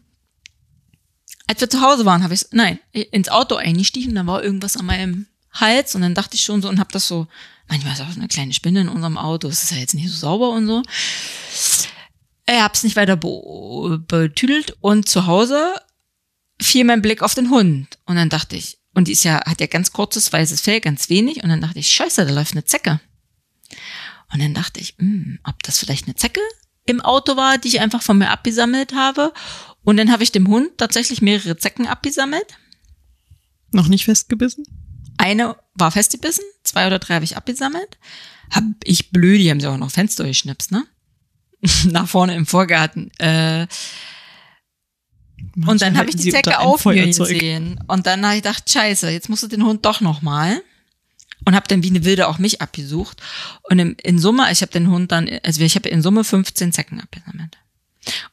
als 1.45 1.61
wir 1.61 1.69
zu 1.69 1.81
Hause 1.81 2.05
waren, 2.05 2.23
habe 2.23 2.33
ich 2.33 2.45
nein 2.51 2.79
ins 2.91 3.29
Auto 3.29 3.55
eingestiegen, 3.55 4.15
da 4.15 4.25
war 4.25 4.43
irgendwas 4.43 4.77
an 4.77 4.85
meinem 4.87 5.27
Hals 5.61 5.95
und 5.95 6.01
dann 6.01 6.15
dachte 6.15 6.35
ich 6.35 6.41
schon 6.41 6.61
so 6.61 6.69
und 6.69 6.79
habe 6.79 6.91
das 6.91 7.07
so 7.07 7.27
manchmal 7.67 7.93
ist 7.93 8.01
auch 8.01 8.15
eine 8.15 8.27
kleine 8.27 8.53
Spinne 8.53 8.81
in 8.81 8.89
unserem 8.89 9.17
Auto, 9.17 9.47
es 9.47 9.63
ist 9.63 9.71
ja 9.71 9.77
jetzt 9.77 9.93
nicht 9.93 10.09
so 10.09 10.17
sauber 10.17 10.49
und 10.49 10.67
so. 10.67 10.81
Ich 12.47 12.59
hab's 12.59 12.83
nicht 12.83 12.95
weiter 12.95 13.15
betüdelt 13.15 14.75
und 14.81 15.07
zu 15.07 15.27
Hause 15.27 15.75
fiel 16.61 16.83
mein 16.83 17.01
Blick 17.01 17.21
auf 17.21 17.35
den 17.35 17.51
Hund 17.51 17.99
und 18.05 18.15
dann 18.15 18.29
dachte 18.29 18.55
ich 18.55 18.79
und 18.95 19.07
die 19.07 19.13
ist 19.13 19.23
ja 19.23 19.45
hat 19.45 19.61
ja 19.61 19.67
ganz 19.67 19.93
kurzes 19.93 20.33
weißes 20.33 20.61
Fell, 20.61 20.81
ganz 20.81 21.09
wenig 21.09 21.43
und 21.43 21.49
dann 21.49 21.61
dachte 21.61 21.79
ich 21.79 21.91
Scheiße, 21.91 22.25
da 22.25 22.33
läuft 22.33 22.53
eine 22.53 22.65
Zecke. 22.65 22.99
Und 24.31 24.41
dann 24.41 24.53
dachte 24.53 24.79
ich, 24.79 24.95
mh, 24.97 25.05
hm, 25.05 25.39
ob 25.43 25.61
das 25.63 25.79
vielleicht 25.79 26.05
eine 26.05 26.15
Zecke 26.15 26.41
im 26.85 27.01
Auto 27.01 27.35
war, 27.35 27.57
die 27.57 27.67
ich 27.67 27.81
einfach 27.81 28.01
von 28.01 28.17
mir 28.17 28.29
abgesammelt 28.29 28.93
habe. 28.93 29.33
Und 29.83 29.97
dann 29.97 30.11
habe 30.11 30.23
ich 30.23 30.31
dem 30.31 30.47
Hund 30.47 30.77
tatsächlich 30.77 31.21
mehrere 31.21 31.57
Zecken 31.57 31.87
abgesammelt. 31.87 32.45
Noch 33.71 33.87
nicht 33.87 34.05
festgebissen? 34.05 34.65
Eine 35.19 35.57
war 35.73 35.91
festgebissen, 35.91 36.45
zwei 36.63 36.87
oder 36.87 36.97
drei 36.97 37.15
habe 37.15 37.25
ich 37.25 37.35
abgesammelt. 37.35 37.97
Hab 38.51 38.63
ich 38.85 39.11
blöd, 39.11 39.41
die 39.41 39.51
haben 39.51 39.59
sie 39.59 39.67
auch 39.67 39.77
noch 39.77 39.91
Fenster 39.91 40.23
geschnipst, 40.23 40.71
ne? 40.71 40.85
Nach 41.91 42.07
vorne 42.07 42.35
im 42.35 42.45
Vorgarten. 42.45 43.11
Äh, 43.19 43.67
und 45.67 45.81
dann 45.81 45.97
habe 45.97 46.09
ich 46.09 46.15
die 46.15 46.31
Zecke 46.31 46.59
auf 46.59 46.85
mir 46.85 47.05
gesehen. 47.05 47.83
Und 47.87 48.07
dann 48.07 48.25
habe 48.25 48.37
ich 48.37 48.43
gedacht, 48.43 48.69
scheiße, 48.69 49.09
jetzt 49.09 49.27
musst 49.27 49.43
du 49.43 49.47
den 49.47 49.65
Hund 49.65 49.85
doch 49.85 49.99
noch 49.99 50.21
mal 50.21 50.61
und 51.45 51.53
habe 51.53 51.67
dann 51.67 51.83
wie 51.83 51.89
eine 51.89 52.05
Wilde 52.05 52.29
auch 52.29 52.37
mich 52.37 52.61
abgesucht. 52.61 53.21
Und 53.63 53.79
in, 53.79 53.95
in 53.95 54.19
Summe, 54.19 54.49
ich 54.53 54.61
habe 54.61 54.71
den 54.71 54.89
Hund 54.89 55.11
dann, 55.11 55.29
also 55.43 55.61
ich 55.61 55.75
habe 55.75 55.89
in 55.89 56.01
Summe 56.01 56.23
15 56.23 56.71
Zecken 56.71 57.01
abgesammelt. 57.01 57.57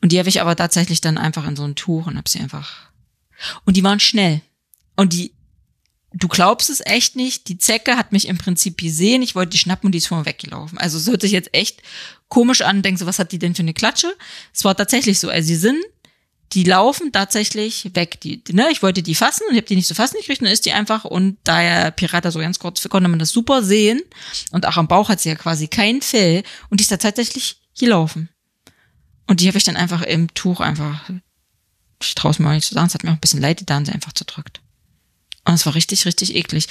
Und 0.00 0.12
die 0.12 0.20
habe 0.20 0.28
ich 0.28 0.40
aber 0.40 0.54
tatsächlich 0.54 1.00
dann 1.00 1.18
einfach 1.18 1.48
in 1.48 1.56
so 1.56 1.64
ein 1.64 1.74
Tuch 1.74 2.06
und 2.06 2.16
habe 2.16 2.30
sie 2.30 2.38
einfach. 2.38 2.90
Und 3.64 3.76
die 3.76 3.82
waren 3.82 3.98
schnell. 3.98 4.40
Und 4.94 5.12
die, 5.12 5.35
du 6.18 6.28
glaubst 6.28 6.70
es 6.70 6.80
echt 6.84 7.14
nicht, 7.14 7.48
die 7.48 7.58
Zecke 7.58 7.96
hat 7.96 8.12
mich 8.12 8.28
im 8.28 8.38
Prinzip 8.38 8.78
gesehen, 8.78 9.22
ich 9.22 9.34
wollte 9.34 9.50
die 9.50 9.58
schnappen 9.58 9.88
und 9.88 9.92
die 9.92 9.98
ist 9.98 10.08
vor 10.08 10.18
mir 10.18 10.26
weggelaufen. 10.26 10.78
Also 10.78 10.98
es 10.98 11.06
hört 11.08 11.20
sich 11.20 11.32
jetzt 11.32 11.52
echt 11.52 11.82
komisch 12.28 12.62
an, 12.62 12.82
denkst 12.82 13.00
so, 13.00 13.06
was 13.06 13.18
hat 13.18 13.32
die 13.32 13.38
denn 13.38 13.54
für 13.54 13.62
eine 13.62 13.74
Klatsche? 13.74 14.14
Es 14.54 14.64
war 14.64 14.76
tatsächlich 14.76 15.18
so. 15.18 15.28
Also 15.28 15.46
sie 15.46 15.56
sind 15.56 15.84
die 16.52 16.62
laufen 16.62 17.10
tatsächlich 17.10 17.90
weg. 17.94 18.20
Die, 18.20 18.40
ne, 18.52 18.68
ich 18.70 18.80
wollte 18.80 19.02
die 19.02 19.16
fassen 19.16 19.42
und 19.48 19.54
ich 19.54 19.58
habe 19.58 19.66
die 19.66 19.74
nicht 19.74 19.88
zu 19.88 19.96
fassen 19.96 20.16
gekriegt, 20.20 20.40
dann 20.40 20.48
ist 20.48 20.64
die 20.64 20.72
einfach 20.72 21.04
und 21.04 21.38
da 21.42 21.60
ja 21.60 21.90
Pirata 21.90 22.30
so 22.30 22.38
ganz 22.38 22.60
kurz 22.60 22.88
konnte 22.88 23.08
man 23.08 23.18
das 23.18 23.30
super 23.30 23.64
sehen 23.64 24.00
und 24.52 24.64
auch 24.64 24.76
am 24.76 24.86
Bauch 24.86 25.08
hat 25.08 25.20
sie 25.20 25.28
ja 25.28 25.34
quasi 25.34 25.66
kein 25.66 26.02
Fell 26.02 26.44
und 26.70 26.78
die 26.78 26.82
ist 26.82 26.92
da 26.92 26.98
tatsächlich 26.98 27.60
hier 27.72 27.88
laufen. 27.88 28.28
Und 29.26 29.40
die 29.40 29.48
habe 29.48 29.58
ich 29.58 29.64
dann 29.64 29.76
einfach 29.76 30.02
im 30.02 30.32
Tuch 30.34 30.60
einfach, 30.60 31.10
ich 32.00 32.14
traue 32.14 32.30
es 32.30 32.38
mir 32.38 32.48
auch 32.48 32.52
nicht 32.52 32.68
zu 32.68 32.74
sagen, 32.74 32.86
es 32.86 32.94
hat 32.94 33.02
mir 33.02 33.10
auch 33.10 33.14
ein 33.14 33.20
bisschen 33.20 33.40
leid, 33.40 33.62
da 33.66 33.74
haben 33.74 33.84
sie 33.84 33.92
einfach 33.92 34.12
zerdrückt. 34.12 34.60
Und 35.46 35.54
es 35.54 35.64
war 35.64 35.74
richtig, 35.74 36.06
richtig 36.06 36.34
eklig. 36.34 36.68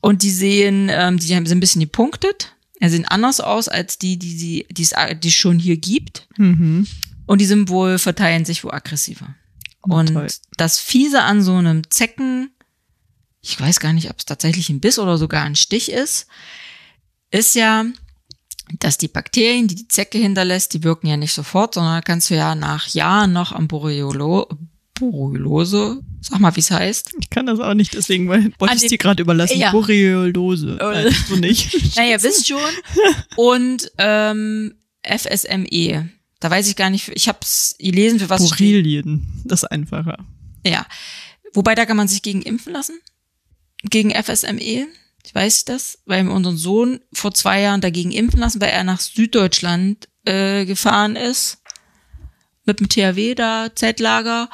Und 0.00 0.22
die 0.22 0.30
sehen, 0.30 0.88
ähm, 0.90 1.18
die 1.18 1.36
haben 1.36 1.46
sie 1.46 1.54
ein 1.54 1.60
bisschen 1.60 1.82
gepunktet. 1.82 2.54
Er 2.80 2.90
sehen 2.90 3.04
anders 3.04 3.40
aus 3.40 3.68
als 3.68 3.98
die, 3.98 4.18
die 4.18 4.36
sie, 4.36 4.66
die 4.70 4.82
es, 4.82 4.94
die 5.22 5.28
es 5.28 5.34
schon 5.34 5.58
hier 5.58 5.76
gibt. 5.76 6.26
Mhm. 6.36 6.86
Und 7.26 7.40
die 7.40 7.46
sind 7.46 7.68
wohl, 7.68 7.98
verteilen 7.98 8.44
sich 8.44 8.64
wohl 8.64 8.72
aggressiver. 8.72 9.34
Oh, 9.82 9.94
und 9.96 10.12
toll. 10.12 10.26
das 10.56 10.78
Fiese 10.78 11.22
an 11.22 11.42
so 11.42 11.54
einem 11.54 11.88
Zecken, 11.90 12.50
ich 13.42 13.60
weiß 13.60 13.80
gar 13.80 13.92
nicht, 13.92 14.10
ob 14.10 14.18
es 14.18 14.24
tatsächlich 14.24 14.70
ein 14.70 14.80
Biss 14.80 14.98
oder 14.98 15.18
sogar 15.18 15.44
ein 15.44 15.56
Stich 15.56 15.92
ist, 15.92 16.26
ist 17.30 17.54
ja, 17.54 17.84
dass 18.78 18.98
die 18.98 19.08
Bakterien, 19.08 19.68
die 19.68 19.74
die 19.74 19.88
Zecke 19.88 20.18
hinterlässt, 20.18 20.72
die 20.74 20.82
wirken 20.82 21.06
ja 21.06 21.16
nicht 21.16 21.32
sofort, 21.32 21.74
sondern 21.74 22.02
kannst 22.02 22.30
du 22.30 22.34
ja 22.34 22.54
nach 22.54 22.88
Jahren 22.88 23.32
noch 23.32 23.52
am 23.52 23.68
Borreliolo 23.68 24.48
Borreliose, 24.98 26.02
sag 26.20 26.40
mal, 26.40 26.54
wie 26.56 26.60
es 26.60 26.70
heißt. 26.70 27.14
Ich 27.20 27.30
kann 27.30 27.46
das 27.46 27.60
auch 27.60 27.74
nicht, 27.74 27.94
deswegen 27.94 28.28
wollte 28.28 28.74
ich 28.76 28.82
es 28.82 28.88
dir 28.88 28.98
gerade 28.98 29.22
überlassen. 29.22 29.58
Ja. 29.58 29.70
Borreliose. 29.70 30.78
Äh, 30.80 31.12
du 31.28 31.36
nicht. 31.36 31.96
naja, 31.96 32.22
wisst 32.22 32.48
schon. 32.48 32.58
Und 33.36 33.90
ähm, 33.98 34.74
FSME. 35.02 36.10
Da 36.40 36.50
weiß 36.50 36.68
ich 36.68 36.76
gar 36.76 36.90
nicht, 36.90 37.10
ich 37.14 37.28
habe 37.28 37.38
es 37.42 37.76
gelesen, 37.78 38.18
für 38.18 38.28
was 38.28 38.48
Borrelien, 38.50 39.42
das 39.44 39.62
ist 39.62 39.70
einfacher. 39.70 40.18
Ja. 40.66 40.86
Wobei, 41.54 41.74
da 41.74 41.86
kann 41.86 41.96
man 41.96 42.08
sich 42.08 42.22
gegen 42.22 42.42
impfen 42.42 42.72
lassen. 42.72 42.98
Gegen 43.84 44.10
FSME. 44.10 44.86
Ich 45.24 45.34
weiß 45.34 45.64
das, 45.64 45.98
weil 46.04 46.24
wir 46.24 46.32
unseren 46.32 46.56
Sohn 46.56 47.00
vor 47.12 47.32
zwei 47.34 47.62
Jahren 47.62 47.80
dagegen 47.80 48.12
impfen 48.12 48.40
lassen, 48.40 48.60
weil 48.60 48.70
er 48.70 48.84
nach 48.84 49.00
Süddeutschland 49.00 50.08
äh, 50.24 50.66
gefahren 50.66 51.16
ist. 51.16 51.58
Mit 52.64 52.80
dem 52.80 52.88
THW 52.88 53.34
da, 53.34 53.68
Zeltlager. 53.74 54.50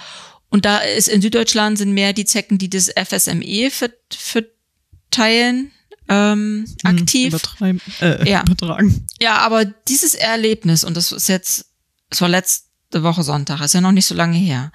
Und 0.53 0.65
da 0.65 0.79
ist 0.79 1.09
in 1.09 1.21
Süddeutschland 1.21 1.79
sind 1.79 1.93
mehr 1.93 2.13
die 2.13 2.25
Zecken, 2.27 2.59
die 2.59 2.71
das 2.71 2.89
FSME 2.91 3.71
verteilen 4.11 5.73
ähm, 6.09 6.67
hm, 6.85 6.97
aktiv. 7.01 7.29
Übertreiben, 7.29 7.81
äh, 8.01 8.31
ja. 8.31 8.43
Übertragen. 8.43 9.07
Ja, 9.21 9.39
aber 9.39 9.65
dieses 9.65 10.15
Erlebnis, 10.15 10.85
und 10.85 10.97
das 10.97 11.11
ist 11.11 11.29
jetzt 11.29 11.73
es 12.13 12.21
war 12.21 12.29
letzte 12.29 13.03
Woche 13.03 13.23
Sonntag, 13.23 13.61
ist 13.63 13.73
ja 13.73 13.81
noch 13.81 13.93
nicht 13.93 14.07
so 14.07 14.15
lange 14.15 14.37
her. 14.37 14.71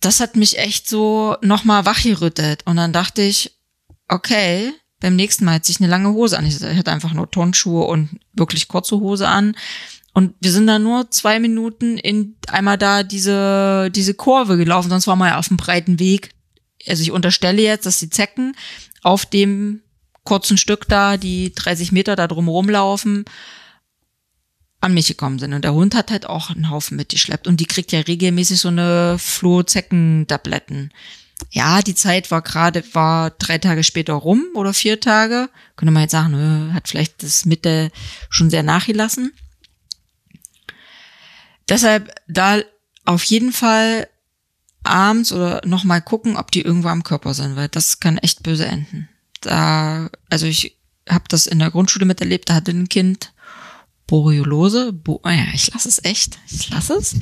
Das 0.00 0.20
hat 0.20 0.36
mich 0.36 0.58
echt 0.58 0.88
so 0.88 1.36
nochmal 1.42 1.84
wachgerüttelt. 1.84 2.64
Und 2.66 2.76
dann 2.76 2.92
dachte 2.92 3.22
ich, 3.22 3.58
okay, 4.08 4.72
beim 5.00 5.16
nächsten 5.16 5.44
Mal 5.44 5.54
hat 5.54 5.64
sich 5.64 5.80
eine 5.80 5.88
lange 5.88 6.10
Hose 6.10 6.38
an. 6.38 6.46
Ich 6.46 6.62
hatte 6.62 6.92
einfach 6.92 7.12
nur 7.12 7.30
Turnschuhe 7.30 7.84
und 7.84 8.20
wirklich 8.32 8.68
kurze 8.68 8.96
Hose 8.96 9.26
an. 9.26 9.56
Und 10.16 10.32
wir 10.40 10.50
sind 10.50 10.66
da 10.66 10.78
nur 10.78 11.10
zwei 11.10 11.38
Minuten 11.38 11.98
in 11.98 12.36
einmal 12.48 12.78
da 12.78 13.02
diese, 13.02 13.90
diese 13.94 14.14
Kurve 14.14 14.56
gelaufen, 14.56 14.88
sonst 14.88 15.06
waren 15.06 15.18
wir 15.18 15.26
ja 15.28 15.38
auf 15.38 15.48
dem 15.48 15.58
breiten 15.58 15.98
Weg. 15.98 16.30
Also 16.88 17.02
ich 17.02 17.10
unterstelle 17.10 17.60
jetzt, 17.60 17.84
dass 17.84 17.98
die 17.98 18.08
Zecken 18.08 18.56
auf 19.02 19.26
dem 19.26 19.82
kurzen 20.24 20.56
Stück 20.56 20.88
da, 20.88 21.18
die 21.18 21.52
30 21.54 21.92
Meter 21.92 22.16
da 22.16 22.28
drum 22.28 22.48
rumlaufen, 22.48 23.26
an 24.80 24.94
mich 24.94 25.06
gekommen 25.06 25.38
sind. 25.38 25.52
Und 25.52 25.64
der 25.64 25.74
Hund 25.74 25.94
hat 25.94 26.10
halt 26.10 26.24
auch 26.24 26.48
einen 26.48 26.70
Haufen 26.70 26.96
mitgeschleppt. 26.96 27.46
Und 27.46 27.60
die 27.60 27.66
kriegt 27.66 27.92
ja 27.92 28.00
regelmäßig 28.00 28.58
so 28.58 28.68
eine 28.68 29.18
Floh-Zecken-Tabletten. 29.18 30.94
Ja, 31.50 31.82
die 31.82 31.94
Zeit 31.94 32.30
war 32.30 32.40
gerade, 32.40 32.82
war 32.94 33.32
drei 33.32 33.58
Tage 33.58 33.84
später 33.84 34.14
rum 34.14 34.46
oder 34.54 34.72
vier 34.72 34.98
Tage. 34.98 35.50
Könnte 35.76 35.92
man 35.92 36.04
jetzt 36.04 36.12
sagen, 36.12 36.30
nö, 36.30 36.72
hat 36.72 36.88
vielleicht 36.88 37.22
das 37.22 37.44
Mitte 37.44 37.90
schon 38.30 38.48
sehr 38.48 38.62
nachgelassen. 38.62 39.34
Deshalb 41.68 42.14
da 42.28 42.60
auf 43.04 43.24
jeden 43.24 43.52
Fall 43.52 44.08
abends 44.82 45.32
oder 45.32 45.62
nochmal 45.64 46.00
gucken, 46.00 46.36
ob 46.36 46.50
die 46.50 46.62
irgendwo 46.62 46.88
am 46.88 47.02
Körper 47.02 47.34
sind, 47.34 47.56
weil 47.56 47.68
das 47.68 48.00
kann 48.00 48.18
echt 48.18 48.42
böse 48.42 48.66
enden. 48.66 49.08
Da, 49.40 50.10
also 50.30 50.46
ich 50.46 50.76
habe 51.08 51.24
das 51.28 51.46
in 51.46 51.58
der 51.58 51.70
Grundschule 51.70 52.04
miterlebt, 52.04 52.48
da 52.48 52.54
hatte 52.54 52.70
ein 52.72 52.88
Kind 52.88 53.32
Borreliose, 54.06 54.92
Bo 54.92 55.20
oh 55.24 55.28
ja, 55.28 55.46
ich 55.52 55.72
lasse 55.72 55.88
es 55.88 56.04
echt, 56.04 56.38
ich 56.48 56.70
lasse 56.70 56.94
es. 56.94 57.16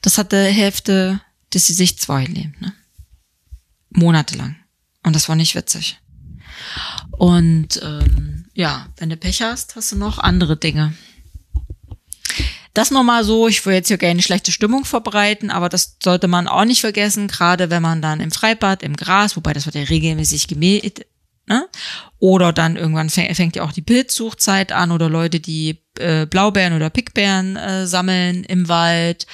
Das 0.00 0.16
hatte 0.16 0.42
Hälfte 0.42 1.20
des 1.52 1.66
Gesichts 1.66 2.06
vorgelebt, 2.06 2.60
ne? 2.60 2.72
Monatelang. 3.90 4.56
Und 5.02 5.14
das 5.14 5.28
war 5.28 5.36
nicht 5.36 5.54
witzig. 5.54 5.98
Und 7.10 7.80
ähm, 7.82 8.46
ja, 8.54 8.88
wenn 8.96 9.10
du 9.10 9.16
Pech 9.16 9.42
hast, 9.42 9.76
hast 9.76 9.92
du 9.92 9.96
noch 9.96 10.18
andere 10.18 10.56
Dinge. 10.56 10.94
Das 12.72 12.90
nochmal 12.90 13.24
so, 13.24 13.48
ich 13.48 13.64
will 13.66 13.74
jetzt 13.74 13.88
hier 13.88 13.98
keine 13.98 14.22
schlechte 14.22 14.52
Stimmung 14.52 14.84
verbreiten, 14.84 15.50
aber 15.50 15.68
das 15.68 15.96
sollte 16.02 16.28
man 16.28 16.46
auch 16.46 16.64
nicht 16.64 16.80
vergessen, 16.80 17.26
gerade 17.26 17.68
wenn 17.68 17.82
man 17.82 18.00
dann 18.00 18.20
im 18.20 18.30
Freibad, 18.30 18.82
im 18.82 18.96
Gras, 18.96 19.36
wobei 19.36 19.52
das 19.52 19.66
wird 19.66 19.74
ja 19.74 19.82
regelmäßig 19.82 20.46
gemäht, 20.46 21.06
ne? 21.46 21.66
Oder 22.20 22.52
dann 22.52 22.76
irgendwann 22.76 23.10
fängt 23.10 23.56
ja 23.56 23.64
auch 23.64 23.72
die 23.72 23.82
Pilzsuchzeit 23.82 24.70
an 24.70 24.92
oder 24.92 25.08
Leute, 25.08 25.40
die 25.40 25.82
äh, 25.98 26.26
Blaubeeren 26.26 26.74
oder 26.74 26.90
Pickbeeren 26.90 27.56
äh, 27.56 27.86
sammeln 27.86 28.44
im 28.44 28.68
Wald 28.68 29.26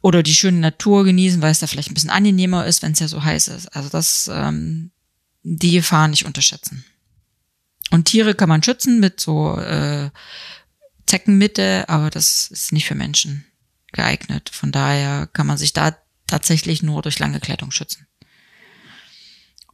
oder 0.00 0.22
die 0.22 0.34
schöne 0.34 0.58
Natur 0.58 1.04
genießen, 1.04 1.42
weil 1.42 1.50
es 1.50 1.58
da 1.58 1.66
vielleicht 1.66 1.90
ein 1.90 1.94
bisschen 1.94 2.10
angenehmer 2.10 2.66
ist, 2.66 2.82
wenn 2.82 2.92
es 2.92 3.00
ja 3.00 3.08
so 3.08 3.24
heiß 3.24 3.48
ist. 3.48 3.74
Also 3.74 3.88
das, 3.88 4.30
ähm, 4.32 4.92
die 5.42 5.72
Gefahr 5.72 6.08
nicht 6.08 6.24
unterschätzen. 6.24 6.84
Und 7.90 8.04
Tiere 8.04 8.34
kann 8.34 8.48
man 8.48 8.62
schützen 8.62 9.00
mit 9.00 9.18
so 9.18 9.56
äh, 9.58 10.10
Zeckenmitte, 11.08 11.88
aber 11.88 12.10
das 12.10 12.48
ist 12.48 12.72
nicht 12.72 12.86
für 12.86 12.94
Menschen 12.94 13.44
geeignet. 13.92 14.50
Von 14.52 14.72
daher 14.72 15.26
kann 15.26 15.46
man 15.46 15.58
sich 15.58 15.72
da 15.72 15.96
tatsächlich 16.26 16.82
nur 16.82 17.02
durch 17.02 17.18
lange 17.18 17.40
Kleidung 17.40 17.70
schützen. 17.70 18.06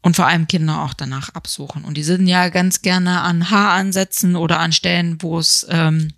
Und 0.01 0.17
vor 0.17 0.27
allem 0.27 0.47
Kinder 0.47 0.83
auch 0.83 0.95
danach 0.95 1.31
absuchen. 1.31 1.85
Und 1.85 1.97
die 1.97 2.03
sind 2.05 2.27
ja 2.27 2.51
ganz 2.51 2.83
gerne 2.83 3.23
an 3.23 3.51
Haaransätzen 3.51 4.37
oder 4.37 4.61
an 4.61 4.73
Stellen, 4.73 5.23
wo 5.23 5.39
es 5.39 5.67
ähm, 5.71 6.13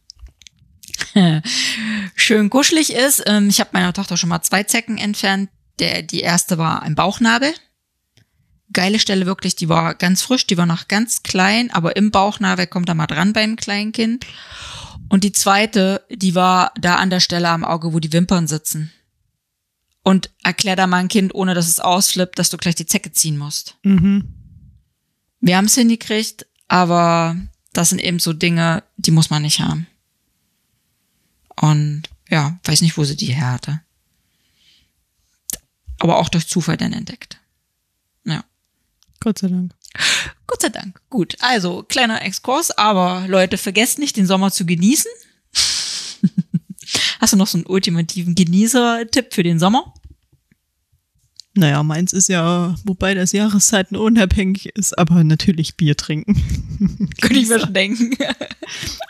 schön 2.15 2.51
kuschelig 2.51 2.93
ist. 2.93 3.23
Ähm, 3.27 3.49
ich 3.49 3.61
habe 3.61 3.71
meiner 3.73 3.93
Tochter 3.93 4.17
schon 4.17 4.29
mal 4.29 4.43
zwei 4.43 4.65
Zecken 4.65 4.99
entfernt. 4.99 5.51
Der, 5.79 6.03
die 6.03 6.21
erste 6.21 6.59
war 6.59 6.83
ein 6.83 6.95
Bauchnabel. 6.95 7.55
Geile 8.73 8.99
Stelle 8.99 9.25
wirklich, 9.25 9.55
die 9.55 9.69
war 9.69 9.95
ganz 9.95 10.23
frisch, 10.23 10.47
die 10.47 10.59
war 10.59 10.67
noch 10.67 10.89
ganz 10.89 11.23
klein, 11.23 11.71
aber 11.71 11.95
im 11.95 12.11
Bauchnabel 12.11 12.67
kommt 12.67 12.89
da 12.89 12.95
mal 12.95 13.07
dran 13.07 13.33
beim 13.33 13.55
kleinen 13.55 13.93
Kind. 13.93 14.27
Und 15.09 15.25
die 15.25 15.33
zweite, 15.33 16.05
die 16.11 16.35
war 16.35 16.73
da 16.81 16.97
an 16.97 17.11
der 17.11 17.21
Stelle 17.21 17.49
am 17.49 17.65
Auge, 17.65 17.93
wo 17.93 18.01
die 18.01 18.13
Wimpern 18.13 18.47
sitzen 18.47 18.93
und 20.03 20.31
erklär 20.43 20.77
da 20.77 20.87
mal 20.87 20.99
ein 20.99 21.09
Kind, 21.09 21.35
ohne 21.35 21.55
dass 21.55 21.69
es 21.69 21.81
ausflippt, 21.81 22.39
dass 22.39 22.49
du 22.51 22.57
gleich 22.57 22.75
die 22.75 22.87
Zecke 22.87 23.13
ziehen 23.13 23.39
musst. 23.39 23.77
Mhm. 23.83 24.35
Wir 25.41 25.57
haben 25.57 25.67
es 25.67 25.75
hingekriegt, 25.75 26.47
aber 26.69 27.37
das 27.73 27.91
sind 27.91 28.01
eben 28.01 28.19
so 28.19 28.33
Dinge, 28.33 28.83
die 28.97 29.11
muss 29.11 29.31
man 29.31 29.43
nicht 29.43 29.61
haben. 29.61 29.87
Und 31.61 32.05
ja, 32.29 32.59
weiß 32.65 32.83
nicht, 32.83 32.97
wo 32.97 33.05
sie 33.05 33.17
die 33.17 33.33
her 33.33 33.53
hatte. 33.53 33.81
Aber 35.99 36.19
auch 36.19 36.29
durch 36.29 36.47
Zufall 36.47 36.77
dann 36.77 36.93
entdeckt. 36.93 37.41
Ja. 38.25 38.45
Gott 39.21 39.39
sei 39.39 39.49
Dank. 39.49 39.75
Gott 40.47 40.63
sei 40.63 40.69
Dank. 40.69 41.01
Gut. 41.11 41.37
Also, 41.41 41.83
kleiner 41.83 42.23
Exkurs, 42.23 42.71
aber 42.71 43.25
Leute, 43.29 43.59
vergesst 43.59 43.99
nicht, 43.99 44.17
den 44.17 44.27
Sommer 44.27 44.51
zu 44.51 44.67
genießen. 44.67 45.11
Hast 47.21 47.33
du 47.33 47.37
noch 47.37 47.47
so 47.47 47.59
einen 47.59 47.67
ultimativen 47.67 48.35
Genießer-Tipp 48.35 49.35
für 49.35 49.43
den 49.43 49.59
Sommer? 49.59 49.93
Naja, 51.55 51.83
meins 51.83 52.13
ist 52.13 52.29
ja, 52.29 52.75
wobei 52.85 53.15
das 53.15 53.33
Jahreszeiten 53.33 53.97
unabhängig 53.97 54.67
ist, 54.77 54.97
aber 54.99 55.25
natürlich 55.25 55.77
Bier 55.77 55.97
trinken. 55.97 56.35
Könnte 57.21 57.39
ich 57.39 57.49
mir 57.49 57.61
schon 57.61 57.73
denken. 57.73 58.15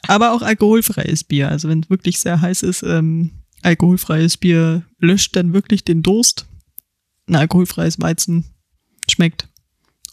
aber 0.06 0.32
auch 0.32 0.42
alkoholfreies 0.42 1.24
Bier. 1.24 1.48
Also 1.48 1.68
wenn 1.68 1.80
es 1.80 1.90
wirklich 1.90 2.20
sehr 2.20 2.40
heiß 2.40 2.62
ist, 2.62 2.84
ähm, 2.84 3.32
alkoholfreies 3.62 4.36
Bier 4.36 4.84
löscht 5.00 5.34
dann 5.34 5.52
wirklich 5.52 5.82
den 5.82 6.04
Durst. 6.04 6.46
Ein 7.26 7.34
alkoholfreies 7.34 8.00
Weizen 8.00 8.44
schmeckt 9.10 9.48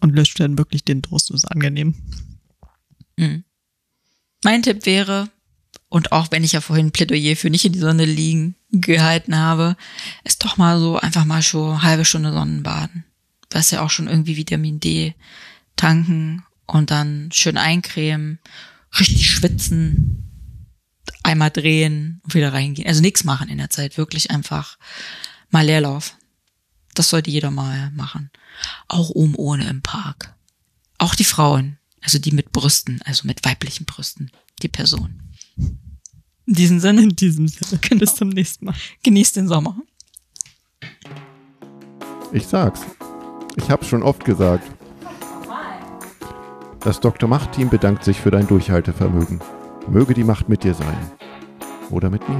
und 0.04 0.14
löscht 0.14 0.40
dann 0.40 0.58
wirklich 0.58 0.84
den 0.84 1.02
Durst. 1.02 1.30
Das 1.30 1.38
ist 1.38 1.46
angenehm. 1.46 1.96
Mhm. 3.16 3.46
Mein 4.44 4.62
Tipp 4.62 4.86
wäre, 4.86 5.30
und 5.88 6.12
auch 6.12 6.30
wenn 6.30 6.44
ich 6.44 6.52
ja 6.52 6.62
vorhin 6.62 6.92
Plädoyer 6.92 7.38
für 7.38 7.50
nicht 7.50 7.64
in 7.64 7.72
die 7.72 7.80
Sonne 7.80 8.04
liegen 8.04 8.56
gehalten 8.72 9.38
habe, 9.38 9.78
ist 10.26 10.44
doch 10.44 10.58
mal 10.58 10.78
so 10.78 10.98
einfach 10.98 11.24
mal 11.24 11.42
schon 11.42 11.82
halbe 11.84 12.04
Stunde 12.04 12.34
Sonnenbaden. 12.34 13.06
Ist 13.54 13.72
ja 13.72 13.82
auch 13.82 13.92
schon 13.92 14.08
irgendwie 14.08 14.36
Vitamin 14.36 14.80
D 14.80 15.14
tanken 15.76 16.44
und 16.66 16.90
dann 16.90 17.30
schön 17.32 17.56
eincremen, 17.56 18.40
richtig 19.00 19.30
schwitzen, 19.30 20.28
einmal 21.22 21.52
drehen 21.52 22.20
und 22.24 22.34
wieder 22.34 22.52
reingehen. 22.52 22.88
Also 22.88 23.02
nichts 23.02 23.24
machen 23.24 23.48
in 23.48 23.60
der 23.60 23.70
Zeit, 23.70 23.98
wirklich 23.98 24.32
einfach 24.32 24.80
mal 25.52 25.64
Leerlauf. 25.64 26.18
Das 26.96 27.10
sollte 27.10 27.30
jeder 27.30 27.52
mal 27.52 27.92
machen. 27.92 28.32
Auch 28.88 29.10
oben 29.10 29.36
ohne 29.36 29.70
im 29.70 29.82
Park. 29.82 30.36
Auch 30.98 31.16
die 31.16 31.24
Frauen, 31.24 31.78
also 32.02 32.20
die 32.20 32.32
mit 32.32 32.52
Brüsten, 32.52 33.02
also 33.06 33.28
mit 33.28 33.44
weiblichen 33.46 33.86
Brüsten, 33.86 34.32
die 34.62 34.68
Person. 34.68 35.22
In 36.46 36.54
diesem 36.54 36.80
Sinne. 36.80 37.04
In 37.04 37.16
diesem 37.16 37.48
Sinne. 37.48 37.80
Genau. 37.82 38.00
Bis 38.00 38.16
zum 38.16 38.30
nächsten 38.30 38.66
Mal. 38.66 38.76
Genießt 39.04 39.36
den 39.38 39.48
Sommer. 39.48 39.78
Ich 42.32 42.48
sag's. 42.48 42.82
Ich 43.56 43.70
hab's 43.70 43.88
schon 43.88 44.04
oft 44.04 44.26
gesagt. 44.26 44.70
Das 46.82 47.00
Dr. 47.00 47.30
Macht-Team 47.30 47.70
bedankt 47.70 48.04
sich 48.04 48.20
für 48.20 48.32
dein 48.32 48.48
Durchhaltevermögen. 48.48 49.40
Möge 49.88 50.14
die 50.14 50.26
Macht 50.26 50.50
mit 50.50 50.64
dir 50.64 50.74
sein. 50.74 50.98
Oder 51.90 52.10
mit 52.10 52.28
mir. 52.28 52.40